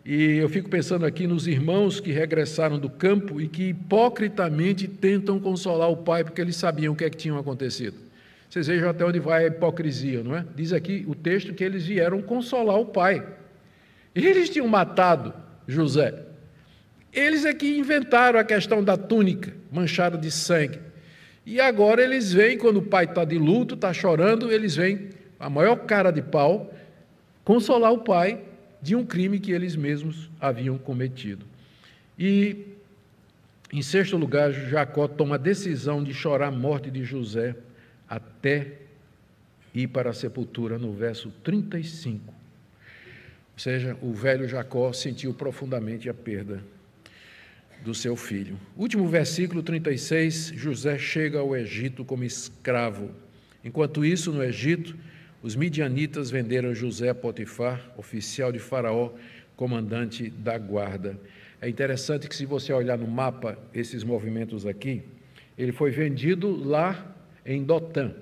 E 0.04 0.36
eu 0.36 0.50
fico 0.50 0.68
pensando 0.68 1.06
aqui 1.06 1.26
nos 1.26 1.46
irmãos 1.46 1.98
que 1.98 2.12
regressaram 2.12 2.78
do 2.78 2.90
campo 2.90 3.40
e 3.40 3.48
que 3.48 3.70
hipocritamente 3.70 4.86
tentam 4.86 5.40
consolar 5.40 5.88
o 5.88 5.96
pai 5.96 6.22
porque 6.22 6.42
eles 6.42 6.56
sabiam 6.56 6.92
o 6.92 6.96
que 6.96 7.04
é 7.04 7.08
que 7.08 7.16
tinha 7.16 7.38
acontecido. 7.38 7.96
Vocês 8.50 8.66
vejam 8.66 8.90
até 8.90 9.04
onde 9.04 9.18
vai 9.18 9.44
a 9.44 9.46
hipocrisia, 9.46 10.22
não 10.22 10.36
é? 10.36 10.44
Diz 10.54 10.74
aqui 10.74 11.04
o 11.08 11.14
texto 11.14 11.54
que 11.54 11.64
eles 11.64 11.86
vieram 11.86 12.20
consolar 12.20 12.78
o 12.78 12.84
pai. 12.84 13.26
Eles 14.14 14.50
tinham 14.50 14.68
matado 14.68 15.32
José. 15.66 16.14
Eles 17.10 17.44
é 17.44 17.54
que 17.54 17.78
inventaram 17.78 18.38
a 18.38 18.44
questão 18.44 18.84
da 18.84 18.96
túnica 18.96 19.54
manchada 19.72 20.18
de 20.18 20.30
sangue. 20.30 20.78
E 21.46 21.60
agora 21.60 22.02
eles 22.02 22.32
vêm, 22.32 22.58
quando 22.58 22.78
o 22.78 22.82
pai 22.82 23.04
está 23.04 23.24
de 23.24 23.38
luto, 23.38 23.74
está 23.74 23.92
chorando, 23.92 24.52
eles 24.52 24.76
vêm, 24.76 25.10
a 25.38 25.48
maior 25.48 25.76
cara 25.76 26.10
de 26.10 26.22
pau, 26.22 26.72
consolar 27.44 27.92
o 27.92 27.98
pai 27.98 28.42
de 28.80 28.94
um 28.94 29.04
crime 29.04 29.38
que 29.38 29.52
eles 29.52 29.76
mesmos 29.76 30.30
haviam 30.40 30.76
cometido. 30.76 31.46
E, 32.18 32.66
em 33.72 33.82
sexto 33.82 34.16
lugar, 34.16 34.52
Jacó 34.52 35.08
toma 35.08 35.36
a 35.36 35.38
decisão 35.38 36.02
de 36.02 36.12
chorar 36.12 36.48
a 36.48 36.50
morte 36.50 36.90
de 36.90 37.04
José 37.04 37.56
até 38.08 38.78
ir 39.74 39.88
para 39.88 40.10
a 40.10 40.14
sepultura, 40.14 40.78
no 40.78 40.92
verso 40.92 41.30
35. 41.42 42.32
Ou 43.54 43.58
seja, 43.58 43.96
o 44.02 44.12
velho 44.12 44.48
Jacó 44.48 44.92
sentiu 44.92 45.32
profundamente 45.32 46.08
a 46.08 46.14
perda 46.14 46.62
do 47.84 47.94
seu 47.94 48.16
filho. 48.16 48.58
Último 48.76 49.06
versículo 49.08 49.62
36, 49.62 50.52
José 50.56 50.98
chega 50.98 51.38
ao 51.38 51.56
Egito 51.56 52.04
como 52.04 52.24
escravo. 52.24 53.10
Enquanto 53.64 54.04
isso, 54.04 54.32
no 54.32 54.42
Egito, 54.42 54.96
os 55.44 55.54
midianitas 55.54 56.30
venderam 56.30 56.74
José 56.74 57.10
a 57.10 57.14
Potifar, 57.14 57.78
oficial 57.98 58.50
de 58.50 58.58
Faraó, 58.58 59.10
comandante 59.54 60.30
da 60.30 60.56
guarda. 60.56 61.20
É 61.60 61.68
interessante 61.68 62.26
que, 62.26 62.34
se 62.34 62.46
você 62.46 62.72
olhar 62.72 62.96
no 62.96 63.06
mapa 63.06 63.58
esses 63.74 64.02
movimentos 64.02 64.64
aqui, 64.64 65.02
ele 65.58 65.70
foi 65.70 65.90
vendido 65.90 66.50
lá 66.66 67.14
em 67.44 67.62
Dotã. 67.62 68.12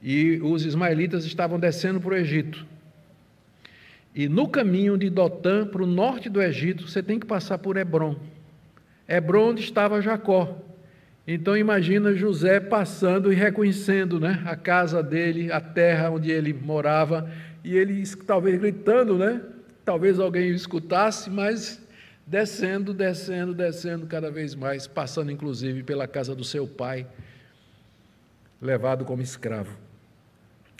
E 0.00 0.38
os 0.44 0.64
ismaelitas 0.64 1.24
estavam 1.24 1.58
descendo 1.58 2.00
para 2.00 2.14
o 2.14 2.16
Egito. 2.16 2.64
E 4.14 4.28
no 4.28 4.46
caminho 4.46 4.96
de 4.96 5.10
Dotã 5.10 5.66
para 5.66 5.82
o 5.82 5.86
norte 5.86 6.28
do 6.28 6.40
Egito, 6.40 6.86
você 6.86 7.02
tem 7.02 7.18
que 7.18 7.26
passar 7.26 7.58
por 7.58 7.76
Hebron. 7.76 8.14
Hebron 9.08 9.50
onde 9.50 9.60
estava 9.60 10.00
Jacó. 10.00 10.56
Então 11.26 11.56
imagina 11.56 12.14
José 12.14 12.60
passando 12.60 13.32
e 13.32 13.34
reconhecendo 13.34 14.20
né, 14.20 14.42
a 14.46 14.54
casa 14.54 15.02
dele, 15.02 15.50
a 15.50 15.60
terra 15.60 16.10
onde 16.10 16.30
ele 16.30 16.52
morava, 16.52 17.28
e 17.64 17.76
ele 17.76 18.04
talvez 18.24 18.60
gritando, 18.60 19.18
né? 19.18 19.42
Talvez 19.84 20.20
alguém 20.20 20.52
o 20.52 20.54
escutasse, 20.54 21.28
mas 21.28 21.84
descendo, 22.24 22.94
descendo, 22.94 23.52
descendo 23.52 24.06
cada 24.06 24.30
vez 24.30 24.54
mais, 24.54 24.86
passando 24.86 25.32
inclusive 25.32 25.82
pela 25.82 26.06
casa 26.06 26.32
do 26.32 26.44
seu 26.44 26.66
pai, 26.66 27.06
levado 28.62 29.04
como 29.04 29.20
escravo. 29.20 29.76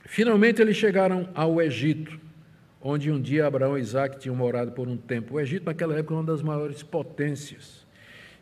Finalmente 0.04 0.62
eles 0.62 0.76
chegaram 0.76 1.28
ao 1.34 1.60
Egito, 1.60 2.20
onde 2.80 3.10
um 3.10 3.20
dia 3.20 3.48
Abraão 3.48 3.76
e 3.76 3.80
Isaac 3.80 4.20
tinham 4.20 4.36
morado 4.36 4.70
por 4.70 4.86
um 4.86 4.96
tempo. 4.96 5.34
O 5.34 5.40
Egito, 5.40 5.66
naquela 5.66 5.96
época, 5.96 6.14
é 6.14 6.16
uma 6.18 6.24
das 6.24 6.42
maiores 6.42 6.84
potências. 6.84 7.84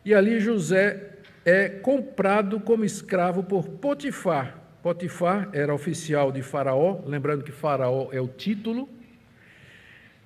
E 0.03 0.13
ali 0.13 0.39
José 0.39 1.14
é 1.45 1.69
comprado 1.69 2.59
como 2.59 2.83
escravo 2.83 3.43
por 3.43 3.69
Potifar. 3.69 4.59
Potifar 4.81 5.47
era 5.53 5.73
oficial 5.73 6.31
de 6.31 6.41
Faraó, 6.41 7.01
lembrando 7.05 7.43
que 7.43 7.51
Faraó 7.51 8.09
é 8.11 8.19
o 8.19 8.27
título 8.27 8.89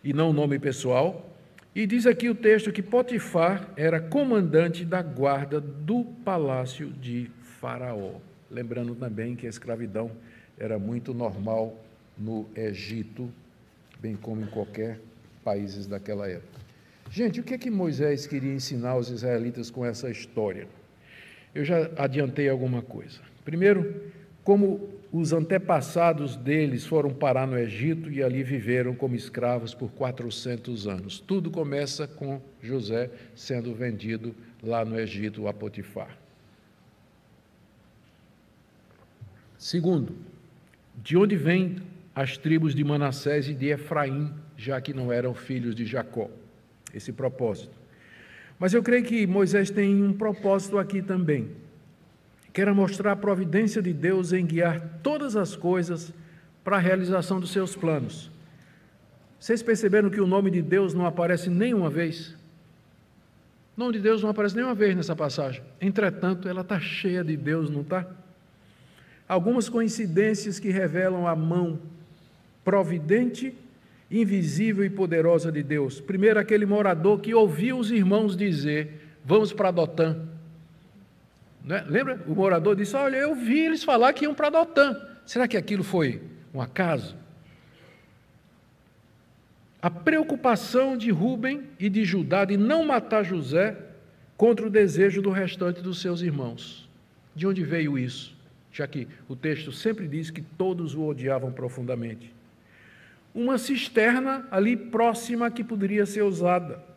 e 0.02 0.14
não 0.14 0.30
o 0.30 0.34
nome 0.34 0.58
pessoal. 0.58 1.36
E 1.76 1.86
diz 1.86 2.08
aqui 2.08 2.30
o 2.30 2.36
texto 2.36 2.72
que 2.72 2.82
Potifar 2.82 3.70
era 3.76 4.00
comandante 4.00 4.86
da 4.86 5.02
guarda 5.02 5.60
do 5.60 6.06
palácio 6.24 6.90
de 6.90 7.30
Faraó. 7.60 8.16
Lembrando 8.50 8.96
também 8.96 9.36
que 9.36 9.46
a 9.46 9.50
escravidão 9.50 10.12
era 10.58 10.80
muito 10.80 11.14
normal 11.14 11.78
no 12.18 12.48
Egito, 12.56 13.30
bem 14.00 14.16
como 14.16 14.42
em 14.42 14.48
qualquer 14.48 15.00
países 15.44 15.86
daquela 15.86 16.30
época. 16.30 16.60
Gente, 17.12 17.40
o 17.40 17.44
que 17.44 17.54
é 17.54 17.58
que 17.58 17.70
Moisés 17.70 18.26
queria 18.26 18.54
ensinar 18.54 18.92
aos 18.92 19.10
israelitas 19.10 19.70
com 19.70 19.86
essa 19.86 20.10
história? 20.10 20.68
Eu 21.54 21.66
já 21.66 21.90
adiantei 21.98 22.48
alguma 22.48 22.82
coisa. 22.82 23.20
Primeiro, 23.44 24.04
como 24.44 24.90
os 25.12 25.34
antepassados 25.34 26.36
deles 26.36 26.86
foram 26.86 27.12
parar 27.12 27.48
no 27.48 27.58
Egito 27.58 28.12
e 28.12 28.22
ali 28.22 28.44
viveram 28.44 28.94
como 28.94 29.16
escravos 29.16 29.74
por 29.74 29.90
400 29.92 30.88
anos. 30.88 31.20
Tudo 31.20 31.50
começa 31.50 32.08
com 32.08 32.40
José 32.62 33.10
sendo 33.36 33.74
vendido 33.74 34.36
lá 34.62 34.86
no 34.86 35.00
Egito 35.00 35.48
a 35.48 35.54
Potifar. 35.54 36.16
Segundo, 39.58 40.16
de 41.04 41.18
onde 41.18 41.36
vêm 41.36 41.78
as 42.14 42.38
tribos 42.38 42.76
de 42.76 42.84
Manassés 42.84 43.48
e 43.48 43.54
de 43.54 43.68
Efraim, 43.68 44.34
já 44.56 44.80
que 44.80 44.94
não 44.94 45.12
eram 45.12 45.34
filhos 45.34 45.74
de 45.74 45.86
Jacó? 45.86 46.30
Esse 46.94 47.12
propósito. 47.12 47.79
Mas 48.60 48.74
eu 48.74 48.84
creio 48.84 49.06
que 49.06 49.26
Moisés 49.26 49.70
tem 49.70 50.04
um 50.04 50.12
propósito 50.12 50.78
aqui 50.78 51.02
também. 51.02 51.50
Quer 52.52 52.72
mostrar 52.74 53.14
a 53.14 53.16
providência 53.16 53.82
de 53.82 53.94
Deus 53.94 54.34
em 54.34 54.46
guiar 54.46 55.00
todas 55.02 55.38
as 55.38 55.56
coisas 55.56 56.14
para 56.64 56.76
a 56.76 56.80
realização 56.80 57.40
dos 57.40 57.52
seus 57.52 57.76
planos. 57.76 58.30
Vocês 59.40 59.64
perceberam 59.64 60.10
que 60.10 60.20
o 60.20 60.28
nome 60.28 60.52
de 60.52 60.62
Deus 60.62 60.94
não 60.94 61.06
aparece 61.06 61.50
nenhuma 61.50 61.90
vez? 61.90 62.36
O 63.78 63.80
nome 63.80 63.94
de 63.94 64.00
Deus 64.00 64.22
não 64.22 64.30
aparece 64.30 64.56
nenhuma 64.56 64.76
vez 64.76 64.94
nessa 64.94 65.16
passagem. 65.16 65.64
Entretanto, 65.80 66.50
ela 66.50 66.62
está 66.62 66.78
cheia 66.82 67.24
de 67.24 67.38
Deus, 67.38 67.70
não 67.70 67.80
está? 67.80 68.06
Algumas 69.26 69.70
coincidências 69.70 70.60
que 70.60 70.70
revelam 70.70 71.26
a 71.26 71.34
mão 71.34 71.80
providente, 72.66 73.56
invisível 74.12 74.84
e 74.84 74.90
poderosa 74.90 75.52
de 75.52 75.62
Deus. 75.62 76.02
Primeiro, 76.02 76.40
aquele 76.40 76.66
morador 76.66 77.20
que 77.20 77.34
ouviu 77.34 77.78
os 77.78 77.92
irmãos 77.92 78.36
dizer: 78.36 79.18
Vamos 79.24 79.54
para 79.54 79.72
Dotã. 79.72 80.28
Né? 81.64 81.86
Lembra? 81.88 82.24
O 82.28 82.34
morador 82.34 82.76
disse: 82.76 82.96
Olha, 82.96 83.18
eu 83.18 83.36
vi 83.36 83.60
eles 83.60 83.84
falar 83.84 84.14
que 84.14 84.26
iam 84.26 84.34
para 84.34 84.50
Dotã. 84.50 84.96
Será 85.26 85.48
que 85.48 85.58
aquilo 85.58 85.84
foi 85.84 86.22
um 86.54 86.62
acaso? 86.62 87.16
A 89.82 89.90
preocupação 89.90 90.98
de 90.98 91.10
Rubem 91.10 91.64
e 91.80 91.90
de 91.90 92.04
Judá 92.04 92.44
de 92.44 92.58
não 92.58 92.86
matar 92.86 93.24
José 93.24 93.78
contra 94.36 94.66
o 94.66 94.70
desejo 94.70 95.22
do 95.22 95.30
restante 95.30 95.82
dos 95.82 96.02
seus 96.02 96.22
irmãos. 96.22 96.90
De 97.36 97.48
onde 97.48 97.64
veio 97.64 97.98
isso? 97.98 98.36
Já 98.72 98.88
que 98.88 99.08
o 99.28 99.36
texto 99.36 99.72
sempre 99.72 100.08
diz 100.08 100.30
que 100.30 100.42
todos 100.42 100.96
o 100.96 101.04
odiavam 101.04 101.52
profundamente. 101.52 102.34
Uma 103.34 103.58
cisterna 103.58 104.48
ali 104.52 104.76
próxima 104.76 105.52
que 105.52 105.64
poderia 105.64 106.06
ser 106.06 106.24
usada 106.24 106.90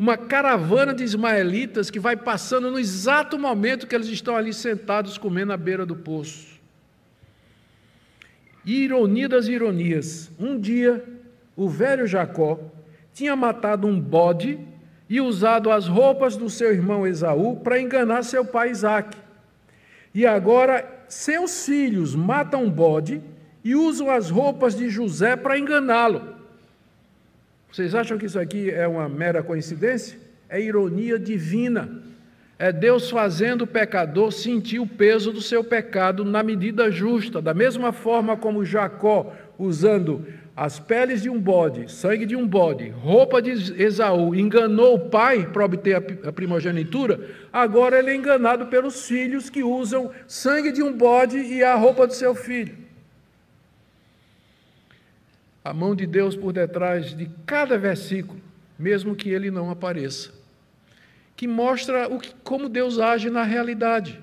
uma 0.00 0.16
caravana 0.16 0.94
de 0.94 1.04
ismaelitas 1.04 1.90
que 1.90 2.00
vai 2.00 2.16
passando 2.16 2.70
no 2.70 2.78
exato 2.78 3.38
momento 3.38 3.86
que 3.86 3.94
eles 3.94 4.08
estão 4.08 4.34
ali 4.34 4.50
sentados 4.50 5.18
comendo 5.18 5.52
à 5.52 5.58
beira 5.58 5.84
do 5.84 5.94
poço. 5.94 6.58
ironia 8.64 9.28
das 9.28 9.46
ironias, 9.46 10.32
um 10.38 10.58
dia 10.58 11.04
o 11.54 11.68
velho 11.68 12.06
Jacó 12.06 12.58
tinha 13.12 13.36
matado 13.36 13.86
um 13.86 14.00
bode 14.00 14.58
e 15.06 15.20
usado 15.20 15.70
as 15.70 15.86
roupas 15.86 16.34
do 16.34 16.48
seu 16.48 16.72
irmão 16.72 17.06
Esaú 17.06 17.56
para 17.56 17.78
enganar 17.78 18.22
seu 18.22 18.42
pai 18.42 18.70
Isaque. 18.70 19.18
E 20.14 20.24
agora 20.24 21.04
seus 21.08 21.66
filhos 21.66 22.14
matam 22.14 22.64
um 22.64 22.70
bode 22.70 23.20
e 23.64 23.74
usam 23.74 24.10
as 24.10 24.30
roupas 24.30 24.74
de 24.74 24.88
José 24.88 25.36
para 25.36 25.58
enganá-lo. 25.58 26.40
Vocês 27.70 27.94
acham 27.94 28.18
que 28.18 28.26
isso 28.26 28.38
aqui 28.38 28.70
é 28.70 28.86
uma 28.88 29.08
mera 29.08 29.42
coincidência? 29.42 30.18
É 30.48 30.60
ironia 30.60 31.18
divina. 31.18 32.02
É 32.58 32.72
Deus 32.72 33.08
fazendo 33.08 33.62
o 33.62 33.66
pecador 33.66 34.32
sentir 34.32 34.80
o 34.80 34.86
peso 34.86 35.32
do 35.32 35.40
seu 35.40 35.62
pecado 35.62 36.24
na 36.24 36.42
medida 36.42 36.90
justa, 36.90 37.40
da 37.40 37.54
mesma 37.54 37.92
forma 37.92 38.36
como 38.36 38.64
Jacó, 38.64 39.32
usando 39.58 40.26
as 40.54 40.78
peles 40.78 41.22
de 41.22 41.30
um 41.30 41.40
bode, 41.40 41.90
sangue 41.90 42.26
de 42.26 42.36
um 42.36 42.46
bode, 42.46 42.90
roupa 42.90 43.40
de 43.40 43.52
Esaú, 43.82 44.34
enganou 44.34 44.96
o 44.96 45.08
pai 45.08 45.46
para 45.50 45.64
obter 45.64 45.96
a 46.26 46.32
primogenitura, 46.32 47.30
agora 47.50 47.98
ele 47.98 48.10
é 48.10 48.16
enganado 48.16 48.66
pelos 48.66 49.06
filhos 49.06 49.48
que 49.48 49.62
usam 49.62 50.10
sangue 50.26 50.70
de 50.70 50.82
um 50.82 50.92
bode 50.92 51.38
e 51.38 51.64
a 51.64 51.74
roupa 51.76 52.06
do 52.06 52.12
seu 52.12 52.34
filho 52.34 52.89
a 55.64 55.72
mão 55.74 55.94
de 55.94 56.06
Deus 56.06 56.34
por 56.34 56.52
detrás 56.52 57.14
de 57.14 57.30
cada 57.44 57.76
versículo, 57.76 58.40
mesmo 58.78 59.14
que 59.14 59.28
ele 59.28 59.50
não 59.50 59.70
apareça, 59.70 60.30
que 61.36 61.46
mostra 61.46 62.08
o 62.08 62.18
que, 62.18 62.34
como 62.42 62.68
Deus 62.68 62.98
age 62.98 63.28
na 63.28 63.42
realidade. 63.42 64.18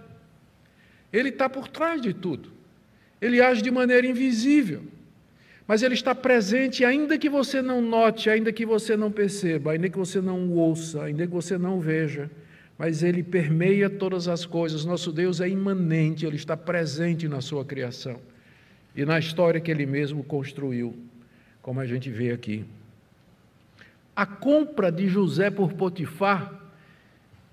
Ele 1.14 1.30
está 1.30 1.48
por 1.48 1.68
trás 1.68 2.02
de 2.02 2.14
tudo. 2.14 2.52
Ele 3.22 3.42
age 3.42 3.62
de 3.62 3.72
maneira 3.72 4.06
invisível, 4.06 4.84
mas 5.68 5.84
ele 5.84 5.96
está 5.96 6.14
presente, 6.14 6.86
ainda 6.86 7.18
que 7.18 7.30
você 7.30 7.62
não 7.62 7.82
note, 7.82 8.30
ainda 8.30 8.52
que 8.52 8.66
você 8.66 8.96
não 8.96 9.12
perceba, 9.12 9.72
ainda 9.72 9.90
que 9.90 9.98
você 9.98 10.22
não 10.22 10.52
ouça, 10.52 11.04
ainda 11.04 11.26
que 11.26 11.34
você 11.34 11.58
não 11.58 11.80
veja, 11.80 12.30
mas 12.78 13.02
ele 13.02 13.24
permeia 13.24 13.90
todas 13.90 14.28
as 14.28 14.46
coisas. 14.46 14.86
Nosso 14.86 15.12
Deus 15.12 15.42
é 15.42 15.50
imanente, 15.50 16.26
ele 16.26 16.36
está 16.36 16.56
presente 16.56 17.28
na 17.28 17.42
sua 17.42 17.66
criação 17.66 18.20
e 18.96 19.04
na 19.04 19.20
história 19.20 19.60
que 19.60 19.70
ele 19.70 19.86
mesmo 19.86 20.24
construiu 20.24 20.96
como 21.68 21.82
a 21.82 21.86
gente 21.86 22.10
vê 22.10 22.32
aqui. 22.32 22.64
A 24.16 24.26
compra 24.26 24.90
de 24.90 25.10
José 25.10 25.50
por 25.50 25.74
Potifar, 25.74 26.54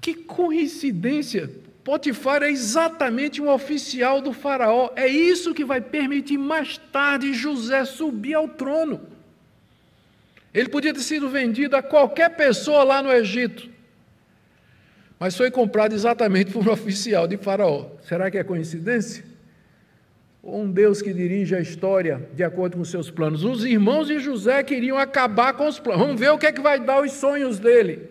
que 0.00 0.14
coincidência! 0.14 1.50
Potifar 1.82 2.44
é 2.44 2.48
exatamente 2.48 3.42
um 3.42 3.50
oficial 3.50 4.20
do 4.20 4.32
Faraó. 4.32 4.92
É 4.94 5.08
isso 5.08 5.52
que 5.52 5.64
vai 5.64 5.80
permitir 5.80 6.38
mais 6.38 6.78
tarde 6.78 7.34
José 7.34 7.84
subir 7.84 8.34
ao 8.34 8.46
trono. 8.46 9.00
Ele 10.54 10.68
podia 10.68 10.94
ter 10.94 11.00
sido 11.00 11.28
vendido 11.28 11.74
a 11.74 11.82
qualquer 11.82 12.36
pessoa 12.36 12.84
lá 12.84 13.02
no 13.02 13.10
Egito, 13.10 13.68
mas 15.18 15.36
foi 15.36 15.50
comprado 15.50 15.92
exatamente 15.92 16.52
por 16.52 16.68
um 16.68 16.70
oficial 16.70 17.26
de 17.26 17.36
Faraó. 17.36 17.90
Será 18.06 18.30
que 18.30 18.38
é 18.38 18.44
coincidência? 18.44 19.33
Um 20.44 20.70
Deus 20.70 21.00
que 21.00 21.12
dirige 21.12 21.54
a 21.54 21.60
história 21.60 22.28
de 22.34 22.44
acordo 22.44 22.76
com 22.76 22.84
seus 22.84 23.10
planos. 23.10 23.44
Os 23.44 23.64
irmãos 23.64 24.08
de 24.08 24.18
José 24.18 24.62
queriam 24.62 24.98
acabar 24.98 25.54
com 25.54 25.66
os 25.66 25.78
planos. 25.78 26.02
Vamos 26.02 26.20
ver 26.20 26.30
o 26.30 26.38
que 26.38 26.46
é 26.46 26.52
que 26.52 26.60
vai 26.60 26.78
dar 26.78 27.02
os 27.02 27.12
sonhos 27.12 27.58
dele. 27.58 28.10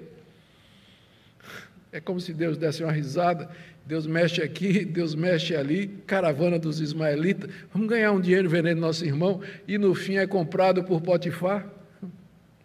É 1.91 2.01
como 2.01 2.19
se 2.19 2.33
Deus 2.33 2.57
desse 2.57 2.83
uma 2.83 2.91
risada. 2.91 3.47
Deus 3.85 4.07
mexe 4.07 4.41
aqui, 4.41 4.83
Deus 4.83 5.13
mexe 5.13 5.55
ali, 5.55 5.87
caravana 6.07 6.57
dos 6.57 6.79
ismaelitas. 6.79 7.51
Vamos 7.71 7.87
ganhar 7.87 8.11
um 8.11 8.19
dinheiro 8.19 8.49
vendendo 8.49 8.81
nosso 8.81 9.05
irmão 9.05 9.41
e 9.67 9.77
no 9.77 9.93
fim 9.93 10.15
é 10.15 10.25
comprado 10.25 10.83
por 10.83 11.01
Potifar? 11.01 11.67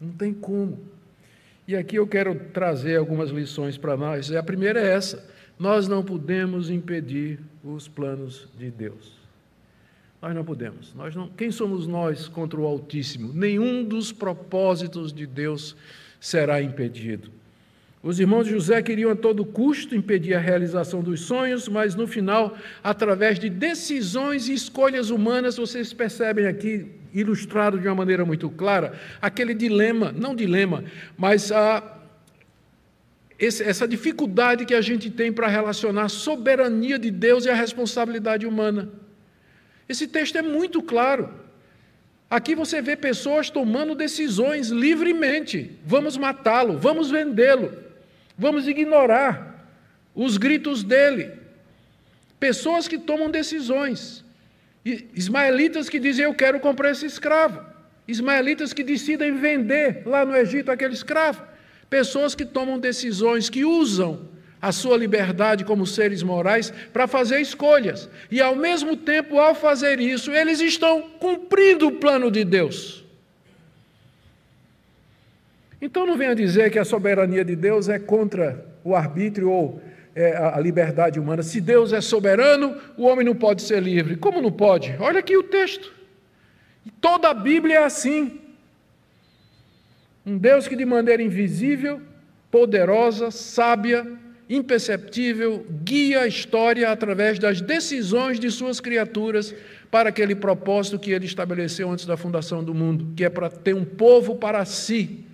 Não 0.00 0.12
tem 0.12 0.32
como. 0.32 0.78
E 1.66 1.76
aqui 1.76 1.96
eu 1.96 2.06
quero 2.06 2.34
trazer 2.54 2.96
algumas 2.96 3.28
lições 3.30 3.76
para 3.76 3.96
nós. 3.96 4.32
A 4.32 4.42
primeira 4.42 4.80
é 4.80 4.94
essa: 4.94 5.28
nós 5.58 5.86
não 5.86 6.02
podemos 6.02 6.70
impedir 6.70 7.40
os 7.62 7.86
planos 7.86 8.48
de 8.56 8.70
Deus. 8.70 9.17
Nós 10.20 10.34
não 10.34 10.44
podemos. 10.44 10.92
Nós 10.94 11.14
não, 11.14 11.28
quem 11.28 11.50
somos 11.50 11.86
nós 11.86 12.26
contra 12.26 12.58
o 12.58 12.66
Altíssimo? 12.66 13.32
Nenhum 13.32 13.84
dos 13.84 14.10
propósitos 14.10 15.12
de 15.12 15.26
Deus 15.26 15.76
será 16.20 16.60
impedido. 16.60 17.30
Os 18.02 18.20
irmãos 18.20 18.44
de 18.44 18.52
José 18.52 18.80
queriam 18.80 19.10
a 19.10 19.16
todo 19.16 19.44
custo 19.44 19.94
impedir 19.94 20.34
a 20.34 20.38
realização 20.38 21.02
dos 21.02 21.20
sonhos, 21.20 21.68
mas 21.68 21.94
no 21.94 22.06
final, 22.06 22.56
através 22.82 23.38
de 23.38 23.50
decisões 23.50 24.48
e 24.48 24.54
escolhas 24.54 25.10
humanas, 25.10 25.56
vocês 25.56 25.92
percebem 25.92 26.46
aqui, 26.46 26.86
ilustrado 27.12 27.78
de 27.78 27.88
uma 27.88 27.96
maneira 27.96 28.24
muito 28.24 28.48
clara, 28.50 28.94
aquele 29.20 29.52
dilema, 29.52 30.12
não 30.12 30.34
dilema, 30.34 30.84
mas 31.16 31.50
a, 31.50 31.98
essa 33.38 33.86
dificuldade 33.86 34.64
que 34.64 34.74
a 34.74 34.80
gente 34.80 35.10
tem 35.10 35.32
para 35.32 35.48
relacionar 35.48 36.04
a 36.04 36.08
soberania 36.08 37.00
de 37.00 37.10
Deus 37.10 37.46
e 37.46 37.50
a 37.50 37.54
responsabilidade 37.54 38.46
humana. 38.46 38.88
Esse 39.88 40.06
texto 40.06 40.36
é 40.36 40.42
muito 40.42 40.82
claro. 40.82 41.32
Aqui 42.28 42.54
você 42.54 42.82
vê 42.82 42.94
pessoas 42.94 43.48
tomando 43.48 43.94
decisões 43.94 44.68
livremente. 44.68 45.78
Vamos 45.84 46.16
matá-lo, 46.16 46.76
vamos 46.76 47.10
vendê-lo, 47.10 47.72
vamos 48.36 48.68
ignorar 48.68 49.66
os 50.14 50.36
gritos 50.36 50.84
dele. 50.84 51.32
Pessoas 52.38 52.86
que 52.86 52.98
tomam 52.98 53.30
decisões. 53.30 54.24
Ismaelitas 54.84 55.88
que 55.88 55.98
dizem: 55.98 56.26
Eu 56.26 56.34
quero 56.34 56.60
comprar 56.60 56.90
esse 56.90 57.06
escravo. 57.06 57.64
Ismaelitas 58.06 58.72
que 58.72 58.82
decidem 58.82 59.36
vender 59.36 60.02
lá 60.06 60.24
no 60.24 60.36
Egito 60.36 60.70
aquele 60.70 60.94
escravo. 60.94 61.42
Pessoas 61.88 62.34
que 62.34 62.44
tomam 62.44 62.78
decisões, 62.78 63.48
que 63.48 63.64
usam 63.64 64.28
a 64.60 64.72
sua 64.72 64.96
liberdade 64.96 65.64
como 65.64 65.86
seres 65.86 66.22
morais 66.22 66.72
para 66.92 67.06
fazer 67.06 67.40
escolhas. 67.40 68.08
E 68.30 68.40
ao 68.40 68.56
mesmo 68.56 68.96
tempo, 68.96 69.38
ao 69.38 69.54
fazer 69.54 70.00
isso, 70.00 70.32
eles 70.32 70.60
estão 70.60 71.02
cumprindo 71.20 71.88
o 71.88 71.92
plano 71.92 72.30
de 72.30 72.44
Deus. 72.44 73.04
Então 75.80 76.04
não 76.04 76.16
venha 76.16 76.34
dizer 76.34 76.70
que 76.70 76.78
a 76.78 76.84
soberania 76.84 77.44
de 77.44 77.54
Deus 77.54 77.88
é 77.88 77.98
contra 77.98 78.66
o 78.82 78.96
arbítrio 78.96 79.50
ou 79.50 79.80
é, 80.14 80.36
a 80.36 80.58
liberdade 80.58 81.20
humana. 81.20 81.42
Se 81.42 81.60
Deus 81.60 81.92
é 81.92 82.00
soberano, 82.00 82.76
o 82.96 83.04
homem 83.04 83.24
não 83.24 83.34
pode 83.34 83.62
ser 83.62 83.80
livre. 83.80 84.16
Como 84.16 84.42
não 84.42 84.50
pode? 84.50 84.96
Olha 84.98 85.20
aqui 85.20 85.36
o 85.36 85.44
texto. 85.44 85.92
Toda 87.00 87.28
a 87.28 87.34
Bíblia 87.34 87.76
é 87.76 87.84
assim. 87.84 88.40
Um 90.26 90.36
Deus 90.36 90.66
que 90.66 90.74
de 90.74 90.84
maneira 90.84 91.22
invisível, 91.22 92.02
poderosa, 92.50 93.30
sábia, 93.30 94.06
imperceptível, 94.48 95.66
guia 95.84 96.22
a 96.22 96.26
história 96.26 96.90
através 96.90 97.38
das 97.38 97.60
decisões 97.60 98.40
de 98.40 98.50
suas 98.50 98.80
criaturas 98.80 99.54
para 99.90 100.08
aquele 100.08 100.34
propósito 100.34 100.98
que 100.98 101.10
ele 101.10 101.26
estabeleceu 101.26 101.90
antes 101.90 102.06
da 102.06 102.16
fundação 102.16 102.62
do 102.64 102.74
mundo, 102.74 103.08
que 103.14 103.24
é 103.24 103.28
para 103.28 103.50
ter 103.50 103.74
um 103.74 103.84
povo 103.84 104.36
para 104.36 104.64
si, 104.64 105.24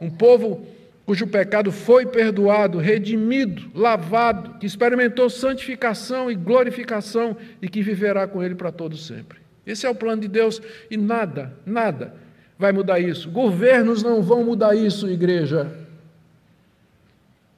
um 0.00 0.10
povo 0.10 0.66
cujo 1.06 1.26
pecado 1.26 1.70
foi 1.70 2.04
perdoado, 2.04 2.78
redimido, 2.78 3.70
lavado, 3.74 4.58
que 4.58 4.66
experimentou 4.66 5.30
santificação 5.30 6.30
e 6.30 6.34
glorificação 6.34 7.36
e 7.62 7.68
que 7.68 7.80
viverá 7.80 8.26
com 8.26 8.42
ele 8.42 8.56
para 8.56 8.72
todo 8.72 8.96
sempre. 8.96 9.38
Esse 9.64 9.86
é 9.86 9.90
o 9.90 9.94
plano 9.94 10.22
de 10.22 10.28
Deus 10.28 10.60
e 10.90 10.96
nada, 10.96 11.54
nada 11.64 12.14
vai 12.58 12.72
mudar 12.72 12.98
isso. 12.98 13.30
Governos 13.30 14.02
não 14.02 14.22
vão 14.22 14.42
mudar 14.44 14.74
isso, 14.74 15.08
igreja. 15.08 15.85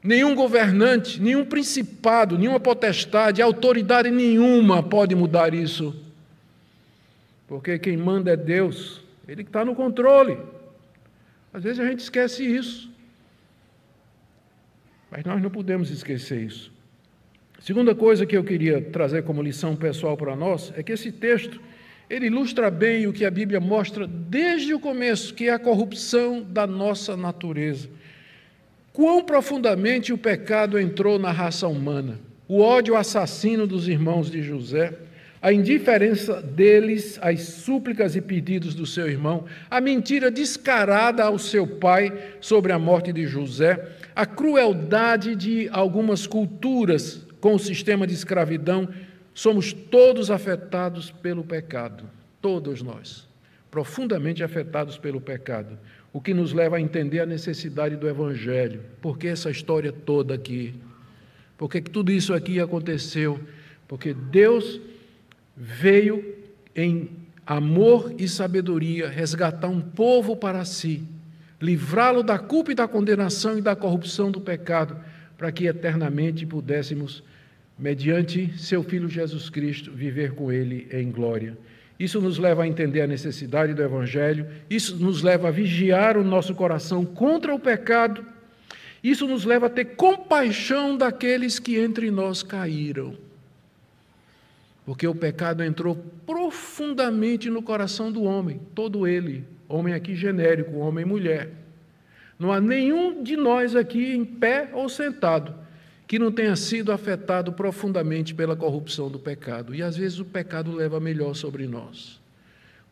Nenhum 0.03 0.35
governante, 0.35 1.21
nenhum 1.21 1.45
principado, 1.45 2.39
nenhuma 2.39 2.61
potestade, 2.61 3.43
autoridade 3.43 4.11
nenhuma 4.11 4.83
pode 4.83 5.15
mudar 5.15 5.53
isso. 5.53 5.95
Porque 7.49 7.79
quem 7.79 7.97
manda 7.97 8.33
é 8.33 8.37
Deus, 8.37 9.01
Ele 9.27 9.43
que 9.43 9.49
está 9.49 9.65
no 9.65 9.75
controle. 9.75 10.39
Às 11.53 11.65
vezes 11.65 11.81
a 11.81 11.87
gente 11.87 12.01
esquece 12.01 12.45
isso. 12.45 12.91
Mas 15.11 15.25
nós 15.25 15.43
não 15.43 15.51
podemos 15.51 15.91
esquecer 15.91 16.43
isso. 16.43 16.71
Segunda 17.61 17.95
coisa 17.95 18.25
que 18.25 18.37
eu 18.37 18.45
queria 18.45 18.81
trazer 18.81 19.25
como 19.25 19.43
lição 19.43 19.75
pessoal 19.75 20.17
para 20.17 20.37
nós 20.37 20.73
é 20.77 20.83
que 20.83 20.93
esse 20.93 21.11
texto 21.11 21.61
ele 22.09 22.27
ilustra 22.27 22.71
bem 22.71 23.07
o 23.07 23.13
que 23.13 23.25
a 23.25 23.31
Bíblia 23.31 23.61
mostra 23.61 24.07
desde 24.07 24.73
o 24.73 24.81
começo, 24.81 25.35
que 25.35 25.49
é 25.49 25.53
a 25.53 25.59
corrupção 25.59 26.43
da 26.43 26.67
nossa 26.67 27.17
natureza. 27.17 27.89
Quão 28.99 29.23
profundamente 29.23 30.13
o 30.13 30.19
pecado 30.19 30.77
entrou 30.77 31.21
na 31.21 31.31
raça 31.31 31.69
humana, 31.69 32.19
o 32.49 32.61
ódio 32.61 32.97
assassino 32.97 33.65
dos 33.65 33.87
irmãos 33.87 34.29
de 34.29 34.43
José, 34.43 34.93
a 35.41 35.53
indiferença 35.53 36.43
deles 36.43 37.17
às 37.23 37.43
súplicas 37.43 38.17
e 38.17 38.21
pedidos 38.21 38.75
do 38.75 38.85
seu 38.85 39.09
irmão, 39.09 39.45
a 39.71 39.81
mentira 39.81 40.33
descarada 40.33 41.23
ao 41.23 41.39
seu 41.39 41.65
pai 41.65 42.13
sobre 42.41 42.73
a 42.73 42.79
morte 42.79 43.13
de 43.13 43.25
José, 43.25 43.89
a 44.17 44.27
crueldade 44.27 45.37
de 45.37 45.69
algumas 45.71 46.27
culturas 46.27 47.25
com 47.41 47.55
o 47.55 47.59
sistema 47.61 48.05
de 48.05 48.15
escravidão, 48.15 48.89
somos 49.33 49.73
todos 49.73 50.29
afetados 50.29 51.09
pelo 51.09 51.45
pecado, 51.45 52.03
todos 52.43 52.83
nós, 52.83 53.29
profundamente 53.71 54.43
afetados 54.43 54.99
pelo 54.99 55.21
pecado 55.21 55.79
o 56.13 56.21
que 56.21 56.33
nos 56.33 56.53
leva 56.53 56.77
a 56.77 56.81
entender 56.81 57.21
a 57.21 57.27
necessidade 57.27 57.97
do 57.97 58.09
Evangelho. 58.09 58.81
Por 59.01 59.19
que 59.19 59.29
essa 59.29 59.51
história 59.51 59.93
toda 59.93 60.35
aqui? 60.35 60.75
Por 61.57 61.69
que 61.69 61.81
tudo 61.81 62.11
isso 62.11 62.33
aqui 62.33 62.61
aconteceu? 62.61 63.39
Porque 63.87 64.15
Deus 64.15 64.81
veio 65.57 66.37
em 66.75 67.11
amor 67.47 68.15
e 68.19 68.29
sabedoria 68.29 69.09
resgatar 69.09 69.69
um 69.69 69.81
povo 69.81 70.37
para 70.37 70.65
si, 70.65 71.03
livrá-lo 71.61 72.23
da 72.23 72.39
culpa 72.39 72.73
e 72.73 72.75
da 72.75 72.87
condenação 72.87 73.59
e 73.59 73.63
da 73.63 73.75
corrupção 73.75 74.31
do 74.31 74.41
pecado, 74.41 74.97
para 75.37 75.51
que 75.51 75.67
eternamente 75.67 76.45
pudéssemos, 76.45 77.23
mediante 77.79 78.53
seu 78.59 78.83
Filho 78.83 79.09
Jesus 79.09 79.49
Cristo, 79.49 79.91
viver 79.91 80.33
com 80.33 80.53
ele 80.53 80.89
em 80.93 81.11
glória. 81.11 81.57
Isso 81.99 82.21
nos 82.21 82.39
leva 82.39 82.63
a 82.63 82.69
entender 82.69 83.01
a 83.01 83.07
necessidade 83.07 83.75
do 83.75 83.83
Evangelho, 83.83 84.47
isso 84.71 84.97
nos 84.97 85.23
leva 85.23 85.49
a 85.49 85.51
vigiar 85.51 86.17
o 86.17 86.23
nosso 86.23 86.55
coração 86.55 87.05
contra 87.05 87.53
o 87.53 87.59
pecado, 87.59 88.25
isso 89.03 89.27
nos 89.27 89.45
leva 89.45 89.67
a 89.67 89.71
ter 89.71 89.97
compaixão 89.97 90.97
daqueles 90.97 91.59
que 91.59 91.77
entre 91.77 92.11
nós 92.11 92.43
caíram. 92.43 93.17
Porque 94.87 95.07
o 95.07 95.15
pecado 95.15 95.63
entrou 95.63 95.97
profundamente 96.25 97.51
no 97.51 97.63
coração 97.63 98.13
do 98.13 98.23
homem, 98.23 98.61
todo 98.75 99.07
ele, 99.07 99.45
homem 99.69 99.93
aqui 99.93 100.15
genérico, 100.15 100.79
homem 100.79 101.05
e 101.05 101.09
mulher. 101.09 101.51
Não 102.39 102.53
há 102.53 102.61
nenhum 102.61 103.23
de 103.23 103.37
nós 103.37 103.75
aqui 103.75 104.15
em 104.15 104.25
pé 104.25 104.71
ou 104.73 104.89
sentado 104.89 105.68
que 106.09 106.19
não 106.19 106.33
tenha 106.33 106.57
sido 106.57 106.91
afetado 106.91 107.53
profundamente 107.53 108.35
pela 108.35 108.57
corrupção 108.57 109.11
do 109.11 109.19
pecado. 109.19 109.75
E 109.75 109.83
às 109.83 109.95
vezes 109.95 110.19
o 110.19 110.25
pecado 110.25 110.73
leva 110.73 110.99
melhor 110.99 111.35
sobre 111.35 111.69
nós. 111.69 112.19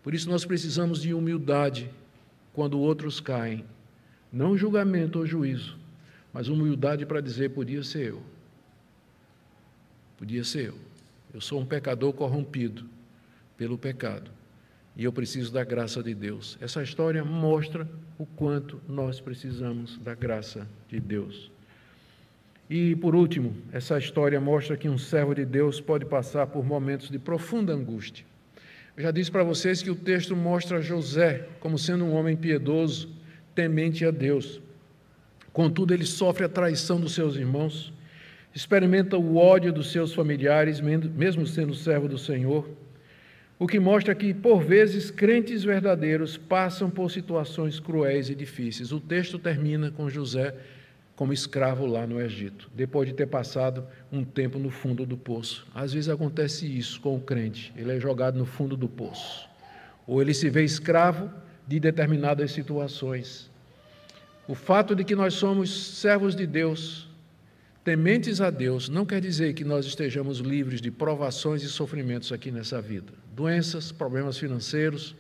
Por 0.02 0.14
isso 0.14 0.28
nós 0.28 0.44
precisamos 0.44 1.00
de 1.00 1.14
humildade 1.14 1.90
quando 2.52 2.78
outros 2.78 3.18
caem. 3.18 3.64
Não 4.30 4.54
julgamento 4.54 5.18
ou 5.18 5.26
juízo, 5.26 5.78
mas 6.30 6.48
humildade 6.48 7.06
para 7.06 7.22
dizer: 7.22 7.50
podia 7.50 7.82
ser 7.82 8.10
eu. 8.10 8.22
Podia 10.18 10.44
ser 10.44 10.68
eu. 10.68 10.78
Eu 11.32 11.40
sou 11.40 11.58
um 11.58 11.66
pecador 11.66 12.12
corrompido 12.12 12.84
pelo 13.56 13.78
pecado. 13.78 14.30
E 14.94 15.04
eu 15.04 15.12
preciso 15.12 15.50
da 15.50 15.64
graça 15.64 16.02
de 16.02 16.14
Deus. 16.14 16.58
Essa 16.60 16.82
história 16.82 17.24
mostra 17.24 17.88
o 18.18 18.26
quanto 18.26 18.78
nós 18.86 19.20
precisamos 19.20 19.96
da 19.98 20.14
graça 20.14 20.68
de 20.88 21.00
Deus. 21.00 21.55
E, 22.68 22.96
por 22.96 23.14
último, 23.14 23.54
essa 23.72 23.96
história 23.96 24.40
mostra 24.40 24.76
que 24.76 24.88
um 24.88 24.98
servo 24.98 25.34
de 25.34 25.44
Deus 25.44 25.80
pode 25.80 26.04
passar 26.04 26.48
por 26.48 26.64
momentos 26.64 27.08
de 27.08 27.18
profunda 27.18 27.72
angústia. 27.72 28.24
Eu 28.96 29.04
já 29.04 29.10
disse 29.10 29.30
para 29.30 29.44
vocês 29.44 29.82
que 29.82 29.90
o 29.90 29.94
texto 29.94 30.34
mostra 30.34 30.80
José 30.80 31.46
como 31.60 31.78
sendo 31.78 32.04
um 32.04 32.14
homem 32.14 32.36
piedoso, 32.36 33.08
temente 33.54 34.04
a 34.04 34.10
Deus. 34.10 34.60
Contudo, 35.52 35.94
ele 35.94 36.04
sofre 36.04 36.44
a 36.44 36.48
traição 36.48 37.00
dos 37.00 37.14
seus 37.14 37.36
irmãos, 37.36 37.92
experimenta 38.54 39.16
o 39.16 39.36
ódio 39.36 39.72
dos 39.72 39.92
seus 39.92 40.12
familiares, 40.12 40.80
mesmo 40.80 41.46
sendo 41.46 41.74
servo 41.74 42.08
do 42.08 42.18
Senhor, 42.18 42.68
o 43.58 43.66
que 43.66 43.78
mostra 43.78 44.14
que, 44.14 44.34
por 44.34 44.62
vezes, 44.62 45.10
crentes 45.10 45.62
verdadeiros 45.62 46.36
passam 46.36 46.90
por 46.90 47.10
situações 47.10 47.78
cruéis 47.78 48.28
e 48.28 48.34
difíceis. 48.34 48.92
O 48.92 49.00
texto 49.00 49.38
termina 49.38 49.90
com 49.90 50.10
José 50.10 50.54
como 51.16 51.32
escravo 51.32 51.86
lá 51.86 52.06
no 52.06 52.20
Egito, 52.20 52.70
depois 52.74 53.08
de 53.08 53.14
ter 53.14 53.26
passado 53.26 53.86
um 54.12 54.22
tempo 54.22 54.58
no 54.58 54.70
fundo 54.70 55.06
do 55.06 55.16
poço. 55.16 55.66
Às 55.74 55.94
vezes 55.94 56.10
acontece 56.10 56.66
isso 56.66 57.00
com 57.00 57.16
o 57.16 57.20
crente, 57.20 57.72
ele 57.74 57.96
é 57.96 57.98
jogado 57.98 58.38
no 58.38 58.44
fundo 58.44 58.76
do 58.76 58.86
poço, 58.86 59.48
ou 60.06 60.20
ele 60.20 60.34
se 60.34 60.50
vê 60.50 60.62
escravo 60.62 61.30
de 61.66 61.80
determinadas 61.80 62.52
situações. 62.52 63.50
O 64.46 64.54
fato 64.54 64.94
de 64.94 65.02
que 65.02 65.16
nós 65.16 65.34
somos 65.34 65.98
servos 65.98 66.36
de 66.36 66.46
Deus, 66.46 67.08
tementes 67.82 68.42
a 68.42 68.50
Deus, 68.50 68.88
não 68.88 69.06
quer 69.06 69.20
dizer 69.20 69.54
que 69.54 69.64
nós 69.64 69.86
estejamos 69.86 70.38
livres 70.38 70.82
de 70.82 70.90
provações 70.90 71.62
e 71.62 71.68
sofrimentos 71.68 72.30
aqui 72.30 72.50
nessa 72.50 72.80
vida. 72.80 73.12
Doenças, 73.34 73.90
problemas 73.90 74.38
financeiros, 74.38 75.16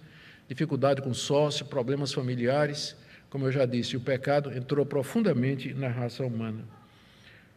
dificuldade 0.46 1.00
com 1.00 1.14
sócio, 1.14 1.64
problemas 1.64 2.12
familiares 2.12 2.94
como 3.36 3.48
eu 3.48 3.52
já 3.52 3.66
disse, 3.66 3.98
o 3.98 4.00
pecado 4.00 4.50
entrou 4.56 4.86
profundamente 4.86 5.74
na 5.74 5.88
raça 5.88 6.24
humana. 6.24 6.64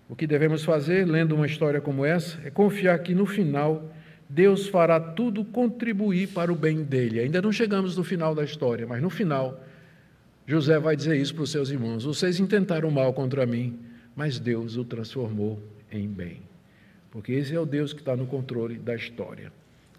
O 0.09 0.15
que 0.15 0.27
devemos 0.27 0.61
fazer, 0.65 1.07
lendo 1.07 1.34
uma 1.34 1.45
história 1.45 1.80
como 1.80 2.03
essa, 2.03 2.38
é 2.45 2.49
confiar 2.49 2.99
que 2.99 3.15
no 3.15 3.25
final 3.25 3.89
Deus 4.27 4.67
fará 4.67 4.99
tudo 4.99 5.45
contribuir 5.45 6.27
para 6.27 6.51
o 6.51 6.55
bem 6.55 6.84
dele. 6.84 7.21
Ainda 7.21 7.41
não 7.41 7.49
chegamos 7.53 7.95
no 7.95 8.03
final 8.03 8.36
da 8.36 8.43
história, 8.43 8.86
mas 8.86 9.01
no 9.01 9.09
final, 9.09 9.63
José 10.45 10.77
vai 10.77 10.97
dizer 10.97 11.15
isso 11.15 11.34
para 11.34 11.43
os 11.43 11.51
seus 11.51 11.69
irmãos: 11.69 12.03
Vocês 12.03 12.41
intentaram 12.41 12.91
mal 12.91 13.13
contra 13.13 13.45
mim, 13.45 13.80
mas 14.13 14.38
Deus 14.38 14.75
o 14.75 14.84
transformou 14.84 15.63
em 15.89 16.09
bem. 16.09 16.41
Porque 17.09 17.32
esse 17.32 17.55
é 17.55 17.59
o 17.59 17.65
Deus 17.65 17.93
que 17.93 18.01
está 18.01 18.17
no 18.17 18.27
controle 18.27 18.77
da 18.77 18.95
história. 18.95 19.49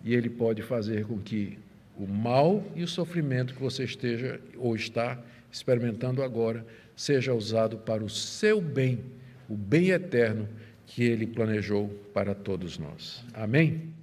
E 0.05 0.13
ele 0.13 0.29
pode 0.29 0.61
fazer 0.61 1.07
com 1.07 1.19
que 1.19 1.59
o 1.97 2.07
mal 2.07 2.63
e 2.77 2.83
o 2.83 2.89
sofrimento 2.89 3.55
que 3.55 3.63
você 3.63 3.85
esteja 3.85 4.39
ou 4.59 4.77
está 4.77 5.19
experimentando 5.51 6.23
agora 6.23 6.65
seja 6.95 7.35
usado 7.35 7.79
para 7.79 8.05
o 8.05 8.11
seu 8.11 8.61
bem, 8.61 9.05
o 9.49 9.57
bem 9.57 9.91
eterno 9.91 10.49
que 10.87 11.05
ele 11.05 11.27
planejou 11.27 11.89
para 12.13 12.35
todos 12.35 12.79
nós. 12.79 13.25
Amém? 13.33 13.95